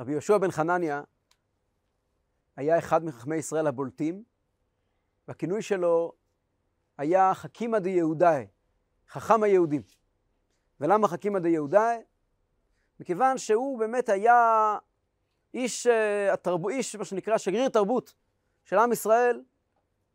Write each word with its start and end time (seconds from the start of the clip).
רבי 0.00 0.12
יהושע 0.12 0.38
בן 0.38 0.50
חנניה 0.50 1.02
היה 2.56 2.78
אחד 2.78 3.04
מחכמי 3.04 3.36
ישראל 3.36 3.66
הבולטים, 3.66 4.24
והכינוי 5.28 5.62
שלו 5.62 6.12
היה 6.98 7.34
חכימא 7.34 7.78
דיהודאי, 7.78 8.46
חכם 9.08 9.42
היהודים. 9.42 9.82
ולמה 10.80 11.08
חכימא 11.08 11.38
דיהודאי? 11.38 11.98
מכיוון 13.00 13.38
שהוא 13.38 13.78
באמת 13.78 14.08
היה 14.08 14.78
איש, 15.54 15.86
אה, 15.86 16.32
התרב... 16.32 16.68
איש, 16.68 16.96
מה 16.96 17.04
שנקרא, 17.04 17.38
שגריר 17.38 17.68
תרבות 17.68 18.14
של 18.64 18.78
עם 18.78 18.92
ישראל 18.92 19.42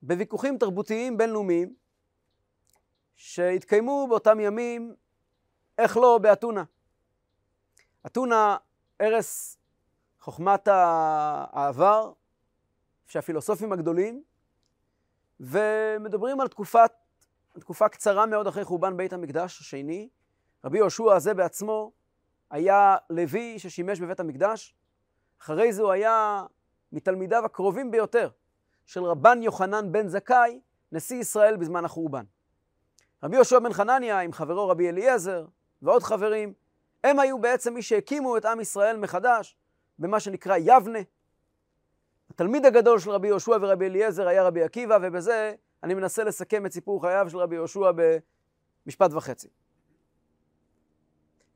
בוויכוחים 0.01 0.57
תרבותיים 0.57 1.17
בינלאומיים 1.17 1.75
שהתקיימו 3.15 4.07
באותם 4.09 4.39
ימים, 4.39 4.95
איך 5.77 5.97
לא, 5.97 6.19
באתונה. 6.21 6.63
אתונה, 8.05 8.57
ערש 8.99 9.54
חוכמת 10.25 10.67
העבר, 10.67 12.11
שהפילוסופים 13.07 13.73
הגדולים, 13.73 14.23
ומדברים 15.39 16.41
על 16.41 16.47
תקופת, 16.47 16.91
תקופה 17.59 17.89
קצרה 17.89 18.25
מאוד 18.25 18.47
אחרי 18.47 18.63
חורבן 18.63 18.97
בית 18.97 19.13
המקדש 19.13 19.59
השני. 19.61 20.09
רבי 20.63 20.77
יהושע 20.77 21.13
הזה 21.13 21.33
בעצמו 21.33 21.91
היה 22.49 22.97
לוי 23.09 23.59
ששימש 23.59 23.99
בבית 23.99 24.19
המקדש. 24.19 24.75
אחרי 25.41 25.73
זה 25.73 25.81
הוא 25.81 25.91
היה 25.91 26.45
מתלמידיו 26.91 27.45
הקרובים 27.45 27.91
ביותר 27.91 28.29
של 28.85 29.03
רבן 29.03 29.43
יוחנן 29.43 29.91
בן 29.91 30.07
זכאי, 30.07 30.59
נשיא 30.91 31.19
ישראל 31.19 31.57
בזמן 31.57 31.85
החורבן. 31.85 32.23
רבי 33.23 33.35
יהושע 33.35 33.59
בן 33.59 33.73
חנניה 33.73 34.19
עם 34.19 34.33
חברו 34.33 34.69
רבי 34.69 34.89
אליעזר 34.89 35.45
ועוד 35.81 36.03
חברים, 36.03 36.53
הם 37.03 37.19
היו 37.19 37.39
בעצם 37.39 37.73
מי 37.73 37.81
שהקימו 37.81 38.37
את 38.37 38.45
עם 38.45 38.59
ישראל 38.59 38.97
מחדש 38.97 39.57
במה 39.99 40.19
שנקרא 40.19 40.57
יבנה. 40.57 40.99
התלמיד 42.29 42.65
הגדול 42.65 42.99
של 42.99 43.09
רבי 43.09 43.27
יהושע 43.27 43.57
ורבי 43.61 43.85
אליעזר 43.85 44.27
היה 44.27 44.43
רבי 44.43 44.63
עקיבא, 44.63 44.97
ובזה 45.01 45.55
אני 45.83 45.93
מנסה 45.93 46.23
לסכם 46.23 46.65
את 46.65 46.73
סיפור 46.73 47.01
חייו 47.01 47.29
של 47.29 47.37
רבי 47.37 47.55
יהושע 47.55 47.91
במשפט 48.85 49.13
וחצי. 49.13 49.47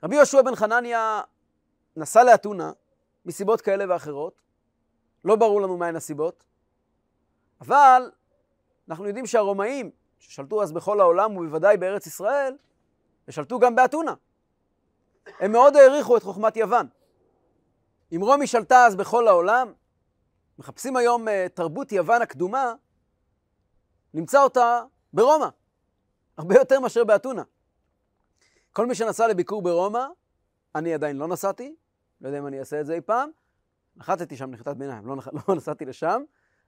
רבי 0.03 0.15
יהושע 0.15 0.41
בן 0.41 0.55
חנניה 0.55 1.21
נסע 1.95 2.23
לאתונה 2.23 2.71
מסיבות 3.25 3.61
כאלה 3.61 3.85
ואחרות, 3.89 4.41
לא 5.25 5.35
ברור 5.35 5.61
לנו 5.61 5.77
מהן 5.77 5.95
הסיבות, 5.95 6.43
אבל 7.61 8.11
אנחנו 8.89 9.07
יודעים 9.07 9.25
שהרומאים, 9.25 9.91
ששלטו 10.19 10.63
אז 10.63 10.71
בכל 10.71 10.99
העולם 10.99 11.37
ובוודאי 11.37 11.77
בארץ 11.77 12.07
ישראל, 12.07 12.57
ושלטו 13.27 13.59
גם 13.59 13.75
באתונה, 13.75 14.13
הם 15.39 15.51
מאוד 15.51 15.75
העריכו 15.75 16.17
את 16.17 16.23
חוכמת 16.23 16.57
יוון. 16.57 16.87
אם 18.15 18.21
רומי 18.21 18.47
שלטה 18.47 18.85
אז 18.85 18.95
בכל 18.95 19.27
העולם, 19.27 19.73
מחפשים 20.59 20.95
היום 20.95 21.27
uh, 21.27 21.31
תרבות 21.53 21.91
יוון 21.91 22.21
הקדומה, 22.21 22.73
נמצא 24.13 24.43
אותה 24.43 24.83
ברומא, 25.13 25.47
הרבה 26.37 26.55
יותר 26.55 26.79
מאשר 26.79 27.03
באתונה. 27.03 27.43
כל 28.71 28.85
מי 28.85 28.95
שנסע 28.95 29.27
לביקור 29.27 29.61
ברומא, 29.61 30.05
אני 30.75 30.93
עדיין 30.93 31.17
לא 31.17 31.27
נסעתי, 31.27 31.75
לא 32.21 32.27
יודע 32.27 32.39
אם 32.39 32.47
אני 32.47 32.59
אעשה 32.59 32.81
את 32.81 32.85
זה 32.85 32.93
אי 32.93 33.01
פעם, 33.01 33.29
נחתתי 33.95 34.37
שם 34.37 34.51
נחיתת 34.51 34.75
ביניים, 34.77 35.07
לא, 35.07 35.15
לא 35.47 35.55
נסעתי 35.55 35.85
לשם, 35.85 36.21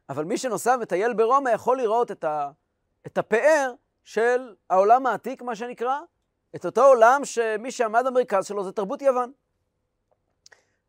אבל 0.09 0.23
מי 0.23 0.37
שנוסע 0.37 0.75
וטייל 0.81 1.13
ברומא 1.13 1.49
יכול 1.49 1.77
לראות 1.77 2.11
את, 2.11 2.23
ה, 2.23 2.51
את 3.07 3.17
הפאר 3.17 3.73
של 4.03 4.55
העולם 4.69 5.05
העתיק, 5.05 5.41
מה 5.41 5.55
שנקרא, 5.55 5.99
את 6.55 6.65
אותו 6.65 6.85
עולם 6.85 7.25
שמי 7.25 7.71
שעמד 7.71 8.03
במרכז 8.07 8.45
שלו 8.45 8.63
זה 8.63 8.71
תרבות 8.71 9.01
יוון. 9.01 9.31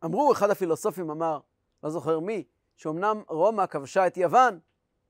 אמרו, 0.04 0.32
אחד 0.32 0.50
הפילוסופים 0.50 1.10
אמר, 1.10 1.38
לא 1.82 1.90
זוכר 1.90 2.20
מי, 2.20 2.44
שאומנם 2.76 3.22
רומא 3.28 3.66
כבשה 3.66 4.06
את 4.06 4.16
יוון, 4.16 4.58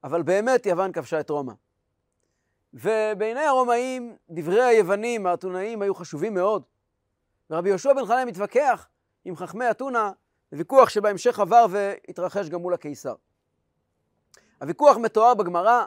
אבל 0.05 0.23
באמת 0.23 0.67
יוון 0.67 0.93
כבשה 0.93 1.21
את 1.21 1.31
רומא. 1.31 1.53
ובעיני 2.75 3.41
הרומאים, 3.41 4.17
דברי 4.31 4.63
היוונים, 4.63 5.27
האתונאים, 5.27 5.83
היו 5.83 5.95
חשובים 5.95 6.35
מאוד. 6.35 6.63
ורבי 7.51 7.69
יהושע 7.69 7.93
בן 7.93 8.07
חנן 8.07 8.29
מתווכח 8.29 8.89
עם 9.25 9.37
חכמי 9.37 9.71
אתונה, 9.71 10.13
ויכוח 10.53 10.89
שבהמשך 10.89 11.39
עבר 11.39 11.67
והתרחש 11.71 12.49
גם 12.49 12.61
מול 12.61 12.75
הקיסר. 12.75 13.15
הוויכוח 14.61 14.97
מתואר 14.97 15.35
בגמרא, 15.35 15.85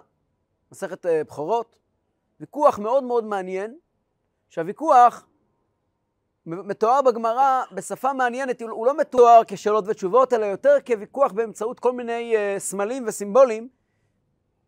מסכת 0.71 1.05
אה, 1.05 1.23
בכורות, 1.23 1.79
ויכוח 2.39 2.79
מאוד 2.79 3.03
מאוד 3.03 3.23
מעניין, 3.23 3.77
שהוויכוח 4.49 5.25
מתואר 6.45 7.01
בגמרא 7.01 7.63
בשפה 7.71 8.13
מעניינת, 8.13 8.61
הוא 8.61 8.85
לא 8.85 8.97
מתואר 8.97 9.41
כשאלות 9.47 9.83
ותשובות, 9.87 10.33
אלא 10.33 10.45
יותר 10.45 10.77
כוויכוח 10.87 11.31
באמצעות 11.31 11.79
כל 11.79 11.91
מיני 11.91 12.35
uh, 12.35 12.59
סמלים 12.59 13.03
וסימבולים, 13.07 13.69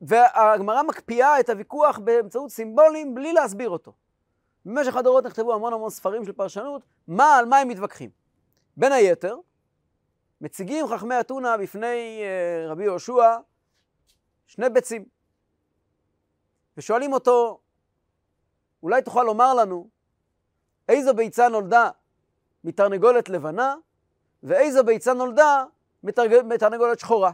והגמרא 0.01 0.83
מקפיאה 0.83 1.39
את 1.39 1.49
הוויכוח 1.49 1.99
באמצעות 1.99 2.51
סימבולים 2.51 3.15
בלי 3.15 3.33
להסביר 3.33 3.69
אותו. 3.69 3.93
במשך 4.65 4.95
הדורות 4.95 5.25
נכתבו 5.25 5.53
המון 5.53 5.73
המון 5.73 5.89
ספרים 5.89 6.25
של 6.25 6.31
פרשנות, 6.31 6.81
מה, 7.07 7.37
על 7.37 7.45
מה 7.45 7.57
הם 7.57 7.67
מתווכחים. 7.67 8.09
בין 8.77 8.91
היתר, 8.91 9.37
מציגים 10.41 10.87
חכמי 10.87 11.19
אתונה 11.19 11.57
בפני 11.57 12.21
uh, 12.21 12.71
רבי 12.71 12.83
יהושע 12.83 13.37
שני 14.47 14.69
ביצים, 14.69 15.05
ושואלים 16.77 17.13
אותו, 17.13 17.59
אולי 18.83 19.01
תוכל 19.01 19.23
לומר 19.23 19.53
לנו 19.53 19.96
איזו 20.89 21.13
ביצה 21.13 21.47
נולדה 21.49 21.89
מתרנגולת 22.63 23.29
לבנה, 23.29 23.75
ואיזו 24.43 24.83
ביצה 24.83 25.13
נולדה 25.13 25.65
מתרנגולת 26.43 26.99
שחורה. 26.99 27.31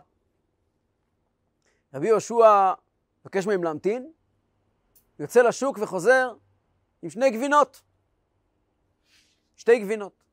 רבי 1.94 2.08
יהושע 2.08 2.74
מבקש 3.22 3.48
מהם 3.48 3.64
להמתין, 3.64 4.12
יוצא 5.20 5.42
לשוק 5.42 5.78
וחוזר 5.82 6.34
עם 7.02 7.10
שני 7.10 7.30
גבינות. 7.30 7.82
שתי 9.56 9.80
גבינות. 9.80 10.24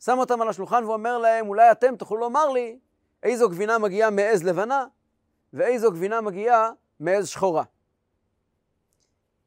שם 0.00 0.18
אותם 0.18 0.42
על 0.42 0.48
השולחן 0.48 0.84
ואומר 0.84 1.18
להם, 1.18 1.48
אולי 1.48 1.72
אתם 1.72 1.96
תוכלו 1.96 2.16
לומר 2.16 2.48
לי 2.48 2.78
איזו 3.22 3.48
גבינה 3.48 3.78
מגיעה 3.78 4.10
מעז 4.10 4.42
לבנה 4.42 4.86
ואיזו 5.52 5.90
גבינה 5.90 6.20
מגיעה 6.20 6.70
מעז 7.00 7.28
שחורה. 7.28 7.64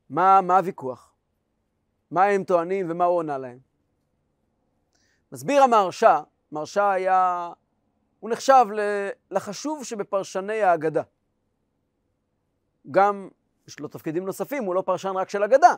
מה, 0.10 0.42
מה 0.42 0.58
הוויכוח? 0.58 1.11
מה 2.12 2.24
הם 2.24 2.44
טוענים 2.44 2.92
ומה 2.92 3.06
הוא 3.06 3.18
עונה 3.18 3.38
להם. 3.38 3.60
מסביר 5.32 5.64
המהרש"א, 5.64 6.20
מהרש"א 6.52 6.84
היה, 6.84 7.52
הוא 8.20 8.30
נחשב 8.30 8.66
לחשוב 9.32 9.84
שבפרשני 9.84 10.62
ההגדה. 10.62 11.04
גם, 12.92 13.30
יש 13.68 13.80
לו 13.80 13.88
תפקידים 13.88 14.26
נוספים, 14.26 14.64
הוא 14.64 14.76
לא 14.76 14.82
פרשן 14.82 15.10
רק 15.16 15.30
של 15.30 15.44
אגדה, 15.44 15.76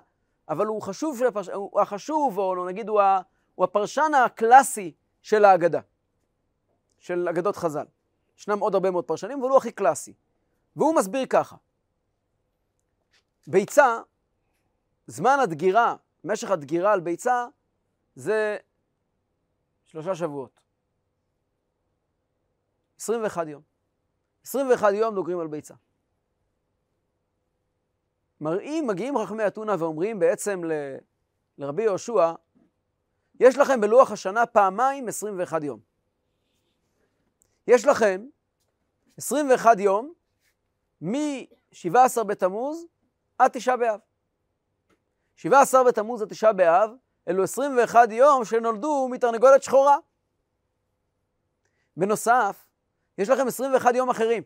אבל 0.50 0.66
הוא 0.66 0.82
חשוב, 0.82 1.20
פרש... 1.34 1.50
הוא 1.50 1.82
החשוב, 1.82 2.38
או 2.38 2.66
נגיד 2.66 2.90
הוא, 2.90 3.02
ה... 3.02 3.20
הוא 3.56 3.64
הפרשן 3.64 4.12
הקלאסי 4.26 4.94
של 5.22 5.46
ההגדה, 5.46 5.80
של 6.98 7.28
אגדות 7.30 7.56
חז"ל. 7.56 7.86
ישנם 8.38 8.60
עוד 8.60 8.74
הרבה 8.74 8.92
מאוד 8.92 9.06
פרשנים, 9.06 9.40
אבל 9.40 9.50
הוא 9.50 9.58
הכי 9.58 9.72
קלאסי. 9.72 10.14
והוא 10.76 10.96
מסביר 10.96 11.26
ככה: 11.26 11.56
ביצה, 13.48 14.00
זמן 15.08 15.38
הדגירה 15.44 15.96
משך 16.24 16.52
הדגירה 16.52 16.94
על 16.94 17.00
ביצה 17.00 17.46
זה 18.16 18.58
שלושה 19.84 20.16
שבועות. 20.16 20.60
21 23.00 23.48
יום. 23.48 23.62
21 24.46 24.94
יום 24.94 25.16
דוגרים 25.16 25.40
על 25.40 25.48
ביצה. 25.48 25.74
מראים, 28.42 28.88
מגיעים 28.88 29.14
חכמי 29.26 29.48
אתונה 29.48 29.76
ואומרים 29.80 30.20
בעצם 30.20 30.64
ל, 30.64 30.72
לרבי 31.58 31.84
יהושע, 31.84 32.34
יש 33.40 33.58
לכם 33.58 33.82
בלוח 33.82 34.12
השנה 34.12 34.46
פעמיים 34.46 35.08
21 35.08 35.64
יום. 35.64 35.80
יש 37.68 37.86
לכם 37.86 38.26
21 39.18 39.80
יום 39.80 40.14
מ-17 41.02 42.24
בתמוז 42.24 42.86
עד 43.38 43.52
תשעה 43.52 43.78
באב. 43.78 44.00
17 45.36 45.84
בתמוז 45.84 46.22
התשעה 46.22 46.54
באב, 46.54 46.92
אלו 47.28 47.44
21 47.44 48.12
יום 48.12 48.46
שנולדו 48.46 49.08
מתרנגולת 49.12 49.64
שחורה. 49.64 49.98
בנוסף, 51.98 52.66
יש 53.18 53.30
לכם 53.30 53.48
21 53.48 53.96
יום 53.96 54.10
אחרים. 54.10 54.44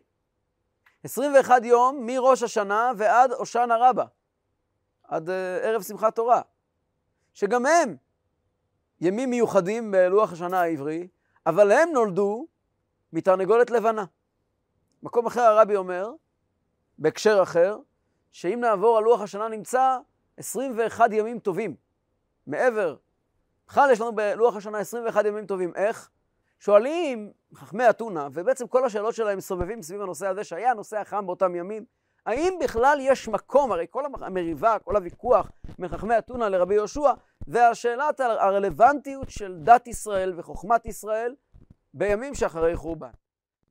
21 1.04 1.64
יום 1.64 2.06
מראש 2.06 2.42
השנה 2.42 2.92
ועד 2.96 3.32
הושענא 3.32 3.74
רבה, 3.80 4.04
עד 5.04 5.28
uh, 5.28 5.32
ערב 5.62 5.82
שמחת 5.82 6.16
תורה, 6.16 6.40
שגם 7.34 7.66
הם 7.66 7.96
ימים 9.00 9.30
מיוחדים 9.30 9.90
בלוח 9.90 10.32
השנה 10.32 10.60
העברי, 10.60 11.08
אבל 11.46 11.72
הם 11.72 11.88
נולדו 11.92 12.46
מתרנגולת 13.12 13.70
לבנה. 13.70 14.04
מקום 15.02 15.26
אחר 15.26 15.40
הרבי 15.40 15.76
אומר, 15.76 16.10
בהקשר 16.98 17.42
אחר, 17.42 17.78
שאם 18.32 18.60
נעבור 18.60 18.98
על 18.98 19.04
לוח 19.04 19.20
השנה 19.20 19.48
נמצא 19.48 19.98
21 20.38 21.12
ימים 21.12 21.38
טובים. 21.38 21.76
מעבר, 22.46 22.96
בכלל 23.68 23.90
יש 23.90 24.00
לנו 24.00 24.14
בלוח 24.14 24.56
השנה 24.56 24.78
21 24.78 25.24
ימים 25.24 25.46
טובים. 25.46 25.72
איך? 25.74 26.10
שואלים 26.60 27.32
חכמי 27.54 27.90
אתונה, 27.90 28.28
ובעצם 28.32 28.66
כל 28.66 28.84
השאלות 28.84 29.14
שלהם 29.14 29.40
סובבים 29.40 29.82
סביב 29.82 30.00
הנושא 30.00 30.26
הזה, 30.26 30.44
שהיה 30.44 30.70
הנושא 30.70 30.98
החם 30.98 31.26
באותם 31.26 31.54
ימים, 31.54 31.84
האם 32.26 32.58
בכלל 32.64 32.98
יש 33.00 33.28
מקום, 33.28 33.72
הרי 33.72 33.86
כל 33.90 34.04
המריבה, 34.04 34.78
כל 34.78 34.96
הוויכוח 34.96 35.50
מחכמי 35.78 36.18
אתונה 36.18 36.48
לרבי 36.48 36.74
יהושע, 36.74 37.12
זה 37.46 37.68
השאלת 37.68 38.20
הרלוונטיות 38.20 39.30
של 39.30 39.58
דת 39.62 39.86
ישראל 39.86 40.38
וחוכמת 40.38 40.86
ישראל 40.86 41.34
בימים 41.94 42.34
שאחרי 42.34 42.76
חורבן. 42.76 43.10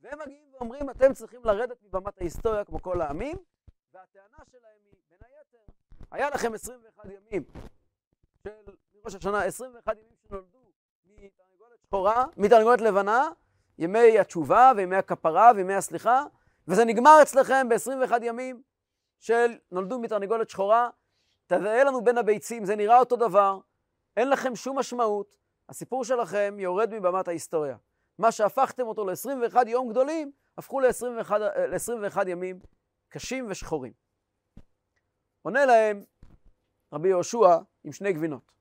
והם 0.02 0.18
מגיעים 0.18 0.44
ואומרים, 0.52 0.90
אתם 0.90 1.12
צריכים 1.12 1.40
לרדת 1.44 1.76
מבמת 1.82 2.18
ההיסטוריה 2.20 2.64
כמו 2.64 2.82
כל 2.82 3.00
העמים, 3.00 3.36
והטענה 3.94 4.44
שלהם 4.50 4.78
בין 4.84 4.87
היה 6.10 6.30
לכם 6.30 6.54
21 6.54 7.04
ימים 7.04 7.44
של 8.42 8.50
מראש 8.94 9.14
השנה, 9.14 9.44
21 9.44 9.96
ימים 9.96 10.16
שנולדו 10.28 10.58
מתרנגולת 11.06 11.80
שחורה, 11.86 12.24
מתרנגולת 12.36 12.80
לבנה, 12.80 13.28
ימי 13.78 14.18
התשובה 14.18 14.72
וימי 14.76 14.96
הכפרה 14.96 15.52
וימי 15.56 15.74
הסליחה, 15.74 16.24
וזה 16.68 16.84
נגמר 16.84 17.18
אצלכם 17.22 17.68
ב-21 17.68 18.12
ימים 18.22 18.62
של 19.18 19.58
נולדו 19.70 19.98
מתרנגולת 19.98 20.50
שחורה. 20.50 20.90
תראה 21.46 21.84
לנו 21.84 22.04
בין 22.04 22.18
הביצים, 22.18 22.64
זה 22.64 22.76
נראה 22.76 22.98
אותו 22.98 23.16
דבר, 23.16 23.58
אין 24.16 24.30
לכם 24.30 24.56
שום 24.56 24.78
משמעות, 24.78 25.36
הסיפור 25.68 26.04
שלכם 26.04 26.56
יורד 26.58 26.94
מבמת 26.94 27.28
ההיסטוריה. 27.28 27.76
מה 28.18 28.32
שהפכתם 28.32 28.86
אותו 28.86 29.04
ל-21 29.04 29.68
יום 29.68 29.88
גדולים, 29.88 30.32
הפכו 30.58 30.80
ל-21, 30.80 31.32
ל-21 31.38 32.28
ימים 32.28 32.58
קשים 33.08 33.46
ושחורים. 33.48 34.07
עונה 35.48 35.66
להם 35.66 36.04
רבי 36.92 37.08
יהושע 37.08 37.58
עם 37.84 37.92
שני 37.92 38.12
גבינות. 38.12 38.52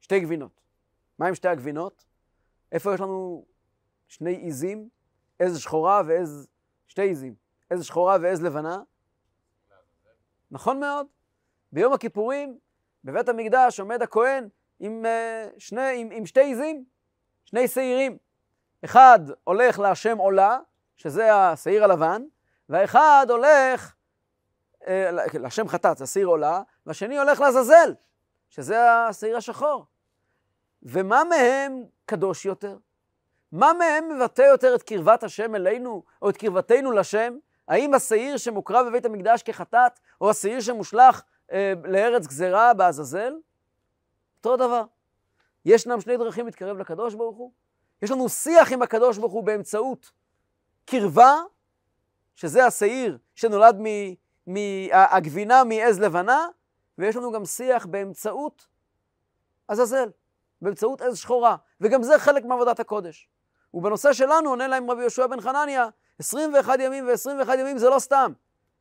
שתי 0.00 0.20
גבינות. 0.20 0.60
מה 1.18 1.26
עם 1.26 1.34
שתי 1.34 1.48
הגבינות? 1.48 2.04
איפה 2.72 2.94
יש 2.94 3.00
לנו 3.00 3.44
שני 4.08 4.36
עיזים? 4.36 4.88
עז 5.38 5.58
שחורה 5.58 6.02
ועז... 6.06 6.48
שתי 6.86 7.02
עיזים. 7.02 7.34
עז 7.70 7.84
שחורה 7.84 8.16
ועז 8.22 8.42
לבנה? 8.42 8.82
נכון 10.50 10.80
מאוד. 10.80 11.06
ביום 11.72 11.92
הכיפורים, 11.92 12.58
בבית 13.04 13.28
המקדש 13.28 13.80
עומד 13.80 14.02
הכהן 14.02 14.48
עם, 14.80 15.04
uh, 15.04 15.60
שני, 15.60 16.00
עם, 16.00 16.10
עם 16.10 16.26
שתי 16.26 16.40
עיזים, 16.40 16.84
שני 17.44 17.68
שעירים. 17.68 18.18
אחד 18.84 19.20
הולך 19.44 19.78
להשם 19.78 20.18
עולה, 20.18 20.58
שזה 20.96 21.34
השעיר 21.34 21.84
הלבן, 21.84 22.22
והאחד 22.68 23.26
הולך 23.30 23.94
אה, 24.86 25.10
להשם 25.34 25.68
חטאת, 25.68 25.98
זה 25.98 26.06
שעיר 26.06 26.26
עולה, 26.26 26.62
והשני 26.86 27.18
הולך 27.18 27.40
לעזאזל, 27.40 27.94
שזה 28.50 28.92
השעיר 28.92 29.36
השחור. 29.36 29.84
ומה 30.82 31.24
מהם 31.24 31.84
קדוש 32.06 32.44
יותר? 32.44 32.76
מה 33.52 33.72
מהם 33.72 34.08
מבטא 34.08 34.42
יותר 34.42 34.74
את 34.74 34.82
קרבת 34.82 35.22
השם 35.22 35.54
אלינו, 35.54 36.02
או 36.22 36.30
את 36.30 36.36
קרבתנו 36.36 36.92
לשם? 36.92 37.36
האם 37.68 37.94
השעיר 37.94 38.36
שמוקרב 38.36 38.86
בבית 38.86 39.04
המקדש 39.04 39.42
כחטאת, 39.42 40.00
או 40.20 40.30
השעיר 40.30 40.60
שמושלך 40.60 41.22
אה, 41.52 41.72
לארץ 41.84 42.26
גזרה 42.26 42.74
בעזאזל? 42.74 43.32
אותו 44.38 44.56
דבר. 44.56 44.84
ישנם 45.64 46.00
שני 46.00 46.16
דרכים 46.16 46.46
להתקרב 46.46 46.78
לקדוש 46.78 47.14
ברוך 47.14 47.36
הוא. 47.36 47.52
יש 48.02 48.10
לנו 48.10 48.28
שיח 48.28 48.72
עם 48.72 48.82
הקדוש 48.82 49.18
ברוך 49.18 49.32
הוא 49.32 49.44
באמצעות 49.44 50.10
קרבה, 50.84 51.34
שזה 52.36 52.66
השעיר 52.66 53.18
שנולד 53.34 53.76
מהגבינה 54.48 55.64
מעז 55.64 56.00
לבנה, 56.00 56.46
ויש 56.98 57.16
לנו 57.16 57.32
גם 57.32 57.44
שיח 57.44 57.86
באמצעות 57.86 58.66
עזאזל, 59.68 60.10
באמצעות 60.62 61.00
עז 61.00 61.18
שחורה, 61.18 61.56
וגם 61.80 62.02
זה 62.02 62.18
חלק 62.18 62.44
מעבודת 62.44 62.80
הקודש. 62.80 63.28
ובנושא 63.74 64.12
שלנו 64.12 64.50
עונה 64.50 64.68
להם 64.68 64.90
רבי 64.90 65.00
יהושע 65.00 65.26
בן 65.26 65.40
חנניה, 65.40 65.86
21 66.18 66.78
ימים 66.80 67.06
ו-21 67.06 67.54
ימים 67.58 67.78
זה 67.78 67.88
לא 67.88 67.98
סתם, 67.98 68.32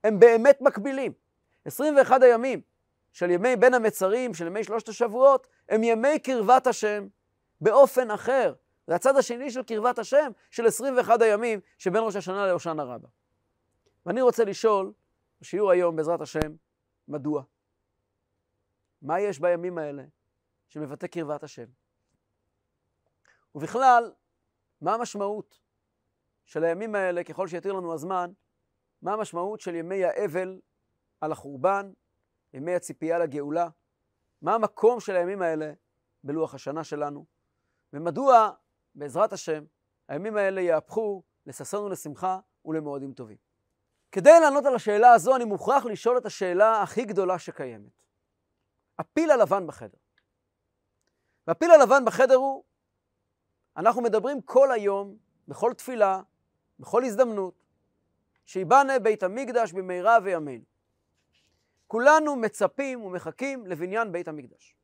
הם 0.04 0.20
באמת 0.20 0.62
מקבילים. 0.62 1.12
21 1.66 2.24
הימים 2.24 2.62
של 3.14 3.30
ימי 3.30 3.56
בין 3.56 3.74
המצרים, 3.74 4.34
של 4.34 4.48
ימי 4.48 4.64
שלושת 4.64 4.90
השבועות, 4.90 5.48
הם 5.70 5.84
ימי 5.84 6.20
קרבת 6.20 6.68
השם 6.68 7.08
באופן 7.62 8.12
אחר. 8.12 8.54
זה 8.88 8.96
הצד 8.96 9.18
השני 9.18 9.52
של 9.52 9.64
קרבת 9.64 10.00
השם, 10.00 10.32
של 10.52 10.66
21 10.66 11.22
הימים 11.22 11.60
שבין 11.78 12.04
ראש 12.04 12.16
השנה 12.16 12.48
להושענא 12.48 12.82
רבה. 12.82 13.08
ואני 14.06 14.22
רוצה 14.22 14.44
לשאול, 14.44 14.92
בשיעור 15.42 15.72
היום, 15.72 15.96
בעזרת 15.96 16.22
השם, 16.22 16.56
מדוע? 17.08 17.44
מה 19.02 19.20
יש 19.20 19.40
בימים 19.40 19.78
האלה 19.78 20.04
שמבטא 20.68 21.08
קרבת 21.08 21.44
השם? 21.44 21.66
ובכלל, 23.56 24.14
מה 24.82 24.94
המשמעות 24.94 25.60
של 26.46 26.64
הימים 26.64 26.96
האלה, 26.96 27.24
ככל 27.24 27.48
שיתיר 27.48 27.74
לנו 27.74 27.94
הזמן, 27.94 28.32
מה 29.02 29.14
המשמעות 29.14 29.60
של 29.60 29.76
ימי 29.76 30.06
האבל 30.06 30.62
על 31.22 31.32
החורבן, 31.32 31.92
ימי 32.54 32.76
הציפייה 32.76 33.20
לגאולה? 33.20 33.70
מה 34.42 34.56
המקום 34.56 35.00
של 35.00 35.16
הימים 35.16 35.42
האלה 35.42 35.74
בלוח 36.24 36.54
השנה 36.54 36.84
שלנו? 36.84 37.26
ומדוע 37.94 38.52
בעזרת 38.96 39.34
השם, 39.34 39.64
הימים 40.08 40.38
האלה 40.38 40.62
יהפכו 40.62 41.24
לששון 41.46 41.84
ולשמחה 41.84 42.40
ולמועדים 42.66 43.14
טובים. 43.14 43.38
כדי 44.12 44.40
לענות 44.40 44.66
על 44.66 44.76
השאלה 44.76 45.12
הזו, 45.12 45.36
אני 45.36 45.46
מוכרח 45.46 45.86
לשאול 45.86 46.18
את 46.18 46.26
השאלה 46.26 46.82
הכי 46.82 47.06
גדולה 47.06 47.40
שקיימת. 47.40 47.92
הפיל 49.00 49.32
הלבן 49.32 49.68
בחדר. 49.68 49.98
והפיל 51.48 51.72
הלבן 51.72 52.06
בחדר 52.06 52.36
הוא, 52.36 52.64
אנחנו 53.78 54.02
מדברים 54.02 54.42
כל 54.42 54.72
היום, 54.72 55.18
בכל 55.48 55.74
תפילה, 55.74 56.22
בכל 56.80 57.04
הזדמנות, 57.04 57.54
שיבנה 58.46 59.00
בית 59.00 59.24
המקדש 59.24 59.74
במהרה 59.74 60.18
וימינו. 60.24 60.64
כולנו 61.88 62.36
מצפים 62.36 63.04
ומחכים 63.04 63.68
לבניין 63.68 64.12
בית 64.12 64.28
המקדש. 64.28 64.76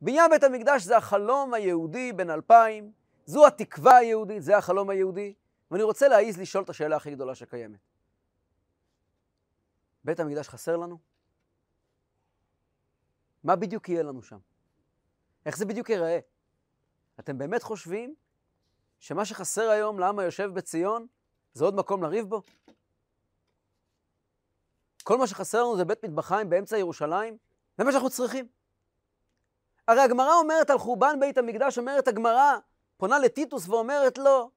בניין 0.00 0.30
בית 0.30 0.44
המקדש 0.44 0.82
זה 0.82 0.96
החלום 0.96 1.54
היהודי 1.54 2.12
בן 2.12 2.30
אלפיים, 2.30 2.92
זו 3.26 3.46
התקווה 3.46 3.96
היהודית, 3.96 4.42
זה 4.42 4.56
החלום 4.56 4.90
היהודי, 4.90 5.34
ואני 5.70 5.82
רוצה 5.82 6.08
להעיז 6.08 6.40
לשאול 6.40 6.64
את 6.64 6.70
השאלה 6.70 6.96
הכי 6.96 7.10
גדולה 7.10 7.34
שקיימת. 7.34 7.78
בית 10.06 10.20
המקדש 10.20 10.48
חסר 10.48 10.76
לנו? 10.76 10.98
מה 13.44 13.56
בדיוק 13.56 13.88
יהיה 13.88 14.02
לנו 14.02 14.22
שם? 14.22 14.38
איך 15.46 15.56
זה 15.56 15.64
בדיוק 15.64 15.90
ייראה? 15.90 16.18
אתם 17.20 17.38
באמת 17.38 17.62
חושבים 17.62 18.14
שמה 19.00 19.24
שחסר 19.24 19.70
היום 19.70 19.98
לעם 19.98 20.18
היושב 20.18 20.50
בציון 20.54 21.06
זה 21.52 21.64
עוד 21.64 21.74
מקום 21.74 22.02
לריב 22.02 22.28
בו? 22.28 22.42
כל 25.02 25.18
מה 25.18 25.26
שחסר 25.26 25.62
לנו 25.62 25.76
זה 25.76 25.84
בית 25.84 26.04
מטבחיים 26.04 26.50
באמצע 26.50 26.78
ירושלים? 26.78 27.38
זה 27.78 27.84
מה 27.84 27.92
שאנחנו 27.92 28.10
צריכים. 28.10 28.48
הרי 29.88 30.00
הגמרא 30.00 30.34
אומרת 30.34 30.70
על 30.70 30.78
חורבן 30.78 31.20
בית 31.20 31.38
המקדש, 31.38 31.78
אומרת 31.78 32.08
הגמרא, 32.08 32.58
פונה 32.96 33.18
לטיטוס 33.18 33.68
ואומרת 33.68 34.18
לו, 34.18 34.50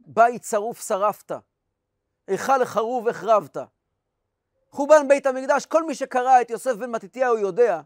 בית 0.00 0.44
שרוף 0.44 0.86
שרפת, 0.86 1.32
היכל 2.26 2.58
לחרוב 2.58 3.08
החרבת. 3.08 3.56
חורבן 4.76 5.08
בית 5.08 5.26
המקדש, 5.26 5.66
כל 5.66 5.86
מי 5.86 5.94
שקרא 5.94 6.40
את 6.40 6.50
יוסף 6.50 6.72
בן 6.72 6.90
מתתיהו 6.90 7.38
יודע 7.38 7.80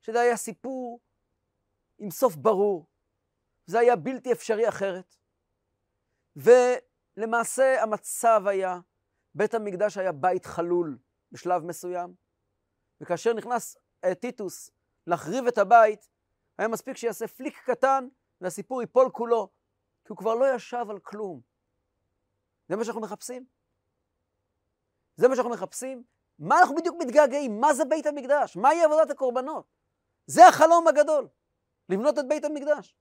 שזה 0.00 0.20
היה 0.20 0.36
סיפור 0.36 1.00
עם 1.98 2.10
סוף 2.10 2.36
ברור. 2.36 2.86
זה 3.66 3.78
היה 3.78 3.96
בלתי 3.96 4.32
אפשרי 4.32 4.68
אחרת. 4.68 5.16
ולמעשה 6.36 7.82
המצב 7.82 8.42
היה, 8.46 8.78
בית 9.34 9.54
המקדש 9.54 9.98
היה 9.98 10.12
בית 10.12 10.46
חלול 10.46 10.98
בשלב 11.32 11.64
מסוים, 11.64 12.14
וכאשר 13.00 13.34
נכנס 13.34 13.76
אה, 14.04 14.14
טיטוס 14.14 14.70
להחריב 15.06 15.46
את 15.46 15.58
הבית, 15.58 16.08
היה 16.58 16.68
מספיק 16.68 16.96
שיעשה 16.96 17.28
פליק 17.28 17.58
קטן 17.64 18.08
והסיפור 18.40 18.80
ייפול 18.80 19.10
כולו, 19.10 19.48
כי 20.04 20.08
הוא 20.08 20.18
כבר 20.18 20.34
לא 20.34 20.54
ישב 20.54 20.86
על 20.90 20.98
כלום. 20.98 21.40
זה 22.68 22.76
מה 22.76 22.84
שאנחנו 22.84 23.00
מחפשים? 23.00 23.55
זה 25.16 25.28
מה 25.28 25.34
שאנחנו 25.36 25.50
מחפשים? 25.50 26.02
מה 26.38 26.58
אנחנו 26.60 26.74
בדיוק 26.74 26.96
מתגעגעים? 27.00 27.60
מה 27.60 27.74
זה 27.74 27.84
בית 27.84 28.06
המקדש? 28.06 28.56
מהי 28.56 28.84
עבודת 28.84 29.10
הקורבנות? 29.10 29.66
זה 30.26 30.48
החלום 30.48 30.88
הגדול, 30.88 31.28
לבנות 31.88 32.18
את 32.18 32.24
בית 32.28 32.44
המקדש. 32.44 32.96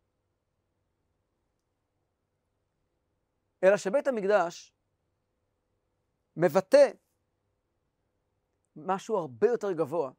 אלא 3.64 3.78
שבית 3.78 4.08
המקדש 4.08 4.74
מבטא 6.38 6.92
משהו 8.76 9.18
הרבה 9.18 9.48
יותר 9.48 9.72
גבוה, 9.72 10.12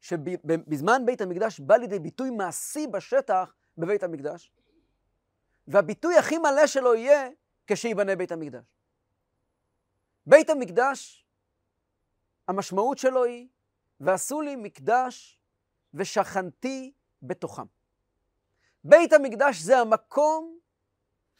שבזמן 0.00 1.06
בית 1.06 1.20
המקדש 1.20 1.60
בא 1.60 1.76
לידי 1.76 1.98
ביטוי 1.98 2.30
מעשי 2.30 2.86
בשטח 2.86 3.54
בבית 3.78 4.02
המקדש, 4.02 4.52
והביטוי 5.66 6.18
הכי 6.18 6.38
מלא 6.38 6.66
שלו 6.66 6.94
יהיה 6.94 7.28
כשיבנה 7.66 8.16
בית 8.16 8.32
המקדש. 8.32 8.64
בית 10.26 10.50
המקדש, 10.50 11.26
המשמעות 12.48 12.98
שלו 12.98 13.24
היא, 13.24 13.48
ועשו 14.00 14.40
לי 14.40 14.56
מקדש 14.56 15.38
ושכנתי 15.94 16.92
בתוכם. 17.22 17.66
בית 18.84 19.12
המקדש 19.12 19.58
זה 19.58 19.78
המקום 19.78 20.58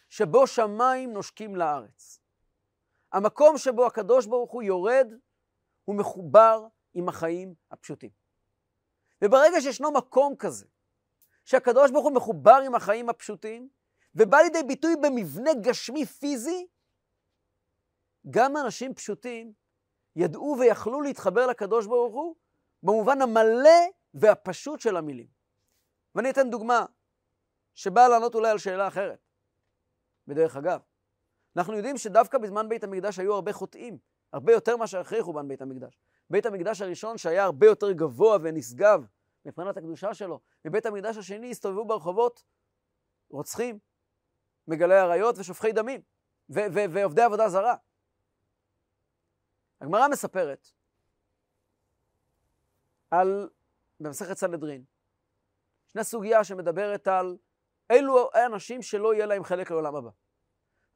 שבו 0.08 0.46
שמיים 0.46 1.12
נושקים 1.12 1.56
לארץ. 1.56 2.18
המקום 3.12 3.58
שבו 3.58 3.86
הקדוש 3.86 4.26
ברוך 4.26 4.52
הוא 4.52 4.62
יורד, 4.62 5.12
הוא 5.84 5.96
מחובר 5.96 6.66
עם 6.94 7.08
החיים 7.08 7.54
הפשוטים. 7.70 8.10
וברגע 9.22 9.60
שישנו 9.60 9.92
מקום 9.92 10.36
כזה, 10.36 10.66
שהקדוש 11.44 11.90
ברוך 11.90 12.04
הוא 12.04 12.12
מחובר 12.12 12.60
עם 12.66 12.74
החיים 12.74 13.08
הפשוטים, 13.08 13.68
ובא 14.14 14.38
לידי 14.38 14.62
ביטוי 14.62 14.96
במבנה 14.96 15.50
גשמי 15.62 16.06
פיזי, 16.06 16.66
גם 18.30 18.56
אנשים 18.56 18.94
פשוטים 18.94 19.52
ידעו 20.16 20.56
ויכלו 20.60 21.00
להתחבר 21.00 21.46
לקדוש 21.46 21.86
ברוך 21.86 22.14
הוא 22.14 22.36
במובן 22.82 23.22
המלא 23.22 23.80
והפשוט 24.14 24.80
של 24.80 24.96
המילים. 24.96 25.26
ואני 26.14 26.30
אתן 26.30 26.50
דוגמה 26.50 26.84
שבאה 27.74 28.08
לענות 28.08 28.34
אולי 28.34 28.50
על 28.50 28.58
שאלה 28.58 28.88
אחרת. 28.88 29.18
בדרך 30.26 30.56
אגב, 30.56 30.80
אנחנו 31.56 31.76
יודעים 31.76 31.98
שדווקא 31.98 32.38
בזמן 32.38 32.68
בית 32.68 32.84
המקדש 32.84 33.18
היו 33.18 33.34
הרבה 33.34 33.52
חוטאים, 33.52 33.98
הרבה 34.32 34.52
יותר 34.52 34.76
מאשר 34.76 35.00
אחרי 35.00 35.22
חורבן 35.22 35.48
בית 35.48 35.62
המקדש. 35.62 35.98
בית 36.30 36.46
המקדש 36.46 36.80
הראשון, 36.80 37.18
שהיה 37.18 37.44
הרבה 37.44 37.66
יותר 37.66 37.92
גבוה 37.92 38.38
ונשגב 38.42 39.04
מבחינת 39.44 39.76
הקדושה 39.76 40.14
שלו, 40.14 40.40
מבית 40.64 40.86
המקדש 40.86 41.16
השני 41.16 41.50
הסתובבו 41.50 41.84
ברחובות 41.84 42.44
רוצחים, 43.30 43.78
מגלי 44.68 44.98
עריות 44.98 45.38
ושופכי 45.38 45.72
דמים, 45.72 46.00
ועובדי 46.48 47.22
עבודה 47.22 47.48
זרה. 47.48 47.74
הגמרא 49.82 50.08
מספרת 50.08 50.68
על, 53.10 53.48
במסכת 54.00 54.36
סנהדרין, 54.36 54.84
ישנה 55.88 56.04
סוגיה 56.04 56.44
שמדברת 56.44 57.08
על 57.08 57.36
אילו 57.92 58.30
האנשים 58.34 58.82
שלא 58.82 59.14
יהיה 59.14 59.26
להם 59.26 59.44
חלק 59.44 59.70
לעולם 59.70 59.96
הבא. 59.96 60.10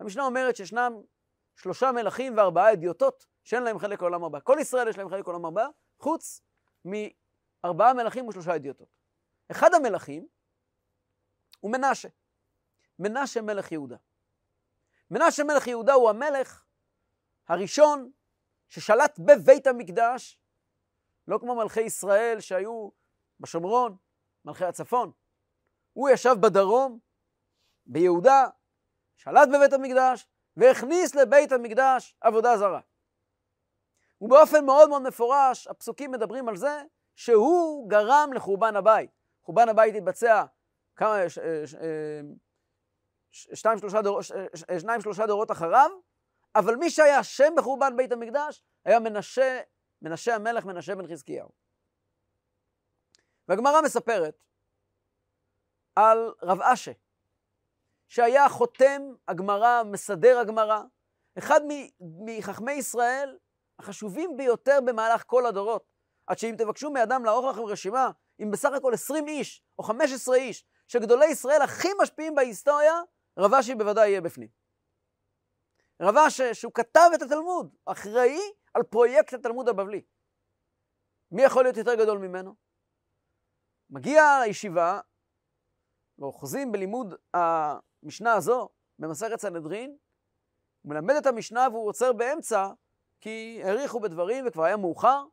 המשנה 0.01 0.25
אומרת 0.25 0.57
שישנם 0.57 0.93
שלושה 1.57 1.93
מלכים 1.93 2.37
וארבעה 2.37 2.73
אדיוטות 2.73 3.27
שאין 3.45 3.63
להם 3.63 3.79
חלק 3.79 4.03
לעולם 4.03 4.25
הבא. 4.25 4.41
כל 4.41 4.57
ישראל 4.61 4.89
יש 4.89 4.99
להם 4.99 5.09
חלק 5.09 5.29
לעולם 5.29 5.45
הבא, 5.45 5.67
חוץ 5.99 6.41
מארבעה 6.85 7.95
מלכים 7.95 8.29
ושלושה 8.29 8.57
אדיוטות. 8.57 8.89
אחד 9.51 9.75
המלכים 9.75 10.27
הוא 11.61 11.73
מנשה. 11.73 12.09
מנשה 12.99 13.43
מלך 13.43 13.73
יהודה. 13.73 13.97
מנשה 15.11 15.45
מלך 15.45 15.67
יהודה 15.67 15.93
הוא 15.93 16.11
המלך 16.11 16.65
הראשון 17.49 18.11
ששלט 18.69 19.19
בבית 19.19 19.67
המקדש, 19.67 20.41
לא 21.29 21.39
כמו 21.39 21.55
מלכי 21.55 21.81
ישראל 21.81 22.41
שהיו 22.41 22.89
בשומרון, 23.41 23.97
מלכי 24.45 24.65
הצפון. 24.65 25.13
הוא 25.93 26.09
ישב 26.09 26.35
בדרום, 26.41 26.99
ביהודה, 27.87 28.47
שלט 29.17 29.49
בבית 29.49 29.73
המקדש, 29.73 30.27
והכניס 30.57 31.15
לבית 31.15 31.53
המקדש 31.53 32.17
עבודה 32.21 32.59
זרה. 32.59 32.81
ובאופן 34.21 34.65
מאוד 34.65 34.89
מאוד 34.89 35.03
מפורש, 35.03 35.67
הפסוקים 35.67 36.11
מדברים 36.11 36.49
על 36.49 36.57
זה 36.57 36.83
שהוא 37.15 37.91
גרם 37.91 38.31
לחורבן 38.35 38.77
הבית. 38.77 39.11
חורבן 39.43 39.69
הבית 39.69 39.95
התבצע 39.95 40.45
כמה, 40.97 41.17
שלושה 43.79 44.03
דור, 44.03 44.23
ש, 44.23 44.33
שניים 44.79 45.01
שלושה 45.01 45.27
דורות 45.27 45.51
אחריו, 45.51 45.91
אבל 46.59 46.77
מי 46.77 46.91
שהיה 46.91 47.21
אשם 47.21 47.55
בחורבן 47.57 47.97
בית 47.97 48.13
המקדש 48.13 48.63
היה 48.85 49.01
מנשה, 49.01 49.61
מנשה 50.03 50.35
המלך, 50.35 50.65
מנשה 50.65 50.95
בן 50.95 51.07
חזקיהו. 51.07 51.49
והגמרא 53.49 53.81
מספרת 53.83 54.45
על 55.95 56.33
רב 56.43 56.61
אשה, 56.63 56.93
שהיה 58.09 58.49
חותם 58.49 59.03
הגמרא, 59.29 59.83
מסדר 59.83 60.39
הגמרא, 60.39 60.83
אחד 61.39 61.61
מחכמי 62.01 62.73
ישראל 62.73 63.39
החשובים 63.79 64.37
ביותר 64.37 64.79
במהלך 64.87 65.23
כל 65.27 65.47
הדורות. 65.47 65.85
עד 66.27 66.39
שאם 66.39 66.55
תבקשו 66.59 66.91
מאדם 66.91 67.25
לערוך 67.25 67.47
לכם 67.47 67.65
רשימה, 67.65 68.11
אם 68.43 68.51
בסך 68.51 68.73
הכל 68.73 68.95
20 68.95 69.29
איש 69.29 69.63
או 69.79 69.85
15 69.85 70.37
איש, 70.37 70.65
שגדולי 70.89 71.27
ישראל 71.27 71.63
הכי 71.63 71.89
משפיעים 72.03 72.35
בהיסטוריה, 72.35 72.95
רב 73.39 73.55
אשי 73.55 73.75
בוודאי 73.75 74.09
יהיה 74.09 74.21
בפנים. 74.21 74.66
רב 76.03 76.17
אשי, 76.17 76.55
שהוא 76.55 76.73
כתב 76.75 77.11
את 77.15 77.23
התלמוד, 77.23 77.75
אחראי 77.87 78.39
על 78.75 78.83
פרויקט 78.83 79.33
התלמוד 79.33 79.69
הבבלי. 79.69 80.03
מי 81.31 81.43
יכול 81.43 81.65
להיות 81.65 81.77
יותר 81.77 81.95
גדול 81.95 82.19
ממנו? 82.19 82.55
מגיע 83.91 84.23
לישיבה, 84.47 85.01
ואוחזים 86.19 86.73
בלימוד 86.73 87.15
המשנה 87.35 88.33
הזו 88.33 88.69
במסכת 88.99 89.41
סנהדרין, 89.41 89.97
הוא 90.83 90.91
מלמד 90.91 91.15
את 91.15 91.27
המשנה 91.27 91.69
והוא 91.73 91.89
עוצר 91.89 92.13
באמצע, 92.13 92.71
כי 93.21 93.61
האריכו 93.65 94.01
בדברים 94.01 94.45
וכבר 94.49 94.65
היה 94.65 94.77
מאוחר. 94.77 95.25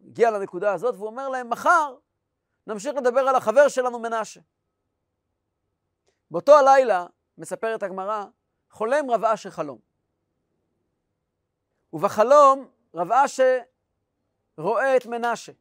הגיע 0.00 0.30
לנקודה 0.30 0.72
הזאת 0.72 0.94
והוא 0.94 1.06
אומר 1.06 1.28
להם, 1.28 1.50
מחר 1.50 1.96
נמשיך 2.66 2.94
לדבר 2.96 3.20
על 3.20 3.36
החבר 3.36 3.68
שלנו 3.68 3.98
מנשה. 3.98 4.40
באותו 6.30 6.58
הלילה, 6.58 7.06
מספרת 7.38 7.82
הגמרא, 7.82 8.24
חולם 8.74 9.10
רב 9.10 9.24
אשר 9.24 9.50
חלום. 9.50 9.78
ובחלום 11.92 12.68
רב 12.94 13.12
אשר 13.12 13.58
רואה 14.58 14.96
את 14.96 15.06
מנשה. 15.06 15.52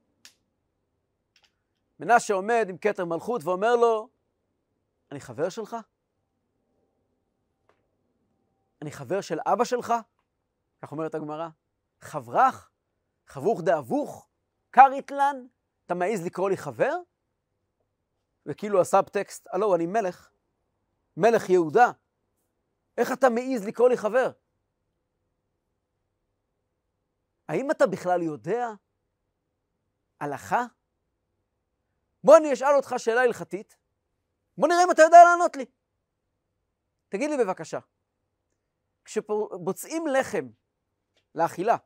מנשה 1.99 2.33
עומד 2.33 2.65
עם 2.69 2.77
כתר 2.77 3.05
מלכות 3.05 3.43
ואומר 3.43 3.75
לו, 3.75 4.09
אני 5.11 5.19
חבר 5.19 5.49
שלך? 5.49 5.75
אני 8.81 8.91
חבר 8.91 9.21
של 9.21 9.39
אבא 9.45 9.63
שלך? 9.63 9.93
כך 10.81 10.91
אומרת 10.91 11.15
הגמרא. 11.15 11.47
חברך? 12.01 12.69
חברוך 13.27 13.61
דאבוך? 13.61 14.27
קריטלן? 14.71 15.45
אתה 15.85 15.93
מעז 15.93 16.25
לקרוא 16.25 16.49
לי 16.49 16.57
חבר? 16.57 16.95
וכאילו 18.45 18.81
הסאבטקסט, 18.81 19.47
הלו, 19.51 19.75
אני 19.75 19.85
מלך, 19.85 20.29
מלך 21.17 21.49
יהודה. 21.49 21.91
איך 22.97 23.11
אתה 23.11 23.29
מעז 23.29 23.67
לקרוא 23.67 23.89
לי 23.89 23.97
חבר? 23.97 24.31
האם 27.47 27.71
אתה 27.71 27.87
בכלל 27.87 28.21
יודע 28.21 28.67
הלכה? 30.19 30.65
בוא 32.23 32.37
אני 32.37 32.53
אשאל 32.53 32.75
אותך 32.75 32.93
שאלה 32.97 33.21
הלכתית, 33.21 33.77
בוא 34.57 34.67
נראה 34.67 34.83
אם 34.83 34.91
אתה 34.91 35.01
יודע 35.01 35.17
לענות 35.23 35.55
לי. 35.55 35.65
תגיד 37.09 37.29
לי 37.29 37.37
בבקשה, 37.37 37.79
כשבוצעים 39.05 40.07
לחם 40.07 40.47
לאכילה, 41.35 41.77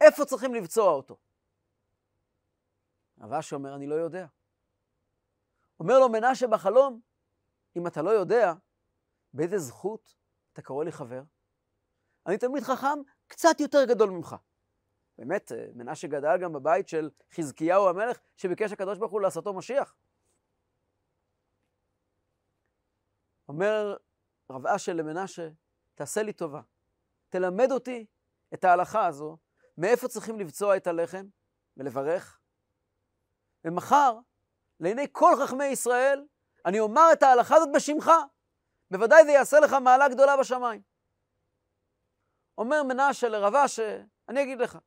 איפה 0.00 0.24
צריכים 0.24 0.54
לבצוע 0.54 0.92
אותו? 0.92 1.16
רבש 3.20 3.52
אומר, 3.52 3.74
אני 3.74 3.86
לא 3.86 3.94
יודע. 3.94 4.26
אומר 5.80 5.98
לו 5.98 6.08
מנשה 6.08 6.46
בחלום, 6.46 7.00
אם 7.76 7.86
אתה 7.86 8.02
לא 8.02 8.10
יודע, 8.10 8.52
באיזה 9.34 9.58
זכות 9.58 10.14
אתה 10.52 10.62
קורא 10.62 10.84
לי 10.84 10.92
חבר? 10.92 11.22
אני 12.26 12.38
תלמיד 12.38 12.62
חכם 12.62 12.98
קצת 13.26 13.60
יותר 13.60 13.84
גדול 13.84 14.10
ממך. 14.10 14.36
באמת, 15.18 15.52
אה, 15.52 15.66
מנשה 15.74 16.08
גדל 16.08 16.38
גם 16.42 16.52
בבית 16.52 16.88
של 16.88 17.10
חזקיהו 17.34 17.88
המלך, 17.88 18.18
שביקש 18.36 18.72
הקדוש 18.72 18.98
ברוך 18.98 19.12
הוא 19.12 19.20
לעשותו 19.20 19.54
משיח. 19.54 19.96
אומר 23.48 23.96
רב 24.50 24.66
אשר 24.66 24.92
למנשה, 24.92 25.48
תעשה 25.94 26.22
לי 26.22 26.32
טובה, 26.32 26.60
תלמד 27.28 27.72
אותי 27.72 28.06
את 28.54 28.64
ההלכה 28.64 29.06
הזו, 29.06 29.38
מאיפה 29.78 30.08
צריכים 30.08 30.40
לבצוע 30.40 30.76
את 30.76 30.86
הלחם 30.86 31.26
ולברך, 31.76 32.40
ומחר, 33.64 34.18
לעיני 34.80 35.06
כל 35.12 35.32
חכמי 35.42 35.64
ישראל, 35.64 36.26
אני 36.66 36.80
אומר 36.80 37.08
את 37.12 37.22
ההלכה 37.22 37.56
הזאת 37.56 37.68
בשמך. 37.74 38.10
בוודאי 38.92 39.24
זה 39.24 39.30
יעשה 39.30 39.60
לך 39.60 39.72
מעלה 39.72 40.08
גדולה 40.08 40.36
בשמיים. 40.36 40.82
אומר 42.58 42.82
מנשה 42.82 43.28
לרב 43.28 43.54
אשר, 43.54 44.00
אני 44.28 44.42
אגיד 44.42 44.58
לך, 44.58 44.78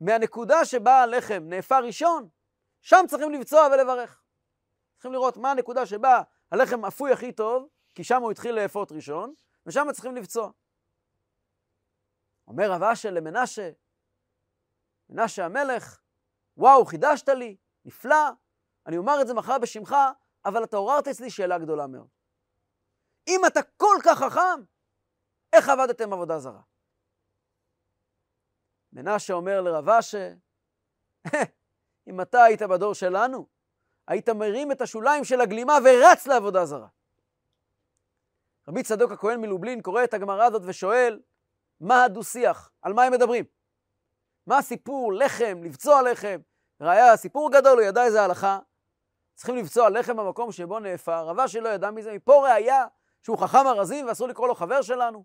מהנקודה 0.00 0.64
שבה 0.64 1.02
הלחם 1.02 1.42
נאפה 1.46 1.78
ראשון, 1.78 2.28
שם 2.80 3.04
צריכים 3.08 3.30
לבצוע 3.30 3.68
ולברך. 3.72 4.22
צריכים 4.94 5.12
לראות 5.12 5.36
מה 5.36 5.50
הנקודה 5.50 5.86
שבה 5.86 6.22
הלחם 6.50 6.84
אפוי 6.84 7.12
הכי 7.12 7.32
טוב, 7.32 7.68
כי 7.94 8.04
שם 8.04 8.22
הוא 8.22 8.30
התחיל 8.30 8.54
לאפות 8.54 8.92
ראשון, 8.92 9.34
ושם 9.66 9.86
צריכים 9.92 10.16
לבצוע. 10.16 10.50
אומר 12.48 12.70
רב 12.70 12.82
אשר 12.82 13.10
למנשה, 13.10 13.70
מנשה 15.08 15.44
המלך, 15.44 16.00
וואו, 16.56 16.84
חידשת 16.84 17.28
לי, 17.28 17.56
נפלא, 17.84 18.30
אני 18.86 18.96
אומר 18.96 19.20
את 19.20 19.26
זה 19.26 19.34
מחר 19.34 19.58
בשמך, 19.58 19.96
אבל 20.44 20.64
אתה 20.64 20.76
עוררת 20.76 21.08
אצלי 21.08 21.30
שאלה 21.30 21.58
גדולה 21.58 21.86
מאוד. 21.86 22.15
אם 23.28 23.40
אתה 23.46 23.62
כל 23.62 23.96
כך 24.04 24.18
חכם, 24.18 24.62
איך 25.52 25.68
עבדתם 25.68 26.12
עבודה 26.12 26.38
זרה? 26.38 26.60
מנשה 28.92 29.32
אומר 29.32 29.60
לרב 29.60 29.88
אשה, 29.88 30.32
אם 32.08 32.20
אתה 32.20 32.42
היית 32.42 32.62
בדור 32.62 32.94
שלנו, 32.94 33.46
היית 34.08 34.28
מרים 34.28 34.72
את 34.72 34.80
השוליים 34.80 35.24
של 35.24 35.40
הגלימה 35.40 35.78
ורץ 35.84 36.26
לעבודה 36.26 36.66
זרה. 36.66 36.88
רבי 38.68 38.82
צדוק 38.82 39.12
הכהן 39.12 39.40
מלובלין 39.40 39.82
קורא 39.82 40.04
את 40.04 40.14
הגמרא 40.14 40.44
הזאת 40.44 40.62
ושואל, 40.64 41.20
מה 41.80 42.04
הדו-שיח? 42.04 42.70
על 42.82 42.92
מה 42.92 43.02
הם 43.02 43.12
מדברים? 43.12 43.44
מה 44.46 44.58
הסיפור? 44.58 45.12
לחם, 45.12 45.60
לבצוע 45.64 46.02
לחם. 46.02 46.36
ראיה, 46.80 47.12
הסיפור 47.12 47.50
גדול, 47.52 47.78
הוא 47.78 47.88
ידע 47.88 48.04
איזה 48.04 48.22
הלכה. 48.22 48.58
צריכים 49.34 49.56
לבצוע 49.56 49.90
לחם 49.90 50.16
במקום 50.16 50.52
שבו 50.52 50.78
נאפר. 50.78 51.26
רבה 51.26 51.48
שלא 51.48 51.68
ידע 51.68 51.90
מזה, 51.90 52.12
מפה 52.12 52.48
ראיה 52.48 52.84
שהוא 53.26 53.38
חכם 53.38 53.66
ארזים 53.66 54.06
ואסור 54.06 54.28
לקרוא 54.28 54.48
לו 54.48 54.54
חבר 54.54 54.82
שלנו. 54.82 55.24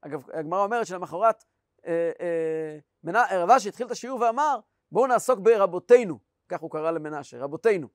אגב, 0.00 0.30
הגמרא 0.30 0.64
אומרת 0.64 0.86
שלמחרת 0.86 1.44
אה, 1.86 2.10
אה, 2.20 2.78
רבה 3.44 3.60
שהתחיל 3.60 3.86
את 3.86 3.90
השיעור 3.90 4.20
ואמר, 4.20 4.60
בואו 4.92 5.06
נעסוק 5.06 5.38
ברבותינו. 5.38 6.18
כך 6.48 6.60
הוא 6.60 6.70
קרא 6.70 6.90
למנשה, 6.90 7.38
רבותינו. 7.38 7.88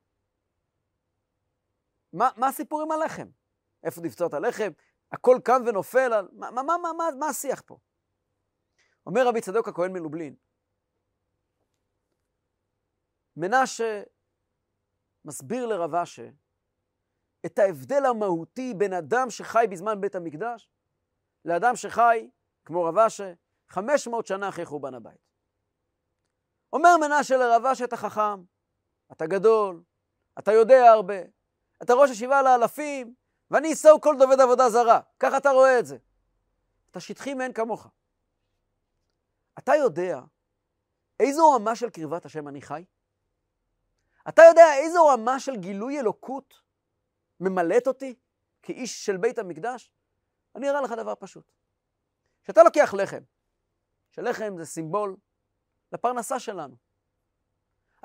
מה, 2.14 2.30
מה 2.38 2.48
הסיפור 2.48 2.82
עם 2.82 2.92
הלחם? 2.92 3.28
איפה 3.84 4.02
את 4.28 4.34
הלחם? 4.34 4.72
הכל 5.12 5.38
קם 5.44 5.62
ונופל 5.68 6.14
על... 6.14 6.28
מה, 6.34 6.52
מה, 6.52 6.64
מה, 6.64 6.78
מה, 6.98 7.04
מה 7.20 7.28
השיח 7.28 7.62
פה? 7.66 7.78
אומר 9.06 9.28
רבי 9.28 9.42
צדוק 9.42 9.68
הכהן 9.68 9.94
מלובלין, 9.94 10.36
מנשה 13.38 14.04
מסביר 15.26 15.66
לרב 15.66 15.96
אשה 15.96 16.30
את 17.46 17.60
ההבדל 17.60 18.06
המהותי 18.06 18.74
בין 18.74 18.94
אדם 18.94 19.30
שחי 19.30 19.66
בזמן 19.70 20.02
בית 20.02 20.16
המקדש 20.16 20.70
לאדם 21.46 21.76
שחי, 21.76 22.30
כמו 22.66 22.84
רב 22.84 22.98
אשה, 22.98 23.34
500 23.70 24.28
שנה 24.28 24.50
אחרי 24.50 24.66
חורבן 24.66 24.94
הבית. 24.94 25.30
אומר 26.74 26.98
מנשה 27.02 27.38
לרב 27.38 27.66
אשה, 27.66 27.86
אתה 27.86 27.98
חכם, 27.98 28.44
אתה 29.12 29.26
גדול, 29.26 29.84
אתה 30.40 30.52
יודע 30.52 30.92
הרבה, 30.92 31.20
אתה 31.84 31.94
ראש 31.94 32.10
ישיבה 32.10 32.42
לאלפים, 32.42 33.14
ואני 33.52 33.72
so 33.72 34.00
כל 34.02 34.16
דובד 34.20 34.40
עבודה 34.40 34.70
זרה. 34.70 35.00
ככה 35.20 35.38
אתה 35.38 35.50
רואה 35.50 35.80
את 35.80 35.86
זה. 35.86 35.98
אתה 36.92 37.00
שטחי 37.00 37.34
מאין 37.34 37.54
כמוך. 37.54 37.88
אתה 39.58 39.76
יודע 39.76 40.20
איזו 41.20 41.52
רמה 41.52 41.76
של 41.76 41.90
קרבת 41.90 42.26
השם 42.26 42.48
אני 42.48 42.62
חי? 42.62 42.86
אתה 44.30 44.42
יודע 44.42 44.66
איזו 44.76 45.08
רמה 45.08 45.40
של 45.40 45.56
גילוי 45.56 46.00
אלוקות 46.00 46.63
ממלאת 47.40 47.88
אותי 47.88 48.16
כאיש 48.62 49.06
של 49.06 49.18
בית 49.18 49.40
המקדש? 49.40 49.92
אני 50.56 50.70
אראה 50.70 50.82
לך 50.82 50.92
דבר 50.92 51.14
פשוט. 51.20 51.52
כשאתה 52.44 52.64
לוקח 52.64 52.94
לחם, 52.94 53.22
שלחם 54.12 54.54
זה 54.58 54.66
סימבול 54.66 55.16
לפרנסה 55.92 56.40
שלנו. 56.40 56.76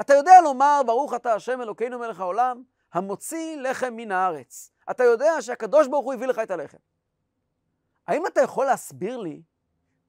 אתה 0.01 0.15
יודע 0.15 0.33
לומר, 0.45 0.81
ברוך 0.87 1.15
אתה 1.15 1.35
השם 1.35 1.63
אלוקינו 1.63 1.99
מלך 1.99 2.21
העולם, 2.21 2.63
המוציא 2.93 3.57
לחם 3.57 3.93
מן 3.97 4.13
הארץ. 4.13 4.73
אתה 4.91 5.05
יודע 5.05 5.43
שהקדוש 5.43 5.89
ברוך 5.89 6.05
הוא 6.05 6.15
הביא 6.15 6.27
לך 6.27 6.39
את 6.39 6.51
הלחם. 6.51 6.79
האם 8.07 8.27
אתה 8.27 8.41
יכול 8.41 8.67
להסביר 8.67 9.17
לי 9.17 9.43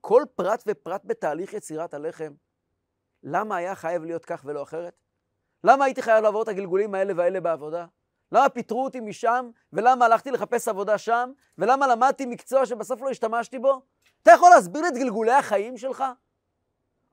כל 0.02 0.24
פרט 0.36 0.64
ופרט 0.68 1.02
בתהליך 1.06 1.54
יצירת 1.54 1.94
הלחם, 1.94 2.34
למה 3.24 3.56
היה 3.56 3.76
חייב 3.76 4.04
להיות 4.04 4.26
כך 4.26 4.42
ולא 4.46 4.64
אחרת? 4.64 4.94
למה 5.64 5.86
הייתי 5.86 6.02
חייב 6.02 6.24
לעבור 6.24 6.44
את 6.44 6.48
הגלגולים 6.48 6.96
האלה 6.96 7.14
והאלה 7.18 7.42
בעבודה? 7.42 7.86
למה 8.32 8.50
פיטרו 8.50 8.84
אותי 8.84 9.00
משם, 9.00 9.50
ולמה 9.74 10.06
הלכתי 10.06 10.32
לחפש 10.32 10.68
עבודה 10.68 10.98
שם, 10.98 11.32
ולמה 11.58 11.88
למדתי 11.88 12.26
מקצוע 12.26 12.66
שבסוף 12.66 13.02
לא 13.02 13.10
השתמשתי 13.10 13.60
בו? 13.60 13.82
אתה 14.24 14.32
יכול 14.32 14.50
להסביר 14.50 14.82
לי 14.82 14.88
את 14.88 14.94
גלגולי 14.94 15.32
החיים 15.32 15.78
שלך? 15.78 16.04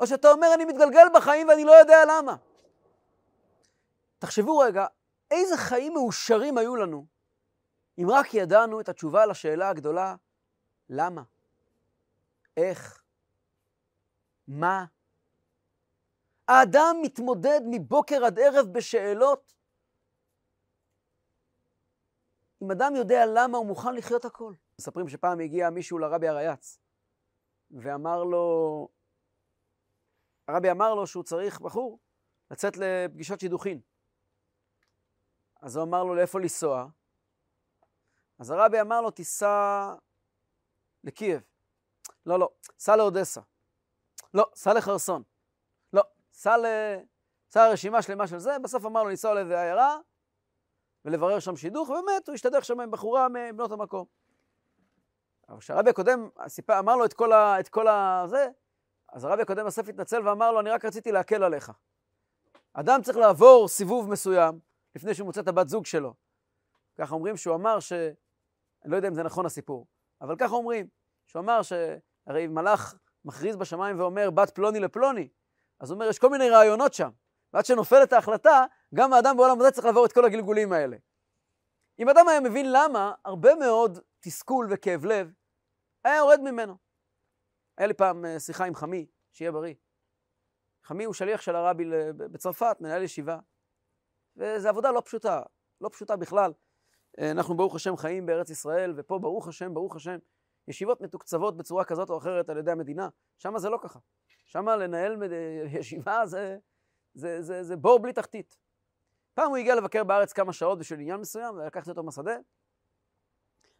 או 0.00 0.06
שאתה 0.06 0.30
אומר, 0.30 0.54
אני 0.54 0.64
מתגלגל 0.64 1.06
בחיים 1.14 1.48
ואני 1.48 1.64
לא 1.64 1.72
יודע 1.72 1.96
למה. 2.08 2.36
תחשבו 4.18 4.58
רגע, 4.58 4.86
איזה 5.30 5.56
חיים 5.56 5.94
מאושרים 5.94 6.58
היו 6.58 6.76
לנו 6.76 7.06
אם 7.98 8.10
רק 8.10 8.34
ידענו 8.34 8.80
את 8.80 8.88
התשובה 8.88 9.26
לשאלה 9.26 9.68
הגדולה, 9.68 10.14
למה? 10.90 11.22
איך? 12.56 13.02
מה? 14.48 14.84
האדם 16.48 16.96
מתמודד 17.02 17.60
מבוקר 17.64 18.24
עד 18.24 18.38
ערב 18.38 18.66
בשאלות. 18.66 19.55
אם 22.66 22.70
אדם 22.70 22.96
יודע 22.96 23.26
למה, 23.34 23.58
הוא 23.58 23.66
מוכן 23.66 23.94
לחיות 23.94 24.24
הכל. 24.24 24.54
מספרים 24.80 25.08
שפעם 25.08 25.40
הגיע 25.40 25.70
מישהו 25.70 25.98
לרבי 25.98 26.28
הרייץ, 26.28 26.78
ואמר 27.70 28.24
לו, 28.24 28.88
הרבי 30.48 30.70
אמר 30.70 30.94
לו 30.94 31.06
שהוא 31.06 31.24
צריך, 31.24 31.60
בחור, 31.60 31.98
לצאת 32.50 32.76
לפגישות 32.76 33.40
שידוכין. 33.40 33.80
אז 35.60 35.76
הוא 35.76 35.84
אמר 35.84 36.04
לו 36.04 36.14
לאיפה 36.14 36.40
לנסוע, 36.40 36.86
אז 38.38 38.50
הרבי 38.50 38.80
אמר 38.80 39.00
לו, 39.00 39.10
תיסע 39.10 39.94
לקייב. 41.04 41.42
לא, 42.26 42.38
לא, 42.38 42.48
סע 42.78 42.96
לאודסה. 42.96 43.40
לא, 44.34 44.46
סע 44.54 44.74
לחרסון. 44.74 45.22
לא, 45.92 46.02
סע 46.32 46.56
ל... 46.56 46.64
סע 47.50 47.68
לרשימה 47.68 48.02
שלמה 48.02 48.26
של 48.26 48.38
זה, 48.38 48.58
בסוף 48.58 48.84
אמר 48.84 49.02
לו 49.02 49.08
לנסוע 49.08 49.34
לאיזה 49.34 49.60
עיירה 49.60 49.98
ולברר 51.06 51.38
שם 51.38 51.56
שידוך, 51.56 51.88
ובאמת 51.88 52.28
הוא 52.28 52.34
השתדך 52.34 52.64
שם 52.64 52.80
עם 52.80 52.90
בחורה 52.90 53.28
מבנות 53.28 53.72
המקום. 53.72 54.04
אבל 55.48 55.58
כשהרבי 55.58 55.90
הקודם 55.90 56.28
סיפר, 56.48 56.78
אמר 56.78 56.96
לו 56.96 57.04
את 57.04 57.12
כל, 57.12 57.32
ה, 57.32 57.60
את 57.60 57.68
כל 57.68 57.88
ה... 57.88 58.24
זה, 58.26 58.48
אז 59.12 59.24
הרבי 59.24 59.42
הקודם 59.42 59.66
בסוף 59.66 59.88
התנצל 59.88 60.28
ואמר 60.28 60.52
לו, 60.52 60.60
אני 60.60 60.70
רק 60.70 60.84
רציתי 60.84 61.12
להקל 61.12 61.42
עליך. 61.42 61.72
אדם 62.72 63.02
צריך 63.02 63.16
לעבור 63.16 63.68
סיבוב 63.68 64.10
מסוים 64.10 64.60
לפני 64.96 65.14
שהוא 65.14 65.26
מוצא 65.26 65.40
את 65.40 65.48
הבת 65.48 65.68
זוג 65.68 65.86
שלו. 65.86 66.14
ככה 66.98 67.14
אומרים 67.14 67.36
שהוא 67.36 67.54
אמר 67.54 67.80
ש... 67.80 67.92
אני 67.92 68.92
לא 68.92 68.96
יודע 68.96 69.08
אם 69.08 69.14
זה 69.14 69.22
נכון 69.22 69.46
הסיפור, 69.46 69.86
אבל 70.20 70.36
ככה 70.36 70.54
אומרים, 70.54 70.88
שהוא 71.26 71.40
אמר 71.40 71.60
שהרי 71.62 72.46
מלאך 72.46 72.94
מכריז 73.24 73.56
בשמיים 73.56 74.00
ואומר 74.00 74.30
בת 74.30 74.50
פלוני 74.50 74.80
לפלוני, 74.80 75.28
אז 75.80 75.90
הוא 75.90 75.94
אומר, 75.94 76.08
יש 76.08 76.18
כל 76.18 76.30
מיני 76.30 76.50
רעיונות 76.50 76.94
שם, 76.94 77.10
ועד 77.52 77.64
שנופלת 77.64 78.12
ההחלטה, 78.12 78.64
גם 78.94 79.12
האדם 79.12 79.36
בעולם 79.36 79.60
הזה 79.60 79.70
צריך 79.70 79.86
לעבור 79.86 80.06
את 80.06 80.12
כל 80.12 80.24
הגלגולים 80.24 80.72
האלה. 80.72 80.96
אם 81.98 82.08
אדם 82.08 82.28
היה 82.28 82.40
מבין 82.40 82.66
למה, 82.72 83.12
הרבה 83.24 83.54
מאוד 83.54 83.98
תסכול 84.20 84.66
וכאב 84.70 85.04
לב 85.04 85.32
היה 86.04 86.16
יורד 86.16 86.40
ממנו. 86.40 86.76
היה 87.78 87.86
לי 87.86 87.94
פעם 87.94 88.24
אה, 88.24 88.40
שיחה 88.40 88.64
עם 88.64 88.74
חמי, 88.74 89.06
שיהיה 89.32 89.52
בריא. 89.52 89.74
חמי 90.82 91.04
הוא 91.04 91.14
שליח 91.14 91.40
של 91.40 91.56
הרבי 91.56 91.84
בצרפת, 92.16 92.76
מנהל 92.80 93.02
ישיבה, 93.02 93.38
וזו 94.36 94.68
עבודה 94.68 94.90
לא 94.90 95.02
פשוטה, 95.04 95.42
לא 95.80 95.88
פשוטה 95.92 96.16
בכלל. 96.16 96.52
אה, 97.18 97.30
אנחנו 97.30 97.56
ברוך 97.56 97.74
השם 97.74 97.96
חיים 97.96 98.26
בארץ 98.26 98.50
ישראל, 98.50 98.94
ופה 98.96 99.18
ברוך 99.18 99.48
השם, 99.48 99.74
ברוך 99.74 99.96
השם, 99.96 100.18
ישיבות 100.68 101.00
מתוקצבות 101.00 101.56
בצורה 101.56 101.84
כזאת 101.84 102.10
או 102.10 102.18
אחרת 102.18 102.48
על 102.48 102.58
ידי 102.58 102.70
המדינה. 102.70 103.08
שם 103.38 103.58
זה 103.58 103.70
לא 103.70 103.78
ככה. 103.82 103.98
שם 104.46 104.68
לנהל 104.68 105.16
ישיבה 105.78 106.26
זה, 106.26 106.58
זה, 107.14 107.42
זה, 107.42 107.62
זה 107.62 107.76
בור 107.76 107.98
בלי 107.98 108.12
תחתית. 108.12 108.65
פעם 109.36 109.48
הוא 109.48 109.56
הגיע 109.56 109.74
לבקר 109.74 110.04
בארץ 110.04 110.32
כמה 110.32 110.52
שעות 110.52 110.78
בשביל 110.78 111.00
עניין 111.00 111.20
מסוים, 111.20 111.54
ולקחתי 111.54 111.90
אותו 111.90 112.02
מהשדה. 112.02 112.36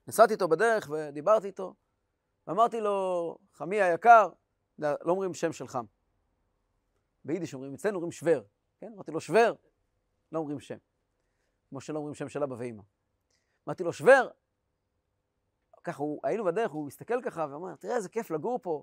נסעתי 0.09 0.33
איתו 0.33 0.49
בדרך 0.49 0.91
ודיברתי 0.91 1.47
איתו, 1.47 1.75
ואמרתי 2.47 2.81
לו, 2.81 3.39
חמי 3.53 3.83
היקר, 3.83 4.29
לא 4.79 4.99
אומרים 5.07 5.35
שם 5.35 5.53
של 5.53 5.69
חם. 5.69 5.85
ביידיש 7.25 7.55
אומרים, 7.55 7.75
אצלנו 7.75 7.95
אומרים 7.95 8.13
שוור. 8.13 8.43
כן? 8.79 8.93
אמרתי 8.95 9.11
לו, 9.11 9.21
שוור, 9.21 9.57
לא 10.33 10.39
אומרים 10.39 10.61
שם. 10.61 10.77
כמו 11.69 11.81
שלא 11.81 11.99
אומרים 11.99 12.15
שם 12.15 12.29
של 12.29 12.43
אבא 12.43 12.55
ואמא. 12.59 12.83
אמרתי 13.67 13.85
לו, 13.85 13.93
שוור. 13.93 14.29
ככה, 15.85 16.03
הוא, 16.03 16.21
היינו 16.25 16.45
בדרך, 16.45 16.71
הוא 16.71 16.89
הסתכל 16.89 17.23
ככה 17.23 17.47
ואמר, 17.51 17.77
תראה 17.77 17.97
איזה 17.97 18.09
כיף 18.09 18.31
לגור 18.31 18.59
פה. 18.63 18.83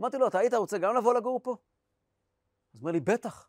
אמרתי 0.00 0.18
לו, 0.18 0.28
אתה 0.28 0.38
היית 0.38 0.54
רוצה 0.54 0.78
גם 0.78 0.96
לבוא 0.96 1.14
לגור 1.14 1.40
פה? 1.42 1.50
אז 1.50 1.58
הוא 2.72 2.80
אומר 2.80 2.92
לי, 2.92 3.00
בטח. 3.00 3.48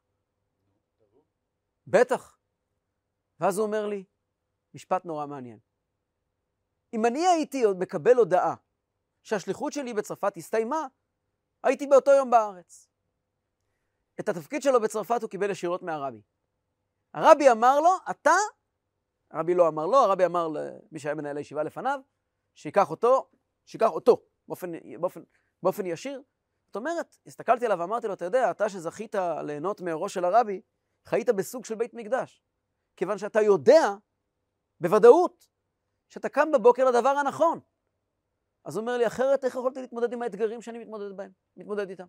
בטח. 1.87 2.34
ואז 3.39 3.57
הוא 3.57 3.65
אומר 3.67 3.87
לי, 3.87 4.03
משפט 4.73 5.05
נורא 5.05 5.25
מעניין. 5.25 5.59
אם 6.93 7.05
אני 7.05 7.27
הייתי 7.27 7.63
מקבל 7.79 8.15
הודעה 8.15 8.55
שהשליחות 9.23 9.73
שלי 9.73 9.93
בצרפת 9.93 10.37
הסתיימה, 10.37 10.87
הייתי 11.63 11.87
באותו 11.87 12.11
יום 12.11 12.29
בארץ. 12.29 12.89
את 14.19 14.29
התפקיד 14.29 14.61
שלו 14.61 14.81
בצרפת 14.81 15.21
הוא 15.21 15.29
קיבל 15.29 15.51
ישירות 15.51 15.83
מהרבי. 15.83 16.21
הרבי 17.13 17.51
אמר 17.51 17.79
לו, 17.79 17.89
אתה 18.09 18.31
הרבי 19.31 19.53
לא 19.53 19.67
אמר 19.67 19.85
לא, 19.85 20.05
הרבי 20.05 20.25
אמר 20.25 20.47
למי 20.47 20.99
שהיה 20.99 21.15
מנהל 21.15 21.37
הישיבה 21.37 21.63
לפניו, 21.63 21.99
שיקח 22.55 22.89
אותו, 22.89 23.29
שיקח 23.65 23.89
אותו 23.89 24.25
באופן, 24.47 24.71
באופן, 24.99 25.21
באופן 25.63 25.85
ישיר. 25.85 26.21
זאת 26.65 26.75
אומרת, 26.75 27.17
הסתכלתי 27.25 27.65
עליו 27.65 27.79
ואמרתי 27.79 28.07
לו, 28.07 28.13
אתה 28.13 28.25
יודע, 28.25 28.51
אתה 28.51 28.69
שזכית 28.69 29.15
ליהנות 29.45 29.81
מאורו 29.81 30.09
של 30.09 30.25
הרבי, 30.25 30.61
חיית 31.05 31.29
בסוג 31.29 31.65
של 31.65 31.75
בית 31.75 31.93
מקדש. 31.93 32.44
כיוון 32.95 33.17
שאתה 33.17 33.41
יודע 33.41 33.93
בוודאות 34.79 35.47
שאתה 36.09 36.29
קם 36.29 36.51
בבוקר 36.51 36.85
לדבר 36.85 37.09
הנכון. 37.09 37.59
אז 38.65 38.75
הוא 38.75 38.81
אומר 38.81 38.97
לי, 38.97 39.07
אחרת 39.07 39.45
איך 39.45 39.55
יכולתי 39.55 39.81
להתמודד 39.81 40.13
עם 40.13 40.21
האתגרים 40.21 40.61
שאני 40.61 40.79
מתמודד 40.79 41.17
בהם, 41.17 41.31
מתמודד 41.57 41.89
איתם? 41.89 42.05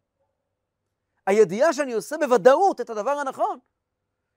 הידיעה 1.27 1.73
שאני 1.73 1.93
עושה 1.93 2.17
בוודאות 2.21 2.81
את 2.81 2.91
הדבר 2.91 3.11
הנכון, 3.11 3.59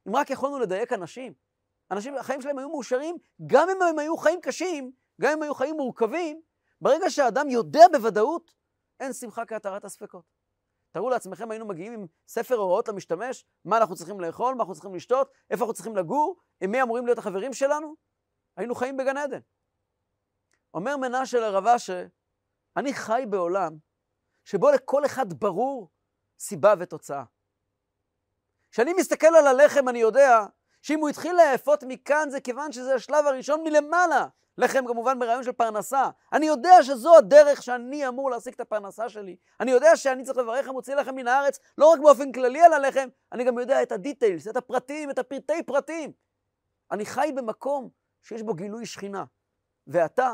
אם 0.08 0.16
רק 0.16 0.30
יכולנו 0.30 0.60
לדייק 0.60 0.94
אנשים, 0.94 1.34
אנשים, 1.92 2.16
החיים 2.16 2.42
שלהם 2.42 2.58
היו 2.58 2.70
מאושרים, 2.70 3.18
גם 3.48 3.70
אם 3.70 3.82
הם 3.82 4.00
היו 4.00 4.18
חיים 4.18 4.42
קשים, 4.42 4.92
גם 5.22 5.32
אם 5.34 5.44
היו 5.44 5.56
חיים 5.56 5.76
מורכבים, 5.76 6.42
ברגע 6.82 7.10
שהאדם 7.10 7.50
יודע 7.50 7.84
בוודאות, 7.92 8.54
אין 9.00 9.14
שמחה 9.14 9.46
כהתרת 9.46 9.86
הספקות. 9.86 10.39
תארו 10.92 11.10
לעצמכם, 11.10 11.52
היינו 11.52 11.66
מגיעים 11.66 11.94
עם 11.94 12.06
ספר 12.28 12.56
הוראות 12.56 12.88
למשתמש, 12.88 13.46
מה 13.66 13.78
אנחנו 13.78 13.96
צריכים 13.96 14.20
לאכול, 14.20 14.56
מה 14.56 14.60
אנחנו 14.60 14.74
צריכים 14.74 14.96
לשתות, 14.96 15.32
איפה 15.50 15.64
אנחנו 15.64 15.74
צריכים 15.74 15.96
לגור, 15.96 16.36
עם 16.62 16.72
מי 16.72 16.82
אמורים 16.82 17.06
להיות 17.06 17.18
החברים 17.18 17.54
שלנו, 17.54 17.96
היינו 18.58 18.76
חיים 18.76 18.98
בגן 18.98 19.18
עדן. 19.18 19.40
אומר 20.74 20.98
מנשה 20.98 21.40
לרב 21.40 21.68
אשר, 21.68 22.06
אני 22.78 22.94
חי 22.94 23.24
בעולם 23.30 23.72
שבו 24.46 24.72
לכל 24.72 25.06
אחד 25.06 25.34
ברור 25.34 25.90
סיבה 26.40 26.74
ותוצאה. 26.80 27.24
כשאני 28.72 28.94
מסתכל 28.94 29.28
על 29.28 29.48
הלחם, 29.48 29.90
אני 29.90 30.00
יודע 30.00 30.46
שאם 30.82 31.00
הוא 31.00 31.10
התחיל 31.10 31.36
לאפות 31.36 31.84
מכאן, 31.88 32.30
זה 32.30 32.42
כיוון 32.42 32.72
שזה 32.72 32.96
השלב 32.96 33.28
הראשון 33.28 33.64
מלמעלה. 33.64 34.28
לחם 34.60 34.84
כמובן 34.88 35.20
ברעיון 35.20 35.44
של 35.44 35.52
פרנסה. 35.52 36.10
אני 36.34 36.46
יודע 36.46 36.84
שזו 36.84 37.18
הדרך 37.18 37.64
שאני 37.64 38.08
אמור 38.08 38.32
להשיג 38.32 38.54
את 38.54 38.60
הפרנסה 38.60 39.10
שלי. 39.10 39.36
אני 39.60 39.72
יודע 39.72 39.96
שאני 39.96 40.24
צריך 40.24 40.38
לברך 40.38 40.68
המוציא 40.68 40.96
לחם 40.96 41.16
מן 41.16 41.28
הארץ, 41.28 41.60
לא 41.78 41.86
רק 41.86 42.00
באופן 42.00 42.32
כללי 42.32 42.62
על 42.62 42.74
הלחם, 42.74 43.08
אני 43.32 43.44
גם 43.44 43.60
יודע 43.60 43.84
את 43.84 43.92
הדיטיילס, 43.92 44.48
את 44.48 44.58
הפרטים, 44.58 45.10
את 45.10 45.20
הפרטי 45.20 45.64
פרטים. 45.64 46.12
אני 46.92 47.06
חי 47.06 47.32
במקום 47.36 47.90
שיש 48.22 48.42
בו 48.42 48.54
גילוי 48.54 48.86
שכינה. 48.86 49.24
ואתה, 49.88 50.34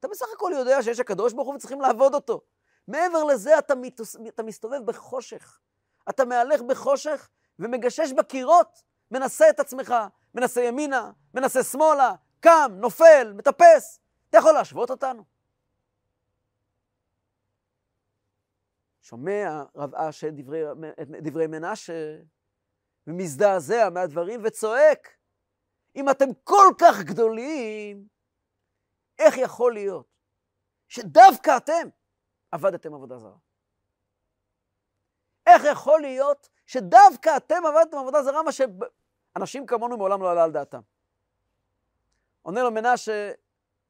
אתה 0.00 0.08
בסך 0.08 0.26
הכל 0.34 0.52
יודע 0.54 0.82
שיש 0.82 1.00
הקדוש 1.00 1.32
ברוך 1.32 1.48
הוא 1.48 1.54
וצריכים 1.54 1.80
לעבוד 1.80 2.14
אותו. 2.14 2.40
מעבר 2.88 3.24
לזה 3.24 3.58
אתה, 3.58 3.74
מתוס... 3.74 4.16
אתה 4.28 4.42
מסתובב 4.42 4.84
בחושך. 4.84 5.60
אתה 6.08 6.24
מהלך 6.24 6.62
בחושך 6.62 7.28
ומגשש 7.58 8.12
בקירות, 8.12 8.82
מנסה 9.10 9.50
את 9.50 9.60
עצמך, 9.60 9.94
מנסה 10.34 10.60
ימינה, 10.62 11.12
מנסה 11.34 11.62
שמאלה, 11.62 12.14
קם, 12.40 12.72
נופל, 12.74 13.32
מטפס. 13.36 14.00
אתה 14.30 14.38
יכול 14.38 14.52
להשוות 14.52 14.90
אותנו? 14.90 15.24
שומע 19.02 19.64
רב 19.76 19.94
אשר 19.94 20.28
דברי, 20.32 20.62
דברי 21.22 21.46
מנשה 21.46 22.16
ומזדעזע 23.06 23.88
מהדברים 23.90 24.40
וצועק, 24.44 25.16
אם 25.96 26.10
אתם 26.10 26.28
כל 26.44 26.66
כך 26.80 27.02
גדולים, 27.06 28.08
איך 29.18 29.34
יכול 29.36 29.72
להיות 29.74 30.06
שדווקא 30.88 31.56
אתם 31.56 31.88
עבדתם 32.50 32.94
עבודה 32.94 33.18
זרה? 33.18 33.36
איך 35.46 35.62
יכול 35.72 36.00
להיות 36.00 36.48
שדווקא 36.66 37.36
אתם 37.36 37.62
עבדתם 37.66 37.96
עבודה 37.96 38.22
זרה, 38.22 38.42
מה 38.42 38.50
שאנשים 38.52 39.66
כמונו 39.66 39.96
מעולם 39.96 40.22
לא 40.22 40.30
עלה 40.30 40.44
על 40.44 40.52
דעתם? 40.52 40.80
עונה 42.42 42.62
לו 42.62 42.70
מנשה, 42.70 43.32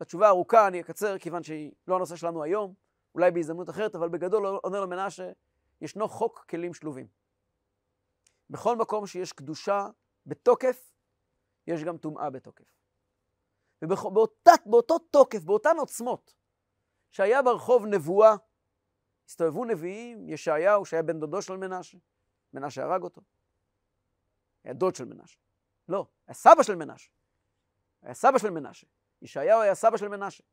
בתשובה 0.01 0.29
ארוכה, 0.29 0.67
אני 0.67 0.81
אקצר, 0.81 1.19
כיוון 1.19 1.43
שהיא 1.43 1.73
לא 1.89 1.97
הנושא 1.97 2.17
שלנו 2.17 2.43
היום, 2.43 2.75
אולי 3.15 3.31
בהזדמנות 3.31 3.71
אחרת, 3.71 3.95
אבל 3.95 4.09
בגדול 4.09 4.47
עונה 4.47 4.81
לו 4.81 4.89
מנשה, 4.89 5.33
ישנו 5.81 6.09
חוק 6.09 6.45
כלים 6.51 6.75
שלובים. 6.75 7.07
בכל 8.51 8.77
מקום 8.77 9.07
שיש 9.07 9.33
קדושה 9.33 9.89
בתוקף, 10.27 10.93
יש 11.67 11.85
גם 11.85 11.99
טומאה 11.99 12.31
בתוקף. 12.31 12.65
ובאותו 13.83 14.99
תוקף, 14.99 15.45
באותן 15.45 15.77
עוצמות, 15.79 16.35
שהיה 17.11 17.43
ברחוב 17.43 17.87
נבואה, 17.87 18.35
הסתובבו 19.29 19.65
נביאים, 19.65 20.29
ישעיהו, 20.29 20.85
שהיה 20.85 21.03
בן 21.03 21.21
דודו 21.21 21.43
של 21.43 21.57
מנשה, 21.57 21.99
מנשה 22.55 22.85
הרג 22.85 23.03
אותו. 23.03 23.23
היה 24.65 24.75
דוד 24.75 24.95
של 24.95 25.05
מנשה. 25.05 25.39
לא, 25.89 26.07
היה 26.27 26.35
סבא 26.35 26.63
של 26.63 26.75
מנשה. 26.75 27.11
היה 28.03 28.15
סבא 28.15 28.39
של 28.39 28.51
מנשה. 28.51 28.87
ישעיהו 29.23 29.61
היה 29.61 29.75
סבא 29.75 29.97
של 29.97 30.09
מנשה. 30.09 30.45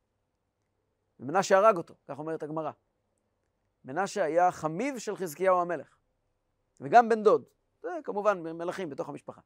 ומנשה 1.19 1.57
הרג 1.57 1.77
אותו, 1.77 1.95
כך 2.07 2.19
אומרת 2.19 2.43
הגמרא. 2.43 2.71
מנשה 3.85 4.23
היה 4.23 4.51
חמיב 4.51 4.97
של 4.97 5.15
חזקיהו 5.15 5.61
המלך, 5.61 5.97
וגם 6.81 7.09
בן 7.09 7.23
דוד. 7.23 7.43
זה 7.81 7.89
כמובן 8.03 8.39
מלכים 8.41 8.89
בתוך 8.89 9.09
המשפחה. 9.09 9.41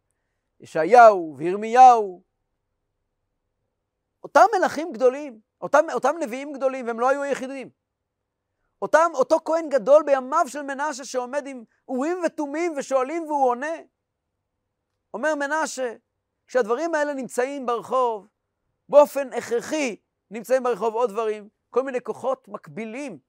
ישעיהו 0.59 1.35
וירמיהו, 1.37 2.23
אותם 4.23 4.45
מלכים 4.59 4.91
גדולים, 4.93 5.39
אותם, 5.61 5.85
אותם 5.93 6.15
נביאים 6.19 6.53
גדולים, 6.53 6.87
והם 6.87 6.99
לא 6.99 7.09
היו 7.09 7.23
היחידים. 7.23 7.69
אותם, 8.81 9.11
אותו 9.13 9.37
כהן 9.45 9.69
גדול 9.69 10.03
בימיו 10.03 10.45
של 10.47 10.61
מנשה 10.61 11.05
שעומד 11.05 11.47
עם 11.47 11.63
אורים 11.87 12.17
ותומים 12.25 12.73
ושואלים 12.77 13.23
והוא 13.23 13.49
עונה. 13.49 13.75
אומר 15.13 15.35
מנשה, 15.35 15.95
כשהדברים 16.47 16.95
האלה 16.95 17.13
נמצאים 17.13 17.65
ברחוב, 17.65 18.27
באופן 18.89 19.33
הכרחי 19.33 19.95
נמצאים 20.31 20.63
ברחוב 20.63 20.93
עוד 20.93 21.09
דברים, 21.09 21.49
כל 21.69 21.83
מיני 21.83 22.01
כוחות 22.01 22.47
מקבילים 22.47 23.19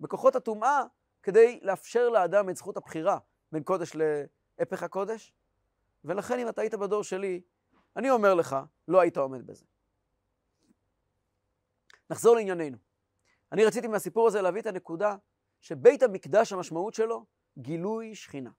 בכוחות 0.00 0.36
הטומאה, 0.36 0.82
כדי 1.22 1.60
לאפשר 1.62 2.08
לאדם 2.08 2.50
את 2.50 2.56
זכות 2.56 2.76
הבחירה 2.76 3.18
בין 3.52 3.62
קודש 3.62 3.92
להפך 3.94 4.82
הקודש. 4.82 5.32
ולכן 6.04 6.38
אם 6.38 6.48
אתה 6.48 6.60
היית 6.60 6.74
בדור 6.74 7.02
שלי, 7.02 7.40
אני 7.96 8.10
אומר 8.10 8.34
לך, 8.34 8.56
לא 8.88 9.00
היית 9.00 9.16
עומד 9.16 9.46
בזה. 9.46 9.64
נחזור 12.10 12.36
לענייננו. 12.36 12.76
אני 13.54 13.64
רציתי 13.64 13.86
מהסיפור 13.86 14.26
הזה 14.26 14.42
להביא 14.42 14.60
את 14.60 14.66
הנקודה 14.66 15.16
שבית 15.60 16.02
המקדש, 16.02 16.52
המשמעות 16.52 16.94
שלו, 16.94 17.26
גילוי 17.58 18.14
שכינה. 18.14 18.50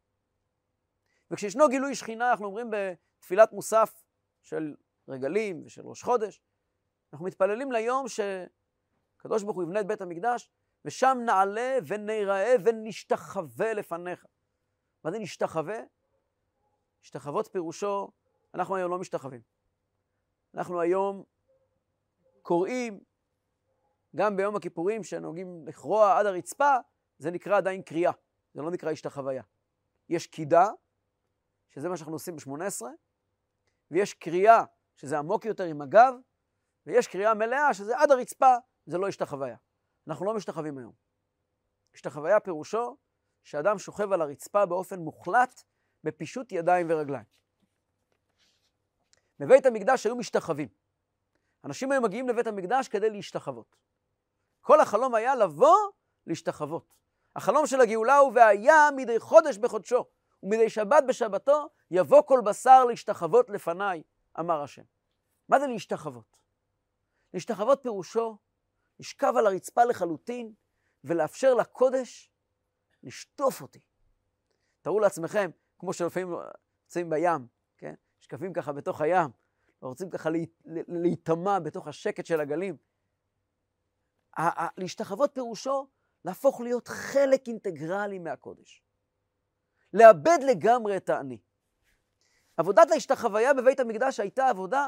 וכשישנו 1.32 1.68
גילוי 1.70 1.96
שכינה, 1.96 2.32
אנחנו 2.32 2.46
אומרים 2.46 2.70
בתפילת 2.72 3.54
מוסף 3.54 4.04
של 4.42 4.76
רגלים 5.08 5.66
ושל 5.66 5.82
ראש 5.88 6.04
חודש, 6.04 6.42
אנחנו 7.14 7.26
מתפללים 7.26 7.72
ליום 7.72 8.06
שקדוש 8.08 9.44
ברוך 9.44 9.56
הוא 9.56 9.64
יבנה 9.64 9.80
את 9.80 9.88
בית 9.88 10.02
המקדש, 10.02 10.50
ושם 10.86 11.18
נעלה 11.26 11.78
וניראה 11.88 12.56
ונשתחווה 12.66 13.74
לפניך. 13.74 14.26
מה 15.04 15.12
זה 15.12 15.20
נשתחווה? 15.20 15.80
השתחוות 17.04 17.48
פירושו, 17.48 18.12
אנחנו 18.54 18.76
היום 18.76 18.92
לא 18.92 19.00
משתחווים. 19.00 19.42
אנחנו 20.54 20.82
היום 20.82 21.24
קוראים, 22.42 23.00
גם 24.16 24.38
ביום 24.38 24.56
הכיפורים, 24.56 25.04
שנוהגים 25.04 25.68
לכרוע 25.68 26.20
עד 26.20 26.26
הרצפה, 26.26 26.76
זה 27.18 27.32
נקרא 27.32 27.58
עדיין 27.58 27.82
קריאה, 27.82 28.12
זה 28.54 28.62
לא 28.62 28.72
נקרא 28.72 28.92
השתחוויה. 28.92 29.44
יש 30.10 30.28
קידה, 30.28 30.68
שזה 31.70 31.90
מה 31.90 31.98
שאנחנו 31.98 32.14
עושים 32.14 32.36
ב-18, 32.36 32.86
ויש 33.92 34.14
קריאה, 34.14 34.64
שזה 34.96 35.18
עמוק 35.18 35.46
יותר 35.46 35.64
עם 35.64 35.82
הגב, 35.82 36.14
ויש 36.86 37.08
קריאה 37.08 37.34
מלאה, 37.34 37.74
שזה 37.74 37.98
עד 37.98 38.12
הרצפה, 38.12 38.56
זה 38.86 38.98
לא 38.98 39.08
השתחוויה. 39.08 39.56
אנחנו 40.08 40.26
לא 40.26 40.34
משתחווים 40.34 40.78
היום. 40.78 40.94
השתחוויה 41.94 42.40
פירושו 42.40 42.98
שאדם 43.44 43.80
שוכב 43.80 44.12
על 44.12 44.22
הרצפה 44.22 44.66
באופן 44.66 45.00
מוחלט, 45.00 45.64
בפישוט 46.04 46.52
ידיים 46.52 46.88
ורגליים. 46.90 47.26
בבית 49.40 49.66
המקדש 49.66 50.06
היו 50.06 50.16
משתחווים. 50.16 50.68
אנשים 51.64 51.92
היו 51.92 52.02
מגיעים 52.02 52.30
לבית 52.30 52.48
המקדש 52.48 52.88
כדי 52.88 53.10
להשתחוות. 53.10 53.76
כל 54.66 54.80
החלום 54.80 55.16
היה 55.16 55.36
לבוא 55.36 55.78
להשתחוות. 56.28 56.94
החלום 57.36 57.68
של 57.68 57.82
הגאולה 57.82 58.18
הוא 58.18 58.32
והיה 58.36 58.90
מדי 58.96 59.20
חודש 59.20 59.58
בחודשו, 59.58 60.06
ומדי 60.44 60.70
שבת 60.70 61.04
בשבתו 61.08 61.70
יבוא 61.92 62.22
כל 62.22 62.42
בשר 62.46 62.86
להשתחוות 62.86 63.50
לפניי, 63.50 64.04
אמר 64.40 64.62
השם. 64.62 64.82
מה 65.50 65.60
זה 65.60 65.68
להשתחוות? 65.68 66.38
להשתחוות 67.34 67.80
פירושו 67.84 68.38
לשכב 69.00 69.34
על 69.38 69.48
הרצפה 69.48 69.84
לחלוטין 69.84 70.54
ולאפשר 71.04 71.54
לקודש 71.54 72.32
לשטוף 73.04 73.62
אותי. 73.62 73.80
תארו 74.82 75.00
לעצמכם, 75.00 75.52
כמו 75.80 75.94
שלפעמים 75.94 76.36
נמצאים 76.84 77.10
בים, 77.10 77.48
כן? 77.78 77.94
שקפים 78.20 78.54
ככה 78.54 78.72
בתוך 78.72 79.02
הים, 79.02 79.30
ורוצים 79.82 80.10
ככה 80.10 80.30
להיטמע 80.88 81.60
בתוך 81.60 81.88
השקט 81.88 82.26
של 82.26 82.40
הגלים. 82.40 82.78
להשתחוות 84.78 85.34
פירושו 85.34 85.88
להפוך 86.26 86.62
להיות 86.62 86.88
חלק 86.88 87.48
אינטגרלי 87.48 88.20
מהקודש. 88.20 88.84
לאבד 89.94 90.40
לגמרי 90.48 90.98
את 90.98 91.10
האני. 91.10 91.38
עבודת 92.58 92.92
ההשתחוויה 92.92 93.54
בבית 93.54 93.80
המקדש 93.80 94.20
הייתה 94.20 94.50
עבודה 94.50 94.88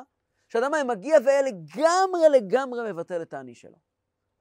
שאדם 0.49 0.73
היה 0.73 0.83
מגיע 0.83 1.17
והיה 1.25 1.41
לגמרי 1.41 2.29
לגמרי 2.31 2.91
מבטל 2.91 3.21
את 3.21 3.33
האני 3.33 3.55
שלו. 3.55 3.77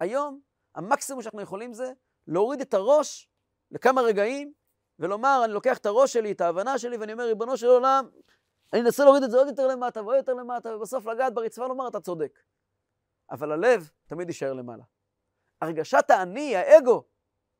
היום, 0.00 0.40
המקסימום 0.74 1.22
שאנחנו 1.22 1.40
יכולים 1.40 1.72
זה 1.72 1.92
להוריד 2.26 2.60
את 2.60 2.74
הראש 2.74 3.28
לכמה 3.70 4.02
רגעים 4.02 4.52
ולומר, 4.98 5.40
אני 5.44 5.52
לוקח 5.52 5.78
את 5.78 5.86
הראש 5.86 6.12
שלי, 6.12 6.32
את 6.32 6.40
ההבנה 6.40 6.78
שלי, 6.78 6.96
ואני 6.96 7.12
אומר, 7.12 7.24
ריבונו 7.24 7.56
של 7.56 7.66
עולם, 7.66 8.08
אני 8.72 8.80
אנסה 8.80 9.04
להוריד 9.04 9.22
את 9.22 9.30
זה 9.30 9.36
עוד 9.36 9.48
יותר 9.48 9.66
למטה 9.66 10.02
ועוד 10.02 10.16
יותר 10.16 10.34
למטה, 10.34 10.76
ובסוף 10.76 11.06
לגעת 11.06 11.34
ברצפה 11.34 11.64
ולומר, 11.64 11.88
אתה 11.88 12.00
צודק. 12.00 12.38
אבל 13.30 13.52
הלב 13.52 13.90
תמיד 14.06 14.28
יישאר 14.28 14.52
למעלה. 14.52 14.82
הרגשת 15.60 16.10
האני, 16.10 16.56
האגו, 16.56 17.04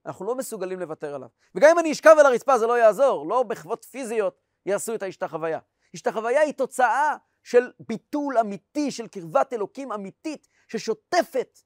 אנחנו 0.06 0.26
לא 0.26 0.34
מסוגלים 0.34 0.80
לוותר 0.80 1.14
עליו. 1.14 1.28
וגם 1.54 1.70
אם 1.72 1.78
אני 1.78 1.92
אשכב 1.92 2.16
על 2.20 2.26
הרצפה 2.26 2.58
זה 2.58 2.66
לא 2.66 2.78
יעזור, 2.78 3.28
לא 3.28 3.44
מחוות 3.44 3.84
פיזיות 3.84 4.40
יעשו 4.66 4.94
את 4.94 5.02
ההשתחוויה. 5.02 5.58
השתחוויה 5.94 6.40
היא 6.40 6.54
תוצאה 6.54 7.16
של 7.42 7.72
ביטול 7.80 8.38
אמיתי, 8.38 8.90
של 8.90 9.08
קרבת 9.08 9.52
אלוקים 9.52 9.92
אמיתית, 9.92 10.48
ששוטפת 10.68 11.58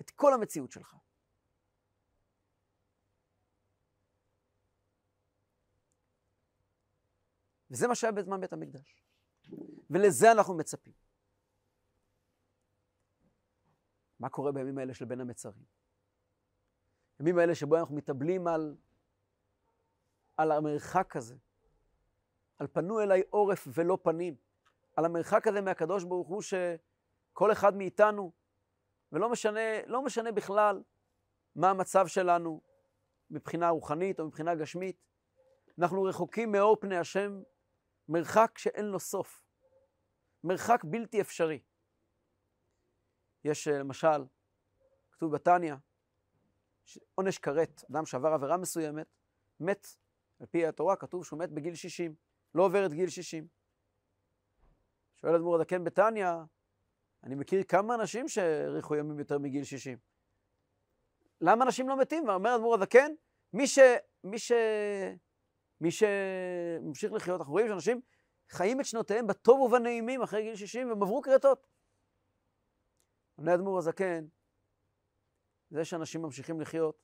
את 0.00 0.10
כל 0.10 0.34
המציאות 0.34 0.70
שלך. 0.70 0.94
וזה 7.70 7.88
מה 7.88 7.94
שהיה 7.94 8.12
בזמן 8.12 8.40
בית 8.40 8.52
המקדש. 8.52 9.02
ולזה 9.90 10.32
אנחנו 10.32 10.54
מצפים. 10.56 11.01
מה 14.22 14.28
קורה 14.28 14.52
בימים 14.52 14.78
האלה 14.78 14.94
של 14.94 15.04
בין 15.04 15.20
המצרים? 15.20 15.64
בימים 17.20 17.38
האלה 17.38 17.54
שבו 17.54 17.76
אנחנו 17.76 17.94
מתאבלים 17.96 18.46
על, 18.46 18.76
על 20.36 20.52
המרחק 20.52 21.16
הזה, 21.16 21.36
על 22.58 22.66
פנו 22.66 23.00
אליי 23.00 23.22
עורף 23.30 23.68
ולא 23.74 23.98
פנים, 24.02 24.36
על 24.96 25.04
המרחק 25.04 25.46
הזה 25.46 25.60
מהקדוש 25.60 26.04
ברוך 26.04 26.28
הוא 26.28 26.42
שכל 26.42 27.52
אחד 27.52 27.76
מאיתנו, 27.76 28.32
ולא 29.12 29.28
משנה, 29.28 29.86
לא 29.86 30.02
משנה 30.02 30.32
בכלל 30.32 30.82
מה 31.56 31.70
המצב 31.70 32.06
שלנו 32.06 32.60
מבחינה 33.30 33.68
רוחנית 33.68 34.20
או 34.20 34.26
מבחינה 34.26 34.54
גשמית, 34.54 34.96
אנחנו 35.78 36.02
רחוקים 36.02 36.52
מאור 36.52 36.76
פני 36.80 36.96
השם 36.96 37.42
מרחק 38.08 38.58
שאין 38.58 38.84
לו 38.84 39.00
סוף, 39.00 39.44
מרחק 40.44 40.84
בלתי 40.84 41.20
אפשרי. 41.20 41.60
יש 43.44 43.68
אה, 43.68 43.78
למשל, 43.78 44.24
כתוב 45.12 45.34
בתניא, 45.34 45.74
עונש 47.14 47.38
כרת, 47.38 47.84
אדם 47.90 48.06
שעבר 48.06 48.28
עבירה 48.28 48.56
מסוימת, 48.56 49.06
מת, 49.60 49.86
על 50.40 50.46
פי 50.46 50.66
התורה 50.66 50.96
כתוב 50.96 51.24
שהוא 51.24 51.38
מת 51.38 51.50
בגיל 51.50 51.74
60, 51.74 52.14
לא 52.54 52.62
עובר 52.62 52.86
את 52.86 52.92
גיל 52.92 53.08
60. 53.08 53.46
שואל 55.16 55.34
אדמו"ר 55.34 55.56
הזקן 55.56 55.84
בתניא, 55.84 56.28
אני 57.24 57.34
מכיר 57.34 57.62
כמה 57.62 57.94
אנשים 57.94 58.28
שהאריכו 58.28 58.96
ימים 58.96 59.18
יותר 59.18 59.38
מגיל 59.38 59.64
60. 59.64 59.98
למה 61.40 61.64
אנשים 61.64 61.88
לא 61.88 61.98
מתים? 61.98 62.28
אומר 62.28 62.54
אדמו"ר 62.54 62.74
הזקן, 62.74 63.12
מי 63.52 63.66
ש... 63.66 63.78
מי 64.24 64.38
ש... 64.38 64.52
מי 65.80 65.90
שממשיך 65.90 67.12
לחיות, 67.12 67.40
אנחנו 67.40 67.52
רואים 67.52 67.68
שאנשים 67.68 68.00
חיים 68.48 68.80
את 68.80 68.84
שנותיהם 68.84 69.26
בטוב 69.26 69.60
ובנעימים 69.60 70.22
אחרי 70.22 70.42
גיל 70.42 70.56
60 70.56 70.88
והם 70.88 71.02
עברו 71.02 71.22
כרתות. 71.22 71.71
עונה 73.36 73.54
אדמו"ר 73.54 73.78
הזקן, 73.78 74.24
זה 75.70 75.84
שאנשים 75.84 76.22
ממשיכים 76.22 76.60
לחיות, 76.60 76.96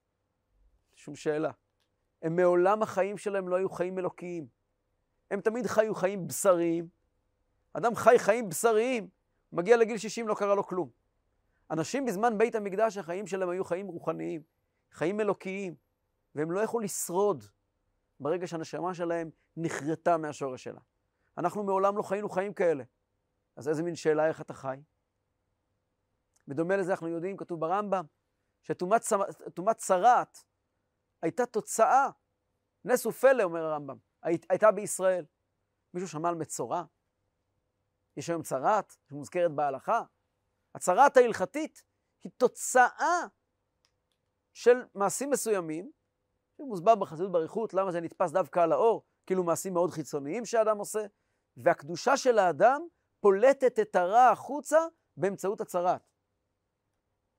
שום 0.95 1.15
שאלה. 1.15 1.51
הם 2.23 2.37
מעולם 2.37 2.83
החיים 2.83 3.19
שלהם 3.19 3.49
לא 3.49 3.57
היו 3.57 3.71
חיים 3.71 3.99
אלוקיים. 3.99 4.47
הם 5.31 5.41
תמיד 5.41 5.67
חיו 5.67 5.95
חיים 5.95 6.27
בשריים. 6.27 6.89
אדם 7.73 7.95
חי 7.95 8.15
חיים 8.19 8.49
בשריים, 8.49 9.09
מגיע 9.53 9.77
לגיל 9.77 9.99
60 9.99 10.29
לא 10.29 10.35
קרה 10.35 10.55
לו 10.55 10.67
כלום. 10.67 10.91
אנשים 11.71 12.05
בזמן 12.05 12.39
בית 12.39 12.55
המקדש, 12.55 12.97
החיים 12.97 13.27
שלהם 13.27 13.49
היו 13.49 13.65
חיים 13.65 13.87
רוחניים, 13.87 14.43
חיים 14.93 15.21
אלוקיים, 15.21 15.75
והם 16.35 16.51
לא 16.51 16.61
יכלו 16.61 16.81
לשרוד 16.81 17.45
ברגע 18.21 18.47
שהנשמה 18.47 18.95
שלהם 18.95 19.31
נחרטה 19.57 20.17
מהשורש 20.17 20.65
שלה. 20.65 20.81
אנחנו 21.39 21.65
מעולם 21.65 21.97
לא 21.97 22.03
חיינו 22.03 22.29
חיים 22.29 22.55
כאלה. 22.55 22.85
אז 23.57 23.69
איזה 23.69 23.83
מין 23.83 23.95
שאלה 23.95 24.29
איך 24.29 24.41
אתה 24.41 24.55
חי? 24.55 24.77
בדומה 26.49 26.77
לזה 26.77 26.91
אנחנו 26.91 27.09
יודעים, 27.09 27.37
כתוב 27.37 27.61
ברמב"ם, 27.61 28.05
שטומאת 28.63 29.77
צרעת 29.77 30.45
הייתה 31.23 31.47
תוצאה, 31.47 32.09
נס 32.85 33.07
ופלא, 33.07 33.43
אומר 33.43 33.65
הרמב"ם, 33.65 33.97
הייתה 34.23 34.71
בישראל. 34.71 35.25
מישהו 35.95 36.09
שמע 36.09 36.29
על 36.29 36.35
מצורע? 36.35 36.85
יש 38.17 38.31
היום 38.31 38.43
צרעת 38.43 38.97
שמוזכרת 39.09 39.53
בהלכה. 39.53 40.03
הצרעת 40.75 41.17
ההלכתית 41.17 41.85
היא 42.25 42.33
תוצאה 42.37 43.27
של 44.53 44.83
מעשים 44.95 45.31
מסוימים 45.31 45.91
שמוסבר 46.57 46.95
בחסידות 46.95 47.33
באריכות, 47.33 47.75
למה 47.75 47.93
זה 47.93 48.01
נתפס 48.01 48.33
דווקא 48.33 48.61
על 48.61 48.73
האור, 48.73 49.05
כאילו 49.27 49.45
מעשים 49.45 49.75
מאוד 49.75 49.91
חיצוניים 49.91 50.45
שאדם 50.45 50.79
עושה, 50.79 51.07
והקדושה 51.57 52.17
של 52.17 52.39
האדם 52.39 52.83
פולטת 53.21 53.79
את 53.79 53.97
הרע 53.97 54.29
החוצה 54.29 54.79
באמצעות 55.17 55.61
הצרת. 55.61 56.09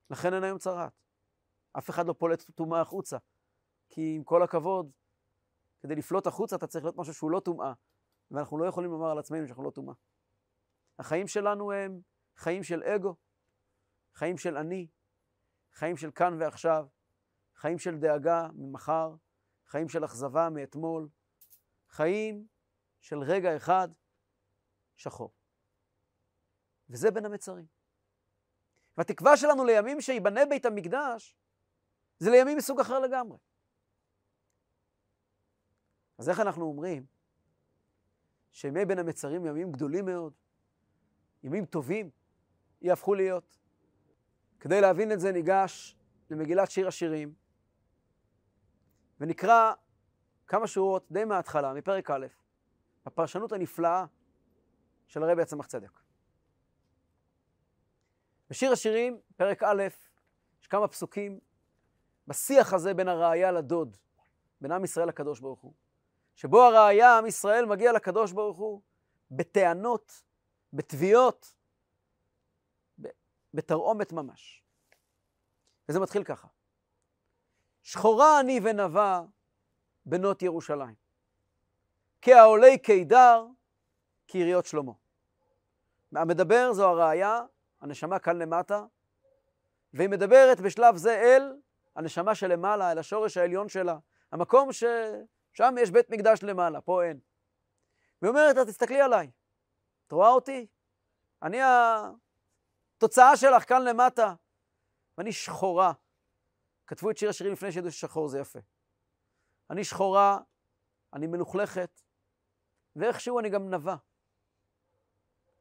לכן 0.09 0.33
אין 0.33 0.43
היום 0.43 0.57
צרת. 0.57 1.01
אף 1.77 1.89
אחד 1.89 2.07
לא 2.07 2.13
פולט 2.13 2.51
טומאה 2.51 2.81
החוצה. 2.81 3.17
כי 3.89 4.13
עם 4.15 4.23
כל 4.23 4.43
הכבוד, 4.43 4.91
כדי 5.79 5.95
לפלוט 5.95 6.27
החוצה 6.27 6.55
אתה 6.55 6.67
צריך 6.67 6.85
להיות 6.85 6.97
משהו 6.97 7.13
שהוא 7.13 7.31
לא 7.31 7.39
טומאה. 7.39 7.73
ואנחנו 8.31 8.57
לא 8.57 8.65
יכולים 8.65 8.91
לומר 8.91 9.11
על 9.11 9.19
עצמנו 9.19 9.47
שאנחנו 9.47 9.63
לא 9.63 9.71
טומאה. 9.71 9.93
החיים 10.99 11.27
שלנו 11.27 11.71
הם 11.71 12.01
חיים 12.35 12.63
של 12.63 12.83
אגו, 12.83 13.15
חיים 14.13 14.37
של 14.37 14.57
אני, 14.57 14.87
חיים 15.73 15.97
של 15.97 16.11
כאן 16.11 16.37
ועכשיו, 16.39 16.87
חיים 17.55 17.79
של 17.79 17.97
דאגה 17.97 18.47
ממחר, 18.53 19.15
חיים 19.65 19.89
של 19.89 20.05
אכזבה 20.05 20.49
מאתמול, 20.49 21.09
חיים 21.89 22.47
של 23.01 23.19
רגע 23.19 23.55
אחד 23.57 23.87
שחור. 24.95 25.33
וזה 26.89 27.11
בין 27.11 27.25
המצרים. 27.25 27.78
והתקווה 28.99 29.37
שלנו 29.37 29.65
לימים 29.65 30.01
שיבנה 30.01 30.45
בית 30.45 30.65
המקדש, 30.65 31.35
זה 32.19 32.29
לימים 32.29 32.57
מסוג 32.57 32.79
אחר 32.79 32.99
לגמרי. 32.99 33.37
אז 36.17 36.29
איך 36.29 36.39
אנחנו 36.39 36.65
אומרים 36.65 37.05
שימי 38.51 38.85
בין 38.85 38.99
המצרים 38.99 39.45
ימים 39.45 39.71
גדולים 39.71 40.05
מאוד, 40.05 40.33
ימים 41.43 41.65
טובים, 41.65 42.09
יהפכו 42.81 43.13
להיות? 43.13 43.57
כדי 44.59 44.81
להבין 44.81 45.11
את 45.11 45.19
זה 45.19 45.31
ניגש 45.31 45.97
למגילת 46.29 46.71
שיר 46.71 46.87
השירים, 46.87 47.33
ונקרא 49.19 49.73
כמה 50.47 50.67
שורות 50.67 51.11
די 51.11 51.25
מההתחלה, 51.25 51.73
מפרק 51.73 52.09
א', 52.09 52.27
הפרשנות 53.05 53.51
הנפלאה 53.51 54.05
של 55.07 55.23
הרבי 55.23 55.41
הצמח 55.41 55.65
צדק. 55.65 56.08
בשיר 58.49 58.71
השירים, 58.71 59.19
פרק 59.35 59.63
א', 59.63 59.83
יש 60.61 60.67
כמה 60.67 60.87
פסוקים 60.87 61.39
בשיח 62.27 62.73
הזה 62.73 62.93
בין 62.93 63.07
הראייה 63.07 63.51
לדוד, 63.51 63.97
בין 64.61 64.71
עם 64.71 64.83
ישראל 64.83 65.07
לקדוש 65.07 65.39
ברוך 65.39 65.59
הוא, 65.59 65.73
שבו 66.35 66.61
הראייה, 66.63 67.17
עם 67.17 67.25
ישראל, 67.25 67.65
מגיע 67.65 67.91
לקדוש 67.91 68.31
ברוך 68.31 68.57
הוא 68.57 68.81
בטענות, 69.31 70.23
בתביעות, 70.73 71.53
בתרעומת 73.53 74.11
ממש. 74.11 74.63
וזה 75.89 75.99
מתחיל 75.99 76.23
ככה: 76.23 76.47
שחורה 77.83 78.39
אני 78.39 78.59
ונבה 78.63 79.21
בנות 80.05 80.41
ירושלים. 80.41 80.95
כעולי 82.21 82.77
קידר, 82.77 83.45
כעיריות 84.27 84.65
שלמה. 84.65 84.91
המדבר 86.15 86.73
זו 86.73 86.89
הראייה, 86.89 87.41
הנשמה 87.81 88.19
כאן 88.19 88.37
למטה, 88.37 88.85
והיא 89.93 90.09
מדברת 90.09 90.59
בשלב 90.59 90.95
זה 90.95 91.15
אל 91.15 91.61
הנשמה 91.95 92.35
שלמעלה, 92.35 92.91
אל 92.91 92.97
השורש 92.97 93.37
העליון 93.37 93.69
שלה, 93.69 93.97
המקום 94.31 94.69
ששם 94.71 95.75
יש 95.81 95.91
בית 95.91 96.09
מקדש 96.09 96.43
למעלה, 96.43 96.81
פה 96.81 97.03
אין. 97.03 97.19
והיא 98.21 98.29
אומרת 98.29 98.55
לה, 98.55 98.65
תסתכלי 98.65 99.01
עליי, 99.01 99.31
את 100.07 100.11
רואה 100.11 100.29
אותי? 100.29 100.67
אני 101.41 101.57
התוצאה 102.97 103.37
שלך 103.37 103.69
כאן 103.69 103.81
למטה, 103.83 104.33
ואני 105.17 105.31
שחורה. 105.31 105.93
כתבו 106.87 107.11
את 107.11 107.17
שיר 107.17 107.29
השירים 107.29 107.53
לפני 107.53 107.71
שידעו 107.71 107.91
ששחור 107.91 108.27
זה 108.27 108.39
יפה. 108.39 108.59
אני 109.69 109.83
שחורה, 109.83 110.39
אני 111.13 111.27
מלוכלכת, 111.27 112.01
ואיכשהו 112.95 113.39
אני 113.39 113.49
גם 113.49 113.69
נבה. 113.69 113.95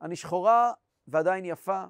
אני 0.00 0.16
שחורה 0.16 0.72
ועדיין 1.06 1.44
יפה. 1.44 1.84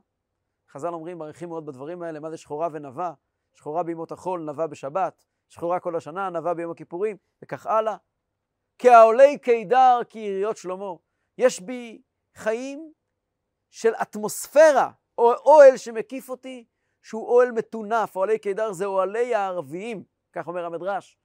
חז"ל 0.70 0.94
אומרים, 0.94 1.18
מעריכים 1.18 1.48
מאוד 1.48 1.66
בדברים 1.66 2.02
האלה, 2.02 2.20
מה 2.20 2.30
זה 2.30 2.36
שחורה 2.36 2.68
ונבה? 2.72 3.12
שחורה 3.54 3.82
בימות 3.82 4.12
החול, 4.12 4.40
נבה 4.40 4.66
בשבת, 4.66 5.24
שחורה 5.48 5.80
כל 5.80 5.96
השנה, 5.96 6.30
נבה 6.30 6.54
ביום 6.54 6.72
הכיפורים, 6.72 7.16
וכך 7.42 7.66
הלאה. 7.66 7.96
כעולי 8.78 9.38
קידר, 9.38 10.00
כעיריות 10.08 10.56
שלמה. 10.56 10.92
יש 11.38 11.60
בי 11.60 12.02
חיים 12.34 12.92
של 13.70 13.94
אטמוספירה, 14.02 14.90
או 15.18 15.32
אוהל 15.34 15.76
שמקיף 15.76 16.28
אותי, 16.28 16.64
שהוא 17.02 17.26
אוהל 17.26 17.52
מטונף, 17.52 18.16
אוהלי 18.16 18.38
קידר 18.38 18.72
זה 18.72 18.84
אוהלי 18.84 19.34
הערביים, 19.34 20.04
כך 20.32 20.48
אומר 20.48 20.64
המדרש, 20.64 21.18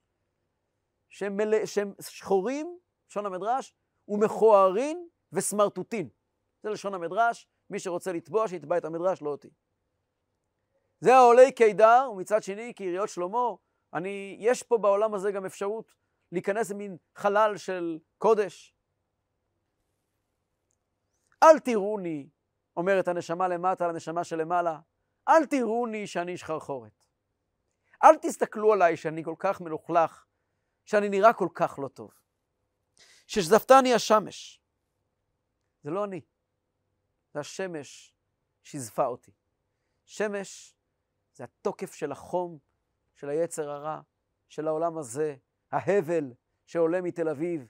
שהם, 1.09 1.37
מלא, 1.37 1.65
שהם 1.65 1.93
שחורים, 2.01 2.77
לשון 3.09 3.25
המדרש, 3.25 3.73
ומכוערים 4.07 5.09
וסמרטוטים. 5.31 6.09
זה 6.63 6.69
לשון 6.69 6.93
המדרש, 6.93 7.47
מי 7.69 7.79
שרוצה 7.79 8.13
לתבוע, 8.13 8.47
שיתבע 8.47 8.77
את 8.77 8.85
המדרש, 8.85 9.21
לא 9.21 9.29
אותי. 9.29 9.49
זה 10.99 11.15
העולי 11.15 11.51
קידר, 11.51 12.09
ומצד 12.11 12.43
שני, 12.43 12.73
כעיריות 12.75 13.09
שלמה, 13.09 13.49
אני, 13.93 14.35
יש 14.39 14.63
פה 14.63 14.77
בעולם 14.77 15.13
הזה 15.13 15.31
גם 15.31 15.45
אפשרות 15.45 15.93
להיכנס 16.31 16.71
למין 16.71 16.97
חלל 17.15 17.57
של 17.57 17.99
קודש. 18.17 18.75
אל 21.43 21.59
תראוני, 21.59 22.29
אומרת 22.77 23.07
הנשמה 23.07 23.47
למטה 23.47 23.87
לנשמה 23.87 24.23
שלמעלה, 24.23 24.79
אל 25.27 25.45
תראוני 25.45 26.07
שאני 26.07 26.31
איש 26.31 26.43
חרחורת. 26.43 27.05
אל 28.03 28.15
תסתכלו 28.21 28.73
עליי 28.73 28.97
שאני 28.97 29.23
כל 29.23 29.35
כך 29.39 29.61
מלוכלך, 29.61 30.25
שאני 30.85 31.09
נראה 31.09 31.33
כל 31.33 31.47
כך 31.53 31.79
לא 31.79 31.87
טוב. 31.87 32.11
ששזפתני 33.27 33.93
השמש. 33.93 34.61
זה 35.83 35.91
לא 35.91 36.03
אני, 36.03 36.21
זה 37.33 37.39
השמש 37.39 38.13
שזפה 38.63 39.05
אותי. 39.05 39.31
שמש 40.05 40.75
זה 41.33 41.43
התוקף 41.43 41.93
של 41.93 42.11
החום, 42.11 42.57
של 43.15 43.29
היצר 43.29 43.69
הרע, 43.69 44.01
של 44.49 44.67
העולם 44.67 44.97
הזה, 44.97 45.35
ההבל 45.71 46.33
שעולה 46.65 47.01
מתל 47.01 47.29
אביב 47.29 47.67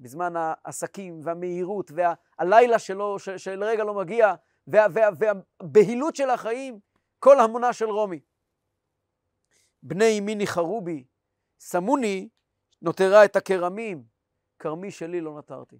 בזמן 0.00 0.32
העסקים 0.36 1.20
והמהירות 1.24 1.90
והלילה 1.90 2.78
שלו, 2.78 3.18
ש, 3.18 3.28
של 3.28 3.64
רגע 3.64 3.84
לא 3.84 3.94
מגיע, 3.94 4.34
וה, 4.66 4.86
וה, 4.92 5.08
והבהילות 5.18 6.16
של 6.16 6.30
החיים, 6.30 6.80
כל 7.18 7.40
המונה 7.40 7.72
של 7.72 7.90
רומי. 7.90 8.20
בני 9.82 10.18
אמי 10.18 10.34
ניחרו 10.34 10.80
בי, 10.80 11.04
שמוני, 11.58 12.28
נותרה 12.82 13.24
את 13.24 13.36
הכרמים, 13.36 14.04
כרמי 14.58 14.90
שלי 14.90 15.20
לא 15.20 15.38
נטרתי. 15.38 15.78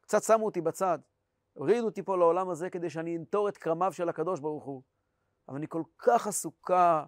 קצת 0.00 0.22
שמו 0.22 0.46
אותי 0.46 0.60
בצד, 0.60 0.98
הורידו 1.52 1.84
אותי 1.84 2.02
פה 2.02 2.16
לעולם 2.16 2.50
הזה 2.50 2.70
כדי 2.70 2.90
שאני 2.90 3.16
אנטור 3.16 3.48
את 3.48 3.56
כרמיו 3.56 3.92
של 3.92 4.08
הקדוש 4.08 4.40
ברוך 4.40 4.64
הוא. 4.64 4.82
אבל 5.48 5.56
אני 5.56 5.66
כל 5.68 5.82
כך 5.98 6.26
עסוקה 6.26 7.04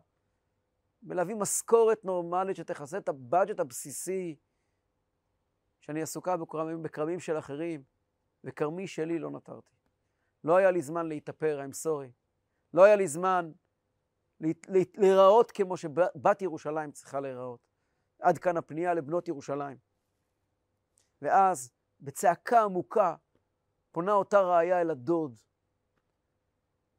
בלהביא 1.02 1.35
משכורת 1.35 2.04
נורמלית 2.04 2.57
שתכסה 2.57 2.98
את 2.98 3.09
הבאג'ט 3.09 3.61
הבסיסי, 3.61 4.37
שאני 5.80 6.02
עסוקה 6.02 6.37
בכרמים, 6.37 6.83
בכרמים 6.83 7.20
של 7.20 7.38
אחרים, 7.38 7.83
וכרמי 8.44 8.87
שלי 8.87 9.18
לא 9.18 9.30
נטרתי. 9.30 9.74
לא 10.44 10.57
היה 10.57 10.70
לי 10.70 10.83
זמן 10.83 11.07
להתאפר, 11.07 11.61
I'm 11.61 11.87
sorry. 11.87 12.11
לא 12.74 12.85
היה 12.85 12.96
לי 12.96 13.09
זמן 13.09 13.52
להיראות 14.96 15.50
כמו 15.50 15.76
שבת 15.76 16.42
ירושלים 16.42 16.92
צריכה 16.92 17.20
להיראות. 17.20 17.61
עד 18.18 18.38
כאן 18.38 18.57
הפנייה 18.57 18.94
לבנות 18.94 19.28
ירושלים. 19.28 19.76
ואז, 21.22 21.70
בצעקה 22.00 22.62
עמוקה, 22.62 23.14
פונה 23.94 24.12
אותה 24.12 24.40
רעיה 24.40 24.80
אל 24.80 24.90
הדוד, 24.90 25.40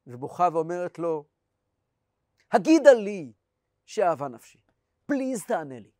ובוכה 0.08 0.50
ואומרת 0.54 1.00
לו, 1.00 1.26
הגידה 2.52 2.94
לי 2.94 3.34
שאהבה 3.86 4.28
נפשי. 4.28 4.60
פליז 5.06 5.46
תענה 5.46 5.80
לי. 5.80 5.92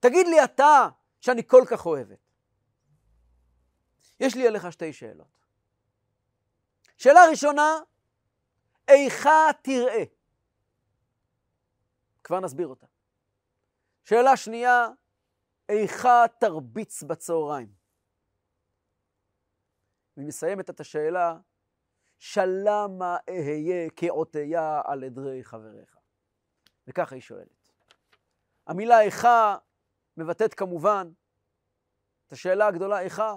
תגיד 0.00 0.26
לי 0.26 0.44
אתה 0.44 0.88
שאני 1.20 1.42
כל 1.46 1.62
כך 1.70 1.86
אוהבת. 1.86 2.18
יש 4.20 4.34
לי 4.34 4.48
אליך 4.48 4.72
שתי 4.72 4.92
שאלות. 4.92 5.46
שאלה 6.96 7.20
ראשונה, 7.30 7.78
איכה 8.88 9.48
תראה? 9.62 10.04
כבר 12.24 12.40
נסביר 12.40 12.66
אותה. 12.66 12.86
שאלה 14.04 14.36
שנייה, 14.36 14.88
איכה 15.68 16.24
תרביץ 16.40 17.02
בצהריים? 17.02 17.79
והיא 20.16 20.28
מסיימת 20.28 20.70
את 20.70 20.80
השאלה, 20.80 21.36
שלמה 22.18 23.16
אהיה 23.28 23.90
כעוטיה 23.96 24.80
על 24.84 25.04
עדרי 25.04 25.44
חבריך? 25.44 25.96
וככה 26.86 27.14
היא 27.14 27.22
שואלת. 27.22 27.72
המילה 28.66 29.00
איכה 29.00 29.56
מבטאת 30.16 30.54
כמובן 30.54 31.10
את 32.26 32.32
השאלה 32.32 32.66
הגדולה, 32.66 33.00
איכה? 33.00 33.34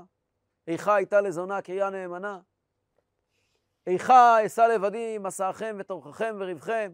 איכה 0.67 0.95
הייתה 0.95 1.21
לזונה 1.21 1.61
קריאה 1.61 1.89
נאמנה? 1.89 2.39
איכה 3.87 4.45
אשא 4.45 4.61
לבדי 4.61 5.17
מסעכם 5.17 5.75
וטורחכם 5.79 6.35
וריבכם? 6.39 6.93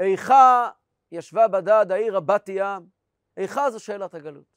איכה 0.00 0.70
ישבה 1.12 1.48
בדד 1.48 1.86
העיר 1.90 2.16
רבת 2.16 2.48
ים? 2.48 2.88
איכה 3.36 3.70
זו 3.70 3.80
שאלת 3.80 4.14
הגלות. 4.14 4.49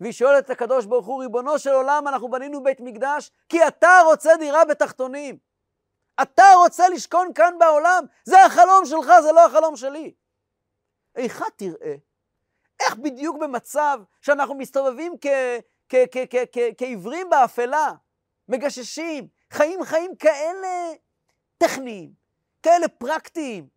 והיא 0.00 0.12
שואלת 0.12 0.44
את 0.44 0.50
הקדוש 0.50 0.86
ברוך 0.86 1.06
הוא, 1.06 1.20
ריבונו 1.22 1.58
של 1.58 1.70
עולם, 1.70 2.08
אנחנו 2.08 2.30
בנינו 2.30 2.62
בית 2.62 2.80
מקדש 2.80 3.30
כי 3.48 3.66
אתה 3.68 4.00
רוצה 4.04 4.36
דירה 4.36 4.64
בתחתונים. 4.64 5.38
אתה 6.22 6.52
רוצה 6.56 6.88
לשכון 6.88 7.32
כאן 7.34 7.54
בעולם, 7.58 8.04
זה 8.24 8.44
החלום 8.44 8.86
שלך, 8.86 9.12
זה 9.22 9.32
לא 9.32 9.46
החלום 9.46 9.76
שלי. 9.76 10.14
איכה 11.16 11.44
תראה? 11.56 11.94
איך 12.80 12.96
בדיוק 12.96 13.36
במצב 13.40 14.00
שאנחנו 14.20 14.54
מסתובבים 14.54 15.14
כעיוורים 16.78 17.30
באפלה, 17.30 17.92
מגששים, 18.48 19.28
חיים 19.50 19.84
חיים 19.84 20.16
כאלה 20.16 20.92
טכניים, 21.58 22.10
כאלה 22.62 22.88
פרקטיים, 22.88 23.68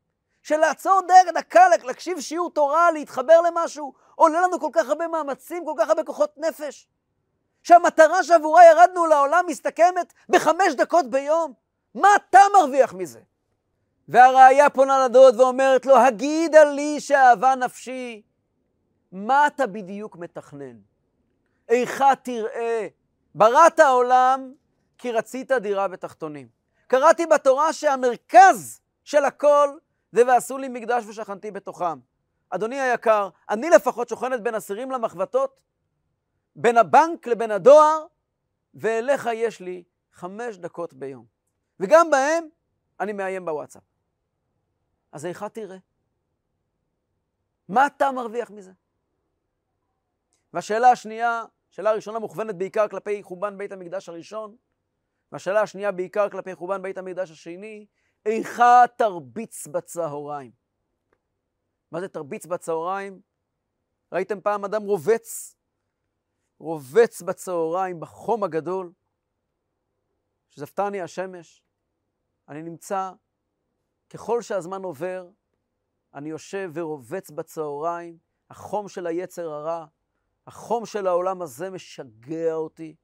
של 0.42 0.58
לעצור 0.58 1.02
דקה, 1.36 1.68
להקשיב 1.84 2.20
שיעור 2.20 2.52
תורה, 2.52 2.92
להתחבר 2.92 3.42
למשהו, 3.42 3.94
עולה 4.16 4.42
לנו 4.42 4.60
כל 4.60 4.70
כך 4.74 4.90
הרבה 4.90 5.08
מאמצים, 5.08 5.66
כל 5.66 5.74
כך 5.78 5.90
הרבה 5.90 6.04
כוחות 6.04 6.38
נפש, 6.38 6.88
שהמטרה 7.64 8.24
שעבורה 8.24 8.66
ירדנו 8.66 9.06
לעולם 9.06 9.46
מסתכמת 9.48 10.14
בחמש 10.30 10.74
דקות 10.78 11.10
ביום. 11.10 11.54
מה 11.96 12.08
אתה 12.16 12.40
מרוויח 12.54 12.94
מזה? 12.94 13.20
והראיה 14.08 14.70
פונה 14.70 15.06
לדוד 15.06 15.40
ואומרת 15.40 15.86
לו, 15.86 15.98
הגידה 15.98 16.64
לי 16.64 17.00
שאהבה 17.00 17.56
נפשי, 17.56 18.22
מה 19.12 19.48
אתה 19.48 19.68
בדיוק 19.68 20.16
מתכנן? 20.16 20.76
איכה 21.70 22.16
תראה? 22.24 22.88
בראת 23.36 23.80
העולם 23.80 24.54
כי 24.98 25.12
רצית 25.12 25.52
דירה 25.52 25.88
בתחתונים. 25.88 26.48
קראתי 26.88 27.26
בתורה 27.26 27.74
שהמרכז 27.74 28.82
של 29.04 29.26
הכל 29.26 29.70
זה 30.12 30.28
ועשו 30.28 30.58
לי 30.58 30.68
מקדש 30.68 31.04
ושכנתי 31.06 31.52
בתוכם. 31.52 32.00
אדוני 32.50 32.80
היקר, 32.80 33.30
אני 33.50 33.70
לפחות 33.70 34.10
שוכנת 34.10 34.42
בין 34.42 34.56
אסירים 34.56 34.92
למחבטות, 34.92 35.60
בין 36.56 36.78
הבנק 36.78 37.28
לבין 37.28 37.52
הדואר, 37.52 38.06
ואליך 38.74 39.30
יש 39.34 39.60
לי 39.60 39.84
חמש 40.12 40.58
דקות 40.58 40.94
ביום. 40.94 41.26
וגם 41.80 42.12
בהם 42.12 42.48
אני 43.00 43.14
מאיים 43.14 43.46
בוואטסאפ. 43.46 43.84
אז 45.12 45.26
איכה 45.26 45.50
תראה? 45.50 45.78
מה 47.70 47.88
אתה 47.88 48.12
מרוויח 48.12 48.52
מזה? 48.52 48.72
והשאלה 50.54 50.92
השנייה, 50.92 51.44
שאלה 51.72 51.90
הראשונה 51.90 52.20
מוכוונת 52.20 52.56
בעיקר 52.56 52.88
כלפי 52.88 53.24
חורבן 53.24 53.58
בית 53.58 53.72
המקדש 53.72 54.10
הראשון, 54.10 54.56
והשאלה 55.32 55.62
השנייה 55.62 55.92
בעיקר 55.92 56.30
כלפי 56.30 56.56
חורבן 56.56 56.82
בית 56.82 56.98
המקדש 56.98 57.32
השני, 57.32 57.86
איכה 58.26 58.84
תרביץ 58.98 59.68
בצהריים? 59.68 60.52
מה 61.92 62.02
זה 62.02 62.08
תרביץ 62.08 62.46
בצהריים? 62.46 63.22
ראיתם 64.12 64.42
פעם 64.42 64.66
אדם 64.66 64.84
רובץ? 64.84 65.56
רובץ 66.60 67.22
בצהריים 67.22 68.00
בחום 68.00 68.44
הגדול, 68.44 68.92
שזפתני 70.50 71.02
השמש. 71.02 71.64
אני 72.48 72.64
נמצא, 72.64 73.12
ככל 74.10 74.42
שהזמן 74.42 74.84
עובר, 74.84 75.30
אני 76.14 76.30
יושב 76.30 76.72
ורובץ 76.74 77.32
בצהריים, 77.32 78.18
החום 78.50 78.90
של 78.90 79.08
היצר 79.08 79.50
הרע, 79.50 79.86
החום 80.48 80.86
של 80.86 81.08
העולם 81.08 81.42
הזה 81.42 81.70
משגע 81.70 82.54
אותי, 82.54 82.96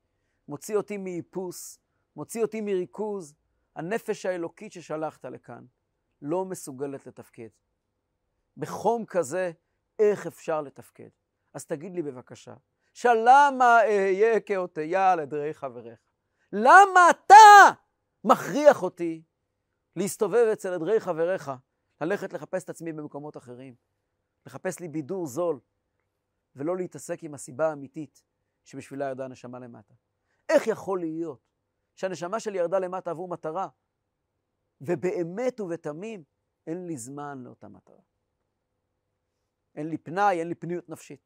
מוציא 0.47 0.78
אותי 0.78 0.97
מאיפוס, 0.97 1.80
מוציא 2.15 2.41
אותי 2.41 2.62
מריכוז. 2.62 3.36
הנפש 3.76 4.26
האלוקית 4.26 4.72
ששלחת 4.72 5.26
לכאן 5.26 5.66
לא 6.22 6.46
מסוגלת 6.46 7.06
לתפקד. 7.08 7.48
בחום 8.58 9.06
כזה, 9.06 9.52
איך 10.00 10.28
אפשר 10.28 10.62
לתפקד? 10.62 11.10
אז 11.54 11.66
תגיד 11.66 11.96
לי 11.96 12.02
בבקשה, 12.02 12.56
שלמה 12.94 13.80
אהיה 13.84 14.40
כאותיה 14.40 15.12
על 15.12 15.19
עדרי 15.19 15.54
חבריך? 15.54 16.00
למה 16.54 17.10
אתה 17.10 17.73
מכריח 18.23 18.84
אותי 18.84 19.23
להסתובב 19.96 20.48
אצל 20.54 20.73
עדרי 20.73 21.00
חבריך, 21.00 21.52
ללכת 22.02 22.34
לחפש 22.34 22.63
את 22.63 22.69
עצמי 22.69 22.94
במקומות 22.94 23.38
אחרים, 23.38 23.76
לחפש 24.46 24.80
לי 24.80 24.88
בידור 24.88 25.28
זול, 25.28 25.60
ולא 26.56 26.78
להתעסק 26.78 27.23
עם 27.23 27.34
הסיבה 27.34 27.69
האמיתית 27.69 28.23
שבשבילה 28.63 29.06
ירדה 29.06 29.26
הנשמה 29.26 29.60
למטה. 29.60 29.94
איך 30.50 30.67
יכול 30.67 31.00
להיות 31.00 31.54
שהנשמה 31.96 32.39
שלי 32.39 32.58
ירדה 32.58 32.79
למטה 32.79 33.12
עבור 33.12 33.27
מטרה, 33.27 33.67
ובאמת 34.81 35.60
ובתמים 35.60 36.23
אין 36.67 36.87
לי 36.87 36.98
זמן 36.98 37.43
לאותה 37.43 37.67
מטרה. 37.67 38.02
אין 39.75 39.89
לי 39.89 39.98
פנאי, 39.98 40.39
אין 40.39 40.50
לי 40.50 40.56
פניות 40.56 40.89
נפשית. 40.89 41.21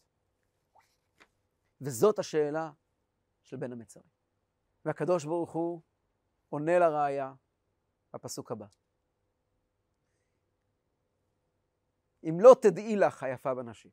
וזאת 1.82 2.20
השאלה 2.20 2.72
של 3.44 3.58
בן 3.58 3.72
המצרים. 3.72 4.10
והקדוש 4.86 5.26
ברוך 5.26 5.52
הוא 5.52 5.82
עונה 6.50 6.80
לראיה 6.80 7.34
בפסוק 8.14 8.52
הבא. 8.52 8.66
אם 12.24 12.38
לא 12.40 12.56
תדעי 12.62 12.96
לך 12.96 13.24
היפה 13.24 13.56
בנשים. 13.56 13.92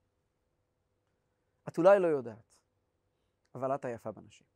את 1.69 1.79
אולי 1.79 1.99
לא 1.99 2.07
יודעת, 2.07 2.59
אבל 3.55 3.75
את 3.75 3.85
היפה 3.85 4.13
בנשים. 4.13 4.56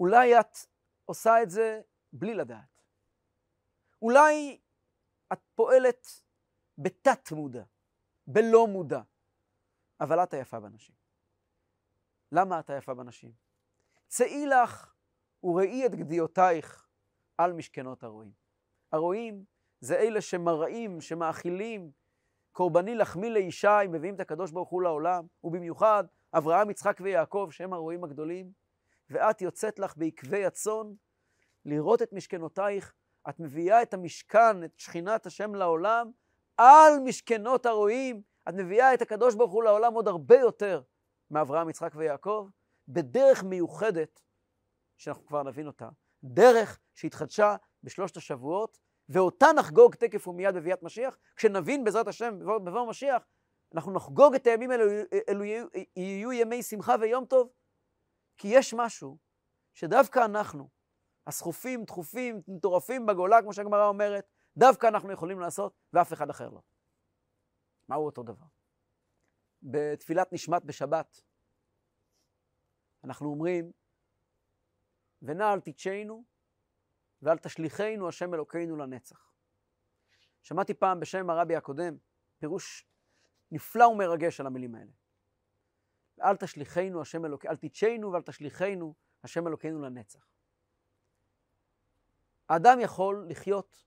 אולי 0.00 0.40
את 0.40 0.56
עושה 1.04 1.42
את 1.42 1.50
זה 1.50 1.80
בלי 2.12 2.34
לדעת. 2.34 2.82
אולי 4.02 4.58
את 5.32 5.40
פועלת 5.54 6.06
בתת 6.78 7.32
מודע, 7.32 7.62
בלא 8.26 8.66
מודע, 8.66 9.00
אבל 10.00 10.22
את 10.22 10.34
היפה 10.34 10.60
בנשים. 10.60 10.94
למה 12.32 12.60
את 12.60 12.70
היפה 12.70 12.94
בנשים? 12.94 13.32
צאי 14.08 14.46
לך 14.46 14.94
וראי 15.42 15.86
את 15.86 15.94
גדיעותייך 15.94 16.88
על 17.38 17.52
משכנות 17.52 18.02
הרועים. 18.02 18.32
הרועים 18.92 19.44
זה 19.80 19.96
אלה 19.96 20.20
שמראים, 20.20 21.00
שמאכילים, 21.00 21.90
קורבני 22.52 22.94
לחמי 22.94 23.30
לישי, 23.30 23.86
מביאים 23.88 24.14
את 24.14 24.20
הקדוש 24.20 24.50
ברוך 24.50 24.68
הוא 24.68 24.82
לעולם, 24.82 25.26
ובמיוחד 25.44 26.04
אברהם, 26.32 26.70
יצחק 26.70 26.98
ויעקב, 27.02 27.48
שהם 27.50 27.72
הרועים 27.72 28.04
הגדולים, 28.04 28.52
ואת 29.10 29.42
יוצאת 29.42 29.78
לך 29.78 29.96
בעקבי 29.96 30.44
הצאן 30.44 30.92
לראות 31.64 32.02
את 32.02 32.12
משכנותייך, 32.12 32.94
את 33.28 33.40
מביאה 33.40 33.82
את 33.82 33.94
המשכן, 33.94 34.64
את 34.64 34.78
שכינת 34.78 35.26
השם 35.26 35.54
לעולם, 35.54 36.10
על 36.56 36.92
משכנות 37.04 37.66
הרועים, 37.66 38.22
את 38.48 38.54
מביאה 38.54 38.94
את 38.94 39.02
הקדוש 39.02 39.34
ברוך 39.34 39.52
הוא 39.52 39.62
לעולם 39.62 39.94
עוד 39.94 40.08
הרבה 40.08 40.36
יותר 40.36 40.82
מאברהם, 41.30 41.70
יצחק 41.70 41.92
ויעקב, 41.94 42.48
בדרך 42.88 43.44
מיוחדת, 43.44 44.22
שאנחנו 44.96 45.26
כבר 45.26 45.42
נבין 45.42 45.66
אותה, 45.66 45.88
דרך 46.24 46.78
שהתחדשה 46.94 47.56
בשלושת 47.82 48.16
השבועות, 48.16 48.78
ואותה 49.08 49.46
נחגוג 49.56 49.94
תקף 49.94 50.28
ומיד 50.28 50.54
בביאת 50.54 50.82
משיח, 50.82 51.18
כשנבין 51.36 51.84
בעזרת 51.84 52.08
השם 52.08 52.38
בבוא 52.38 52.86
משיח, 52.86 53.26
אנחנו 53.74 53.92
נחגוג 53.92 54.34
את 54.34 54.46
הימים 54.46 54.70
האלו, 54.70 54.84
אלו 55.28 55.44
יהיו, 55.44 55.66
יהיו 55.96 56.32
ימי 56.32 56.62
שמחה 56.62 56.94
ויום 57.00 57.24
טוב, 57.24 57.48
כי 58.38 58.48
יש 58.48 58.74
משהו 58.74 59.18
שדווקא 59.74 60.24
אנחנו, 60.24 60.68
הסחופים, 61.26 61.84
דחופים, 61.84 62.42
מטורפים 62.48 63.06
בגולה, 63.06 63.42
כמו 63.42 63.52
שהגמרא 63.52 63.88
אומרת, 63.88 64.24
דווקא 64.56 64.86
אנחנו 64.86 65.12
יכולים 65.12 65.40
לעשות, 65.40 65.74
ואף 65.92 66.12
אחד 66.12 66.30
אחר 66.30 66.48
לא. 66.48 66.60
מהו 67.88 68.06
אותו 68.06 68.22
דבר? 68.22 68.46
בתפילת 69.62 70.32
נשמת 70.32 70.64
בשבת, 70.64 71.22
אנחנו 73.04 73.30
אומרים, 73.30 73.72
ונע 75.22 75.52
אל 75.52 75.60
תצ'נו 75.60 76.24
ואל 77.22 77.38
תשליכנו 77.38 78.08
השם 78.08 78.34
אלוקינו 78.34 78.76
לנצח. 78.76 79.32
שמעתי 80.42 80.74
פעם 80.74 81.00
בשם 81.00 81.30
הרבי 81.30 81.56
הקודם 81.56 81.96
פירוש 82.38 82.86
נפלא 83.50 83.84
ומרגש 83.84 84.40
על 84.40 84.46
המילים 84.46 84.74
האלה. 84.74 84.92
אל 86.26 86.36
תשליכנו 86.36 87.02
השם 87.02 87.24
אלוקינו, 87.24 87.52
אל 87.52 87.56
תצ'נו 87.56 88.12
ואל 88.12 88.22
תשליכנו 88.22 88.94
השם 89.24 89.46
אלוקינו 89.46 89.82
לנצח. 89.82 90.26
האדם 92.48 92.78
יכול 92.80 93.26
לחיות 93.28 93.86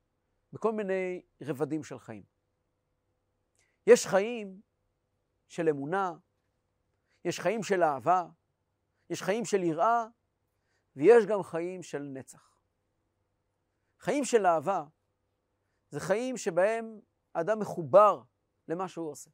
בכל 0.54 0.72
מיני 0.72 1.22
רבדים 1.42 1.84
של 1.84 2.00
חיים. 2.00 2.24
יש 3.88 4.08
חיים 4.08 4.62
של 5.48 5.70
אמונה, 5.70 6.14
יש 7.26 7.40
חיים 7.40 7.64
של 7.64 7.84
אהבה, 7.84 8.28
יש 9.10 9.22
חיים 9.22 9.46
של 9.46 9.64
יראה, 9.64 10.06
ויש 10.96 11.26
גם 11.26 11.44
חיים 11.44 11.84
של 11.84 12.02
נצח. 12.02 12.60
חיים 14.00 14.26
של 14.26 14.46
אהבה 14.46 14.84
זה 15.90 16.00
חיים 16.00 16.38
שבהם 16.38 17.00
האדם 17.36 17.60
מחובר 17.60 18.22
למה 18.68 18.88
שהוא 18.88 19.12
עושה. 19.12 19.30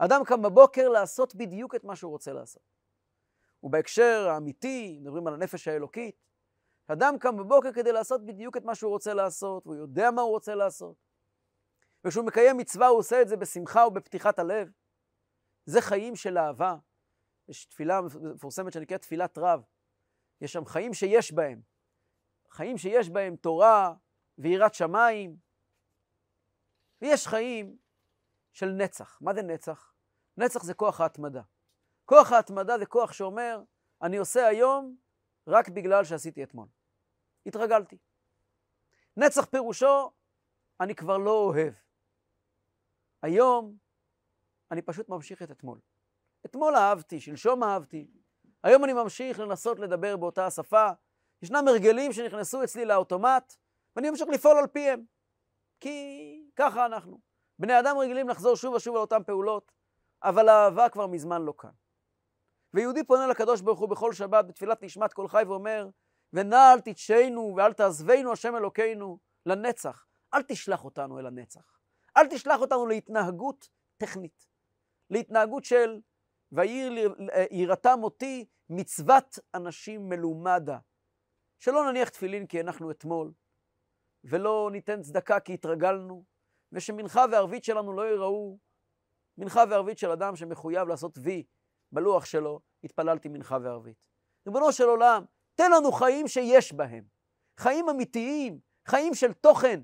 האדם 0.00 0.20
קם 0.26 0.42
בבוקר 0.42 0.88
לעשות 0.88 1.34
בדיוק 1.34 1.74
את 1.74 1.84
מה 1.84 1.96
שהוא 1.96 2.10
רוצה 2.10 2.32
לעשות. 2.32 2.62
ובהקשר 3.62 4.28
האמיתי, 4.28 4.98
מדברים 5.00 5.26
על 5.26 5.34
הנפש 5.34 5.68
האלוקית, 5.68 6.16
אדם 6.86 7.14
קם 7.20 7.36
בבוקר 7.36 7.72
כדי 7.72 7.92
לעשות 7.92 8.26
בדיוק 8.26 8.56
את 8.56 8.64
מה 8.64 8.74
שהוא 8.74 8.90
רוצה 8.90 9.14
לעשות, 9.14 9.66
והוא 9.66 9.76
יודע 9.76 10.10
מה 10.10 10.22
הוא 10.22 10.30
רוצה 10.30 10.54
לעשות. 10.54 10.96
וכשהוא 12.04 12.24
מקיים 12.24 12.56
מצווה 12.56 12.86
הוא 12.86 12.98
עושה 12.98 13.22
את 13.22 13.28
זה 13.28 13.36
בשמחה 13.36 13.86
ובפתיחת 13.86 14.38
הלב. 14.38 14.68
זה 15.66 15.80
חיים 15.80 16.16
של 16.16 16.38
אהבה. 16.38 16.76
יש 17.48 17.66
תפילה 17.66 18.00
מפורסמת 18.34 18.72
שנקראת 18.72 19.00
תפילת 19.00 19.38
רב. 19.38 19.62
יש 20.40 20.52
שם 20.52 20.64
חיים 20.64 20.94
שיש 20.94 21.32
בהם. 21.32 21.60
חיים 22.50 22.78
שיש 22.78 23.10
בהם 23.10 23.36
תורה 23.36 23.94
ויראת 24.38 24.74
שמיים. 24.74 25.36
ויש 27.02 27.26
חיים 27.26 27.76
של 28.54 28.66
נצח. 28.66 29.18
מה 29.20 29.34
זה 29.34 29.42
נצח? 29.42 29.94
נצח 30.36 30.62
זה 30.62 30.74
כוח 30.74 31.00
ההתמדה. 31.00 31.42
כוח 32.04 32.32
ההתמדה 32.32 32.78
זה 32.78 32.86
כוח 32.86 33.12
שאומר, 33.12 33.62
אני 34.02 34.16
עושה 34.16 34.46
היום 34.46 34.96
רק 35.46 35.68
בגלל 35.68 36.04
שעשיתי 36.04 36.42
אתמול. 36.42 36.68
התרגלתי. 37.46 37.98
נצח 39.16 39.44
פירושו, 39.44 40.10
אני 40.80 40.94
כבר 40.94 41.18
לא 41.18 41.30
אוהב. 41.30 41.74
היום 43.22 43.76
אני 44.70 44.82
פשוט 44.82 45.08
ממשיך 45.08 45.42
את 45.42 45.50
אתמול. 45.50 45.80
אתמול 46.46 46.76
אהבתי, 46.76 47.20
שלשום 47.20 47.64
אהבתי, 47.64 48.10
היום 48.62 48.84
אני 48.84 48.92
ממשיך 48.92 49.40
לנסות 49.40 49.78
לדבר 49.78 50.16
באותה 50.16 50.46
השפה. 50.46 50.88
ישנם 51.42 51.68
הרגלים 51.68 52.12
שנכנסו 52.12 52.64
אצלי 52.64 52.84
לאוטומט, 52.84 53.54
ואני 53.96 54.10
ממשיך 54.10 54.28
לפעול 54.28 54.58
על 54.58 54.66
פיהם. 54.66 55.04
כי 55.80 56.50
ככה 56.56 56.86
אנחנו. 56.86 57.33
בני 57.58 57.80
אדם 57.80 57.98
רגילים 57.98 58.28
לחזור 58.28 58.56
שוב 58.56 58.74
ושוב 58.74 58.94
על 58.94 59.00
אותן 59.00 59.22
פעולות, 59.26 59.72
אבל 60.22 60.48
האהבה 60.48 60.88
כבר 60.88 61.06
מזמן 61.06 61.42
לא 61.42 61.54
כאן. 61.58 61.70
ויהודי 62.74 63.04
פונה 63.04 63.26
לקדוש 63.26 63.60
ברוך 63.60 63.80
הוא 63.80 63.88
בכל 63.88 64.12
שבת 64.12 64.44
בתפילת 64.44 64.82
נשמת 64.82 65.12
כל 65.12 65.28
חי 65.28 65.42
ואומר, 65.46 65.88
ונא 66.32 66.72
אל 66.72 66.80
תתשנו 66.80 67.54
ואל 67.56 67.72
תעזבנו 67.72 68.32
השם 68.32 68.56
אלוקינו 68.56 69.18
לנצח. 69.46 70.06
אל 70.34 70.42
תשלח 70.42 70.84
אותנו 70.84 71.18
אל 71.18 71.26
הנצח. 71.26 71.78
אל 72.16 72.26
תשלח 72.26 72.60
אותנו 72.60 72.86
להתנהגות 72.86 73.68
טכנית. 73.96 74.46
להתנהגות 75.10 75.64
של 75.64 76.00
ויראתם 76.52 77.98
אותי 78.02 78.44
מצוות 78.70 79.38
אנשים 79.54 80.08
מלומדה. 80.08 80.78
שלא 81.58 81.90
נניח 81.90 82.08
תפילין 82.08 82.46
כי 82.46 82.60
הנחנו 82.60 82.90
אתמול, 82.90 83.32
ולא 84.24 84.68
ניתן 84.72 85.02
צדקה 85.02 85.40
כי 85.40 85.54
התרגלנו, 85.54 86.24
ושמנחה 86.74 87.24
וערבית 87.32 87.64
שלנו 87.64 87.92
לא 87.92 88.08
יראו 88.08 88.58
מנחה 89.38 89.64
וערבית 89.70 89.98
של 89.98 90.10
אדם 90.10 90.36
שמחויב 90.36 90.88
לעשות 90.88 91.18
וי 91.18 91.44
בלוח 91.92 92.24
שלו, 92.24 92.60
התפללתי 92.84 93.28
מנחה 93.28 93.58
וערבית. 93.62 94.06
ריבונו 94.46 94.72
של 94.72 94.84
עולם, 94.84 95.24
תן 95.54 95.70
לנו 95.70 95.92
חיים 95.92 96.28
שיש 96.28 96.72
בהם, 96.72 97.04
חיים 97.60 97.88
אמיתיים, 97.88 98.58
חיים 98.88 99.14
של 99.14 99.32
תוכן. 99.32 99.80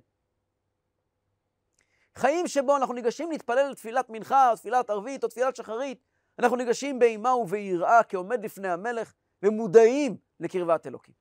חיים 2.14 2.46
שבו 2.46 2.76
אנחנו 2.76 2.94
ניגשים 2.94 3.30
להתפלל 3.30 3.70
לתפילת 3.70 4.10
מנחה, 4.10 4.50
או 4.50 4.56
תפילת 4.56 4.90
ערבית, 4.90 5.24
או 5.24 5.28
תפילת 5.28 5.56
שחרית, 5.56 6.04
אנחנו 6.38 6.56
ניגשים 6.56 6.98
באימה 6.98 7.34
וביראה 7.34 8.02
כעומד 8.08 8.44
לפני 8.44 8.68
המלך, 8.68 9.14
ומודעים 9.42 10.16
לקרבת 10.40 10.86
אלוקים. 10.86 11.14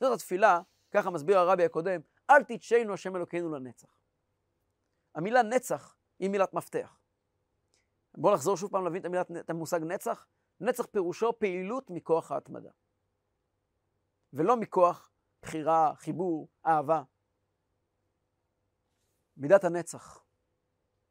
זאת 0.00 0.14
התפילה, 0.14 0.60
ככה 0.90 1.10
מסביר 1.10 1.38
הרבי 1.38 1.64
הקודם, 1.64 2.00
אל 2.30 2.42
תתשנו 2.42 2.94
השם 2.94 3.16
אלוקינו 3.16 3.54
לנצח. 3.54 4.03
המילה 5.14 5.42
נצח 5.42 5.96
היא 6.18 6.30
מילת 6.30 6.54
מפתח. 6.54 6.98
בואו 8.14 8.34
נחזור 8.34 8.56
שוב 8.56 8.70
פעם 8.70 8.84
להבין 8.84 9.00
את, 9.00 9.06
המילת, 9.06 9.30
את 9.30 9.50
המושג 9.50 9.80
נצח. 9.82 10.26
נצח 10.60 10.86
פירושו 10.86 11.38
פעילות 11.38 11.90
מכוח 11.90 12.32
ההתמדה. 12.32 12.70
ולא 14.32 14.56
מכוח 14.56 15.10
בחירה, 15.42 15.92
חיבור, 15.96 16.48
אהבה. 16.66 17.02
מידת 19.36 19.64
הנצח. 19.64 20.24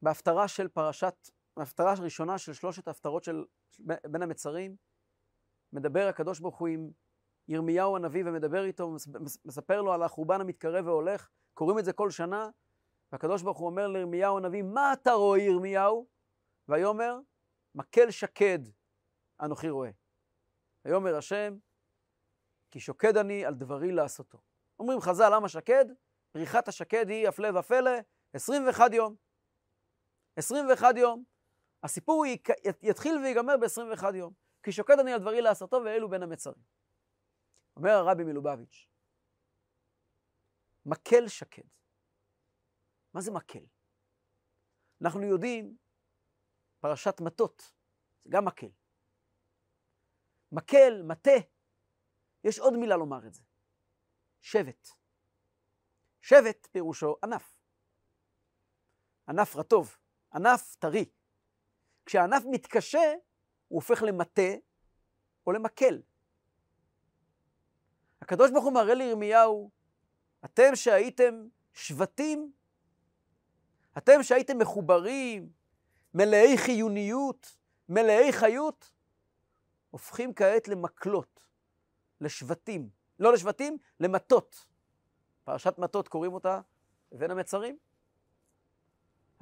בהפטרה 0.01 0.47
של 0.47 0.67
פרשת, 0.67 1.29
בהפטרה 1.57 1.93
הראשונה 1.97 2.37
של 2.37 2.53
שלושת 2.53 2.87
ההפטרות 2.87 3.23
של 3.23 3.45
בין 3.79 4.21
המצרים, 4.21 4.75
מדבר 5.73 6.07
הקדוש 6.07 6.39
ברוך 6.39 6.57
הוא 6.57 6.67
עם 6.67 6.89
ירמיהו 7.47 7.95
הנביא 7.95 8.23
ומדבר 8.25 8.63
איתו, 8.63 8.95
מספר 9.45 9.81
לו 9.81 9.93
על 9.93 10.03
החורבן 10.03 10.41
המתקרב 10.41 10.87
והולך, 10.87 11.29
קוראים 11.53 11.79
את 11.79 11.85
זה 11.85 11.93
כל 11.93 12.09
שנה, 12.11 12.49
והקדוש 13.13 13.41
ברוך 13.41 13.57
הוא 13.57 13.65
אומר 13.65 13.87
לירמיהו 13.87 14.37
הנביא, 14.37 14.63
מה 14.63 14.93
אתה 14.93 15.11
רואה 15.11 15.39
ירמיהו? 15.39 16.07
ויאמר, 16.67 17.19
מקל 17.75 18.11
שקד 18.11 18.59
אנוכי 19.41 19.69
רואה. 19.69 19.89
ויאמר 20.85 21.17
השם, 21.17 21.57
כי 22.71 22.79
שוקד 22.79 23.17
אני 23.17 23.45
על 23.45 23.53
דברי 23.53 23.91
לעשותו. 23.91 24.37
אומרים 24.79 24.99
חז"ל, 25.01 25.35
למה 25.35 25.49
שקד? 25.49 25.85
פריחת 26.31 26.67
השקד 26.67 27.09
היא, 27.09 27.27
הפלא 27.27 27.59
ופלא, 27.59 27.91
21 28.33 28.93
יום. 28.93 29.15
21 30.35 30.95
יום. 30.97 31.23
הסיפור 31.83 32.25
יתחיל 32.81 33.17
ויגמר 33.17 33.55
ב-21 33.57 34.15
יום. 34.15 34.33
כי 34.63 34.71
שוקד 34.71 34.99
אני 34.99 35.13
על 35.13 35.19
דברי 35.19 35.41
לעשותו 35.41 35.81
ואלו 35.85 36.09
בין 36.09 36.23
המצרים. 36.23 36.63
אומר 37.75 37.91
הרבי 37.91 38.23
מלובביץ', 38.23 38.87
מקל 40.85 41.27
שקד. 41.27 41.82
מה 43.13 43.21
זה 43.21 43.31
מקל? 43.31 43.65
אנחנו 45.01 45.23
יודעים, 45.23 45.77
פרשת 46.79 47.21
מטות, 47.21 47.71
זה 48.23 48.29
גם 48.29 48.45
מקל. 48.45 48.69
מקל, 50.51 51.01
מטה, 51.03 51.31
יש 52.43 52.59
עוד 52.59 52.73
מילה 52.73 52.97
לומר 52.97 53.27
את 53.27 53.33
זה. 53.33 53.43
שבט. 54.41 54.87
שבט 56.21 56.67
פירושו 56.71 57.15
ענף. 57.23 57.57
ענף 59.29 59.55
רטוב, 59.55 59.97
ענף 60.33 60.75
טרי. 60.75 61.09
כשהענף 62.05 62.43
מתקשה, 62.51 63.13
הוא 63.67 63.81
הופך 63.81 64.03
למטה 64.03 64.51
או 65.47 65.51
למקל. 65.51 66.01
הקדוש 68.21 68.51
ברוך 68.51 68.63
הוא 68.63 68.73
מראה 68.73 68.93
לירמיהו, 68.93 69.71
אתם 70.45 70.75
שהייתם 70.75 71.47
שבטים, 71.73 72.53
אתם 73.97 74.23
שהייתם 74.23 74.57
מחוברים, 74.57 75.49
מלאי 76.13 76.57
חיוניות, 76.57 77.57
מלאי 77.89 78.33
חיות, 78.33 78.91
הופכים 79.91 80.33
כעת 80.33 80.67
למקלות, 80.67 81.43
לשבטים. 82.21 82.89
לא 83.19 83.33
לשבטים, 83.33 83.77
למטות. 83.99 84.65
פרשת 85.43 85.77
מטות 85.77 86.07
קוראים 86.07 86.33
אותה 86.33 86.59
בין 87.11 87.31
המצרים. 87.31 87.77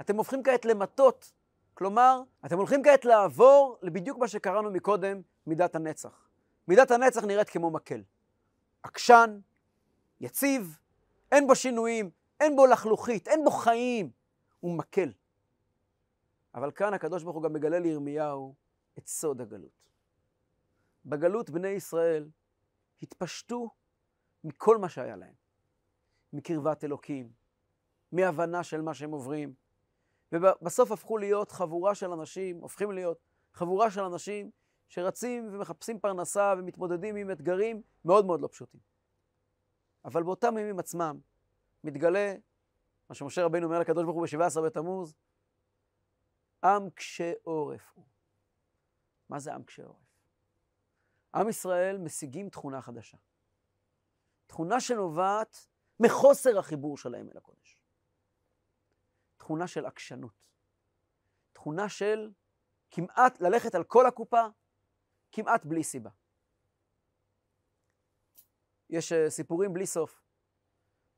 אתם 0.02 0.16
הופכים 0.16 0.44
כעת 0.44 0.66
למטות, 0.66 1.32
כלומר, 1.74 2.22
אתם 2.46 2.58
הולכים 2.58 2.84
כעת 2.84 3.06
לעבור 3.06 3.78
לבדיוק 3.82 4.18
מה 4.18 4.28
שקראנו 4.28 4.72
מקודם, 4.72 5.22
מידת 5.48 5.76
הנצח. 5.76 6.30
מידת 6.68 6.92
הנצח 6.92 7.24
נראית 7.24 7.50
כמו 7.50 7.70
מקל. 7.70 8.04
עקשן, 8.84 9.40
יציב, 10.22 10.78
אין 11.32 11.48
בו 11.48 11.56
שינויים, 11.56 12.10
אין 12.40 12.56
בו 12.56 12.66
לחלוכית, 12.66 13.28
אין 13.28 13.44
בו 13.44 13.52
חיים, 13.52 14.12
הוא 14.62 14.78
מקל. 14.78 15.14
אבל 16.56 16.72
כאן 16.72 16.94
הקדוש 16.94 17.24
ברוך 17.24 17.36
הוא 17.36 17.44
גם 17.44 17.54
מגלה 17.54 17.80
לירמיהו 17.80 18.56
את 18.98 19.08
סוד 19.08 19.42
הגלות. 19.42 19.90
בגלות 21.06 21.50
בני 21.50 21.68
ישראל 21.68 22.30
התפשטו 23.02 23.70
מכל 24.44 24.78
מה 24.78 24.90
שהיה 24.90 25.16
להם, 25.16 25.34
מקרבת 26.34 26.84
אלוקים, 26.84 27.32
מהבנה 28.12 28.64
של 28.64 28.82
מה 28.82 28.94
שהם 28.94 29.12
עוברים, 29.12 29.54
ובסוף 30.32 30.92
הפכו 30.92 31.18
להיות 31.18 31.52
חבורה 31.52 31.96
של 31.96 32.12
אנשים, 32.12 32.60
הופכים 32.60 32.92
להיות 32.92 33.20
חבורה 33.54 33.92
של 33.92 34.02
אנשים 34.02 34.52
שרצים 34.90 35.50
ומחפשים 35.54 36.00
פרנסה 36.00 36.54
ומתמודדים 36.58 37.16
עם 37.16 37.32
אתגרים 37.32 37.82
מאוד 38.06 38.26
מאוד 38.26 38.42
לא 38.42 38.48
פשוטים. 38.48 38.80
אבל 40.06 40.24
באותם 40.24 40.58
ימים 40.58 40.80
עצמם 40.80 41.20
מתגלה 41.84 42.36
מה 43.12 43.16
שמשה 43.16 43.46
רבינו 43.46 43.66
אומר 43.66 43.80
לקדוש 43.80 44.04
ברוך 44.04 44.16
הוא 44.16 44.26
ב-17 44.26 44.62
בתמוז, 44.66 45.16
עם 46.64 46.90
קשה 46.90 47.34
עורף 47.44 47.92
הוא. 47.96 48.06
מה 49.30 49.40
זה 49.40 49.54
עם 49.54 49.64
קשה 49.64 49.84
עורף? 49.84 50.16
עם 51.36 51.50
ישראל 51.50 51.98
משיגים 51.98 52.50
תכונה 52.50 52.82
חדשה. 52.82 53.18
תכונה 54.48 54.80
שנובעת 54.80 55.68
מחוסר 56.00 56.60
החיבור 56.60 56.98
שלהם 56.98 57.30
אל 57.30 57.38
הקודש. 57.38 57.82
תכונה 59.38 59.68
של 59.68 59.86
עקשנות. 59.86 60.50
תכונה 61.54 61.90
של 61.90 62.32
כמעט 62.92 63.42
ללכת 63.42 63.76
על 63.76 63.84
כל 63.84 64.06
הקופה, 64.06 64.46
כמעט 65.32 65.66
בלי 65.66 65.84
סיבה. 65.84 66.10
יש 68.90 69.12
uh, 69.12 69.30
סיפורים 69.30 69.74
בלי 69.74 69.86
סוף, 69.86 70.21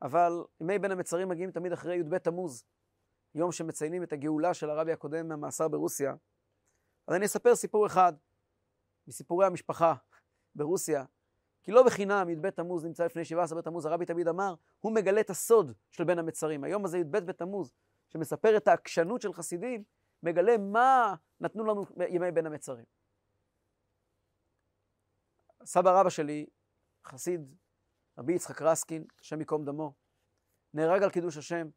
אבל 0.04 0.43
ימי 0.62 0.80
בין 0.80 0.91
המצרים 0.91 1.30
מגיעים 1.30 1.51
תמיד 1.51 1.72
אחרי 1.72 1.95
י"ב 1.95 2.18
תמוז, 2.18 2.66
יום 3.36 3.51
שמציינים 3.51 4.04
את 4.04 4.14
הגאולה 4.14 4.54
של 4.54 4.70
הרבי 4.70 4.91
הקודם 4.91 5.28
מהמאסר 5.28 5.68
ברוסיה. 5.68 6.16
אז 7.08 7.16
אני 7.16 7.26
אספר 7.26 7.56
סיפור 7.56 7.88
אחד 7.88 8.14
מסיפורי 9.08 9.45
המשפחה 9.45 9.93
ברוסיה, 10.56 11.06
כי 11.64 11.72
לא 11.72 11.84
בחינם 11.84 12.30
י"ב 12.30 12.49
תמוז 12.49 12.86
נמצא 12.86 13.06
לפני 13.06 13.26
17 13.26 13.58
בתמוז, 13.58 13.86
הרבי 13.86 14.06
תמיד 14.06 14.28
אמר, 14.28 14.56
הוא 14.80 14.91
מגלה 14.91 15.22
את 15.22 15.30
הסוד 15.30 15.72
של 15.91 16.04
בין 16.04 16.20
המצרים. 16.20 16.64
היום 16.64 16.86
הזה 16.86 16.97
י"ב 16.97 17.18
בתמוז, 17.18 17.74
שמספר 18.10 18.58
את 18.58 18.68
העקשנות 18.68 19.22
של 19.22 19.34
חסידים, 19.34 19.84
מגלה 20.24 20.58
מה 20.58 21.16
נתנו 21.39 21.66
לנו 21.66 21.86
ימי 22.10 22.32
בין 22.32 22.45
המצרים. 22.45 22.86
סבא 25.66 25.99
רבא 25.99 26.10
שלי, 26.10 26.45
חסיד, 27.06 27.56
רבי 28.18 28.34
יצחק 28.34 28.61
רסקין, 28.61 29.05
השם 29.22 29.39
ייקום 29.39 29.66
דמו, 29.66 29.93
נהרג 30.74 31.03
על 31.03 31.09
קידוש 31.09 31.38
השם 31.38 31.68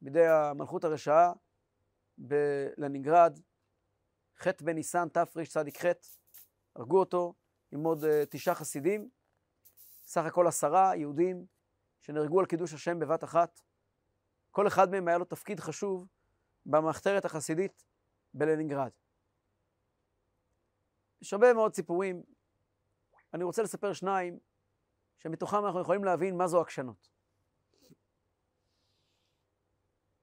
בידי 0.00 0.26
המלכות 0.26 0.84
הרשעה 0.84 1.32
בלנינגרד, 2.18 3.38
ח' 4.38 4.46
בניסן 4.62 5.08
תרצ"ח, 5.08 5.84
הרגו 6.76 7.00
אותו 7.00 7.34
עם 7.72 7.84
עוד 7.84 8.04
uh, 8.04 8.06
תשעה 8.30 8.54
חסידים, 8.54 9.08
סך 10.04 10.24
הכל 10.24 10.46
עשרה 10.46 10.96
יהודים 10.96 11.46
שנהרגו 12.00 12.40
על 12.40 12.46
קידוש 12.46 12.74
השם 12.74 12.98
בבת 12.98 13.24
אחת. 13.24 13.60
כל 14.50 14.66
אחד 14.66 14.90
מהם 14.90 15.08
היה 15.08 15.18
לו 15.18 15.24
תפקיד 15.24 15.60
חשוב 15.60 16.06
במחתרת 16.66 17.24
החסידית 17.24 17.84
בלנינגרד. 18.34 18.90
יש 21.22 21.32
הרבה 21.32 21.54
מאוד 21.54 21.74
סיפורים, 21.74 22.22
אני 23.34 23.44
רוצה 23.44 23.62
לספר 23.62 23.92
שניים, 23.92 24.38
שמתוכם 25.22 25.66
אנחנו 25.66 25.80
יכולים 25.80 26.04
להבין 26.04 26.36
מה 26.36 26.46
זו 26.46 26.60
עקשנות. 26.60 27.08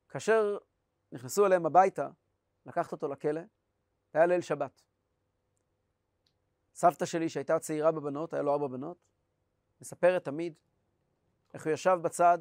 כאשר 0.10 0.58
נכנסו 1.12 1.46
אליהם 1.46 1.66
הביתה, 1.66 2.10
לקחת 2.66 2.92
אותו 2.92 3.08
לכלא, 3.08 3.42
היה 4.14 4.26
ליל 4.26 4.42
שבת. 4.42 4.82
סבתא 6.74 7.06
שלי, 7.06 7.30
שהייתה 7.30 7.60
צעירה 7.60 7.92
בבנות, 7.92 8.34
היה 8.34 8.42
לו 8.42 8.54
ארבע 8.54 8.68
בנות, 8.68 8.98
מספרת 9.82 10.26
תמיד 10.26 10.54
איך 11.54 11.66
הוא 11.66 11.74
ישב 11.74 11.98
בצד 12.02 12.38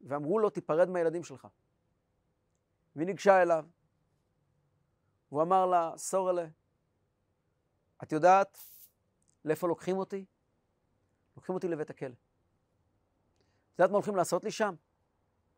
ואמרו 0.00 0.38
לו, 0.38 0.50
תיפרד 0.50 0.88
מהילדים 0.88 1.24
שלך. 1.24 1.48
והיא 2.96 3.06
ניגשה 3.06 3.42
אליו, 3.42 3.64
והוא 5.28 5.42
אמר 5.42 5.66
לה, 5.66 5.92
סורלה, 5.96 6.46
את 8.02 8.12
יודעת 8.12 8.58
לאיפה 9.44 9.68
לוקחים 9.68 9.96
אותי? 9.96 10.24
לוקחים 11.40 11.54
אותי 11.54 11.68
לבית 11.68 11.90
הכלא. 11.90 12.08
את 12.08 13.78
יודעת 13.78 13.90
מה 13.90 13.96
הולכים 13.96 14.16
לעשות 14.16 14.44
לי 14.44 14.50
שם? 14.50 14.74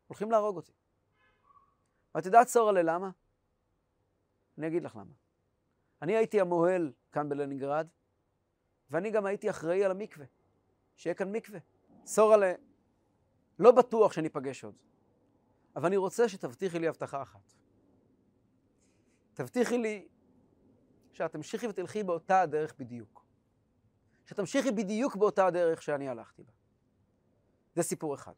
הולכים 0.07 0.31
להרוג 0.31 0.55
אותי. 0.55 0.71
ואת 2.15 2.25
יודעת, 2.25 2.47
סורלה, 2.47 2.81
למה? 2.81 3.09
אני 4.57 4.67
אגיד 4.67 4.83
לך 4.83 4.95
למה. 4.95 5.13
אני 6.01 6.15
הייתי 6.15 6.41
המוהל 6.41 6.91
כאן 7.11 7.29
בלנינגרד, 7.29 7.87
ואני 8.89 9.11
גם 9.11 9.25
הייתי 9.25 9.49
אחראי 9.49 9.83
על 9.83 9.91
המקווה, 9.91 10.25
שיהיה 10.95 11.13
כאן 11.13 11.31
מקווה. 11.31 11.59
סורלה, 12.05 12.53
לא 13.59 13.71
בטוח 13.71 14.13
שניפגש 14.13 14.63
עוד, 14.63 14.75
אבל 15.75 15.85
אני 15.85 15.97
רוצה 15.97 16.29
שתבטיחי 16.29 16.79
לי 16.79 16.87
הבטחה 16.87 17.21
אחת. 17.21 17.53
תבטיחי 19.33 19.77
לי 19.77 20.07
שאת 21.11 21.31
תמשיכי 21.31 21.67
ותלכי 21.67 22.03
באותה 22.03 22.41
הדרך 22.41 22.73
בדיוק. 22.79 23.22
שתמשיכי 24.25 24.71
בדיוק 24.71 25.15
באותה 25.15 25.45
הדרך 25.45 25.81
שאני 25.81 26.09
הלכתי 26.09 26.43
בה. 26.43 26.51
זה 27.75 27.83
סיפור 27.83 28.15
אחד. 28.15 28.33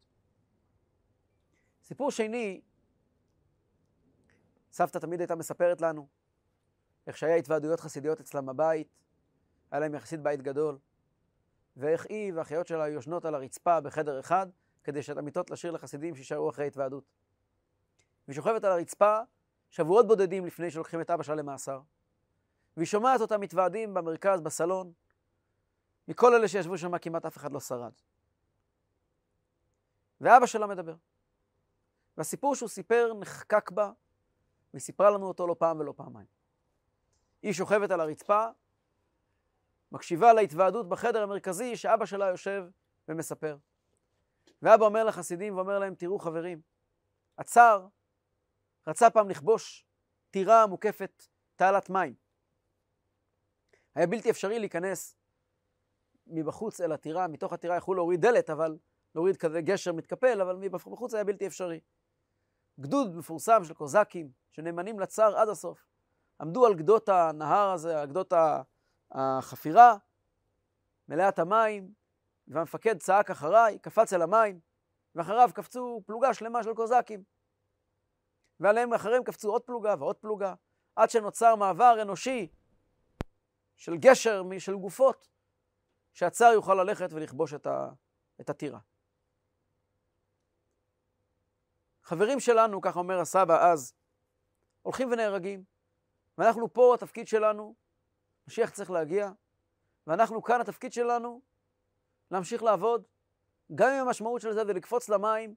סיפור 1.84 2.10
שני, 2.10 2.60
סבתא 4.72 4.98
תמיד 4.98 5.20
הייתה 5.20 5.34
מספרת 5.34 5.80
לנו 5.80 6.08
איך 7.06 7.16
שהיה 7.16 7.36
התוועדויות 7.36 7.80
חסידיות 7.80 8.20
אצלם 8.20 8.46
בבית, 8.46 8.88
היה 9.70 9.80
להם 9.80 9.94
יחסית 9.94 10.20
בית 10.20 10.42
גדול, 10.42 10.78
ואיך 11.76 12.06
היא 12.08 12.32
והאחיות 12.34 12.66
שלה 12.66 12.88
יושנות 12.88 13.24
על 13.24 13.34
הרצפה 13.34 13.80
בחדר 13.80 14.20
אחד, 14.20 14.46
כדי 14.84 15.02
שאת 15.02 15.16
המיטות 15.16 15.50
לשיר 15.50 15.70
לחסידים 15.70 16.14
שישארו 16.14 16.50
אחרי 16.50 16.66
התוועדות. 16.66 17.04
והיא 18.28 18.34
שוכבת 18.36 18.64
על 18.64 18.72
הרצפה 18.72 19.20
שבועות 19.70 20.06
בודדים 20.06 20.46
לפני 20.46 20.70
שלוקחים 20.70 21.00
את 21.00 21.10
אבא 21.10 21.22
שלה 21.22 21.34
למאסר, 21.34 21.80
והיא 22.76 22.86
שומעת 22.86 23.20
אותם 23.20 23.40
מתוועדים 23.40 23.94
במרכז, 23.94 24.40
בסלון. 24.40 24.92
מכל 26.08 26.34
אלה 26.34 26.48
שישבו 26.48 26.78
שם 26.78 26.98
כמעט 26.98 27.26
אף 27.26 27.36
אחד 27.36 27.52
לא 27.52 27.60
שרד. 27.60 27.92
ואבא 30.20 30.46
שלה 30.46 30.66
מדבר. 30.66 30.94
והסיפור 32.16 32.54
שהוא 32.54 32.68
סיפר 32.68 33.12
נחקק 33.20 33.70
בה, 33.70 33.92
והיא 34.72 34.80
סיפרה 34.80 35.10
לנו 35.10 35.26
אותו 35.28 35.46
לא 35.46 35.56
פעם 35.58 35.80
ולא 35.80 35.92
פעמיים. 35.96 36.26
היא 37.42 37.52
שוכבת 37.52 37.90
על 37.90 38.00
הרצפה, 38.00 38.46
מקשיבה 39.92 40.32
להתוועדות 40.32 40.88
בחדר 40.88 41.22
המרכזי 41.22 41.76
שאבא 41.76 42.06
שלה 42.06 42.26
יושב 42.26 42.64
ומספר. 43.08 43.56
ואבא 44.62 44.84
אומר 44.84 45.04
לחסידים 45.04 45.56
ואומר 45.56 45.78
להם, 45.78 45.94
תראו 45.94 46.18
חברים, 46.18 46.60
הצאר 47.38 47.86
רצה 48.86 49.10
פעם 49.10 49.30
לכבוש 49.30 49.86
טירה 50.30 50.66
מוקפת 50.66 51.26
תעלת 51.56 51.90
מים. 51.90 52.14
היה 53.94 54.06
בלתי 54.06 54.30
אפשרי 54.30 54.58
להיכנס 54.58 55.16
מבחוץ 56.26 56.80
אל 56.80 56.92
הטירה, 56.92 57.28
מתוך 57.28 57.52
הטירה 57.52 57.76
יכלו 57.76 57.94
להוריד 57.94 58.20
דלת, 58.20 58.50
אבל 58.50 58.78
להוריד 59.14 59.36
כזה 59.36 59.60
גשר 59.60 59.92
מתקפל, 59.92 60.40
אבל 60.40 60.56
מבחוץ 60.56 61.14
היה 61.14 61.24
בלתי 61.24 61.46
אפשרי. 61.46 61.80
גדוד 62.80 63.16
מפורסם 63.16 63.64
של 63.64 63.74
קוזקים, 63.74 64.30
שנאמנים 64.50 65.00
לצאר 65.00 65.38
עד 65.38 65.48
הסוף, 65.48 65.86
עמדו 66.40 66.66
על 66.66 66.74
גדות 66.74 67.08
הנהר 67.08 67.70
הזה, 67.70 68.00
על 68.00 68.06
גדות 68.06 68.32
החפירה, 69.10 69.96
מלאת 71.08 71.38
המים, 71.38 71.92
והמפקד 72.48 72.98
צעק 72.98 73.30
אחריי, 73.30 73.78
קפץ 73.78 74.12
אל 74.12 74.22
המים, 74.22 74.60
ואחריו 75.14 75.50
קפצו 75.54 76.02
פלוגה 76.06 76.34
שלמה 76.34 76.62
של 76.62 76.74
קוזקים. 76.74 77.22
ועליהם 78.60 78.94
אחריהם 78.94 79.24
קפצו 79.24 79.50
עוד 79.50 79.62
פלוגה 79.62 79.94
ועוד 79.98 80.16
פלוגה, 80.16 80.54
עד 80.96 81.10
שנוצר 81.10 81.54
מעבר 81.54 82.02
אנושי 82.02 82.48
של 83.76 83.96
גשר 83.96 84.42
של 84.58 84.74
גופות, 84.74 85.28
שהצר 86.16 86.50
יוכל 86.54 86.74
ללכת 86.74 87.08
ולכבוש 87.12 87.54
את, 87.54 87.66
ה, 87.66 87.88
את 88.40 88.50
הטירה. 88.50 88.78
חברים 92.02 92.40
שלנו, 92.40 92.80
ככה 92.80 92.98
אומר 92.98 93.20
הסבא 93.20 93.72
אז, 93.72 93.94
הולכים 94.82 95.12
ונהרגים, 95.12 95.64
ואנחנו 96.38 96.72
פה, 96.72 96.94
התפקיד 96.94 97.28
שלנו, 97.28 97.74
משיח 98.48 98.70
צריך 98.70 98.90
להגיע, 98.90 99.30
ואנחנו 100.06 100.42
כאן, 100.42 100.60
התפקיד 100.60 100.92
שלנו, 100.92 101.40
להמשיך 102.30 102.62
לעבוד, 102.62 103.04
גם 103.74 103.88
אם 103.92 104.06
המשמעות 104.06 104.40
של 104.40 104.52
זה 104.52 104.64
זה 104.64 104.72
לקפוץ 104.72 105.08
למים 105.08 105.54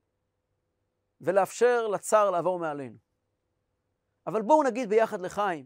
ולאפשר 1.22 1.88
לצר 1.88 2.32
לעבור 2.32 2.60
מעלינו. 2.60 2.97
אבל 4.28 4.41
בואו 4.41 4.64
נגיד 4.64 4.89
ביחד 4.89 5.22
לחיים, 5.22 5.66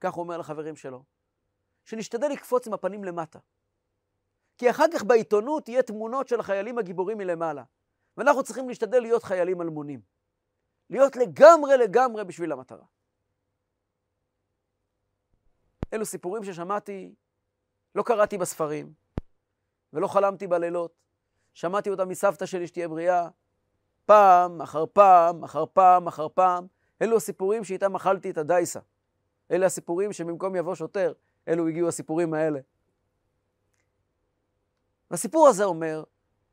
כך 0.00 0.12
הוא 0.12 0.22
אומר 0.22 0.38
לחברים 0.38 0.76
שלו, 0.76 1.04
שנשתדל 1.84 2.28
לקפוץ 2.28 2.66
עם 2.66 2.72
הפנים 2.72 3.04
למטה. 3.04 3.38
כי 4.60 4.70
אחר 4.70 4.84
כך 4.94 5.04
בעיתונות 5.04 5.68
יהיה 5.68 5.82
תמונות 5.82 6.28
של 6.28 6.40
החיילים 6.40 6.78
הגיבורים 6.78 7.18
מלמעלה. 7.18 7.62
ואנחנו 8.16 8.42
צריכים 8.42 8.68
להשתדל 8.68 9.00
להיות 9.00 9.22
חיילים 9.22 9.62
אלמונים. 9.62 10.00
להיות 10.90 11.16
לגמרי 11.16 11.76
לגמרי 11.76 12.24
בשביל 12.24 12.52
המטרה. 12.52 12.84
אלו 15.92 16.04
סיפורים 16.04 16.44
ששמעתי, 16.44 17.14
לא 17.94 18.02
קראתי 18.02 18.38
בספרים, 18.38 18.92
ולא 19.92 20.06
חלמתי 20.06 20.46
בלילות. 20.46 20.92
שמעתי 21.54 21.90
אותם 21.90 22.08
מסבתא 22.08 22.46
שלי 22.46 22.66
שתהיה 22.66 22.88
בריאה, 22.88 23.28
פעם 24.06 24.62
אחר 24.62 24.84
פעם 24.92 25.44
אחר 25.44 25.64
פעם 25.72 26.06
אחר 26.06 26.28
פעם. 26.28 26.66
אלו 27.02 27.16
הסיפורים 27.16 27.64
שאיתם 27.64 27.96
אכלתי 27.96 28.30
את 28.30 28.38
הדייסה. 28.38 28.80
אלה 29.50 29.66
הסיפורים 29.66 30.12
שבמקום 30.12 30.56
יבוא 30.56 30.74
שוטר, 30.74 31.12
אלו 31.48 31.68
הגיעו 31.68 31.88
הסיפורים 31.88 32.34
האלה. 32.34 32.60
והסיפור 35.10 35.48
הזה 35.48 35.64
אומר, 35.64 36.04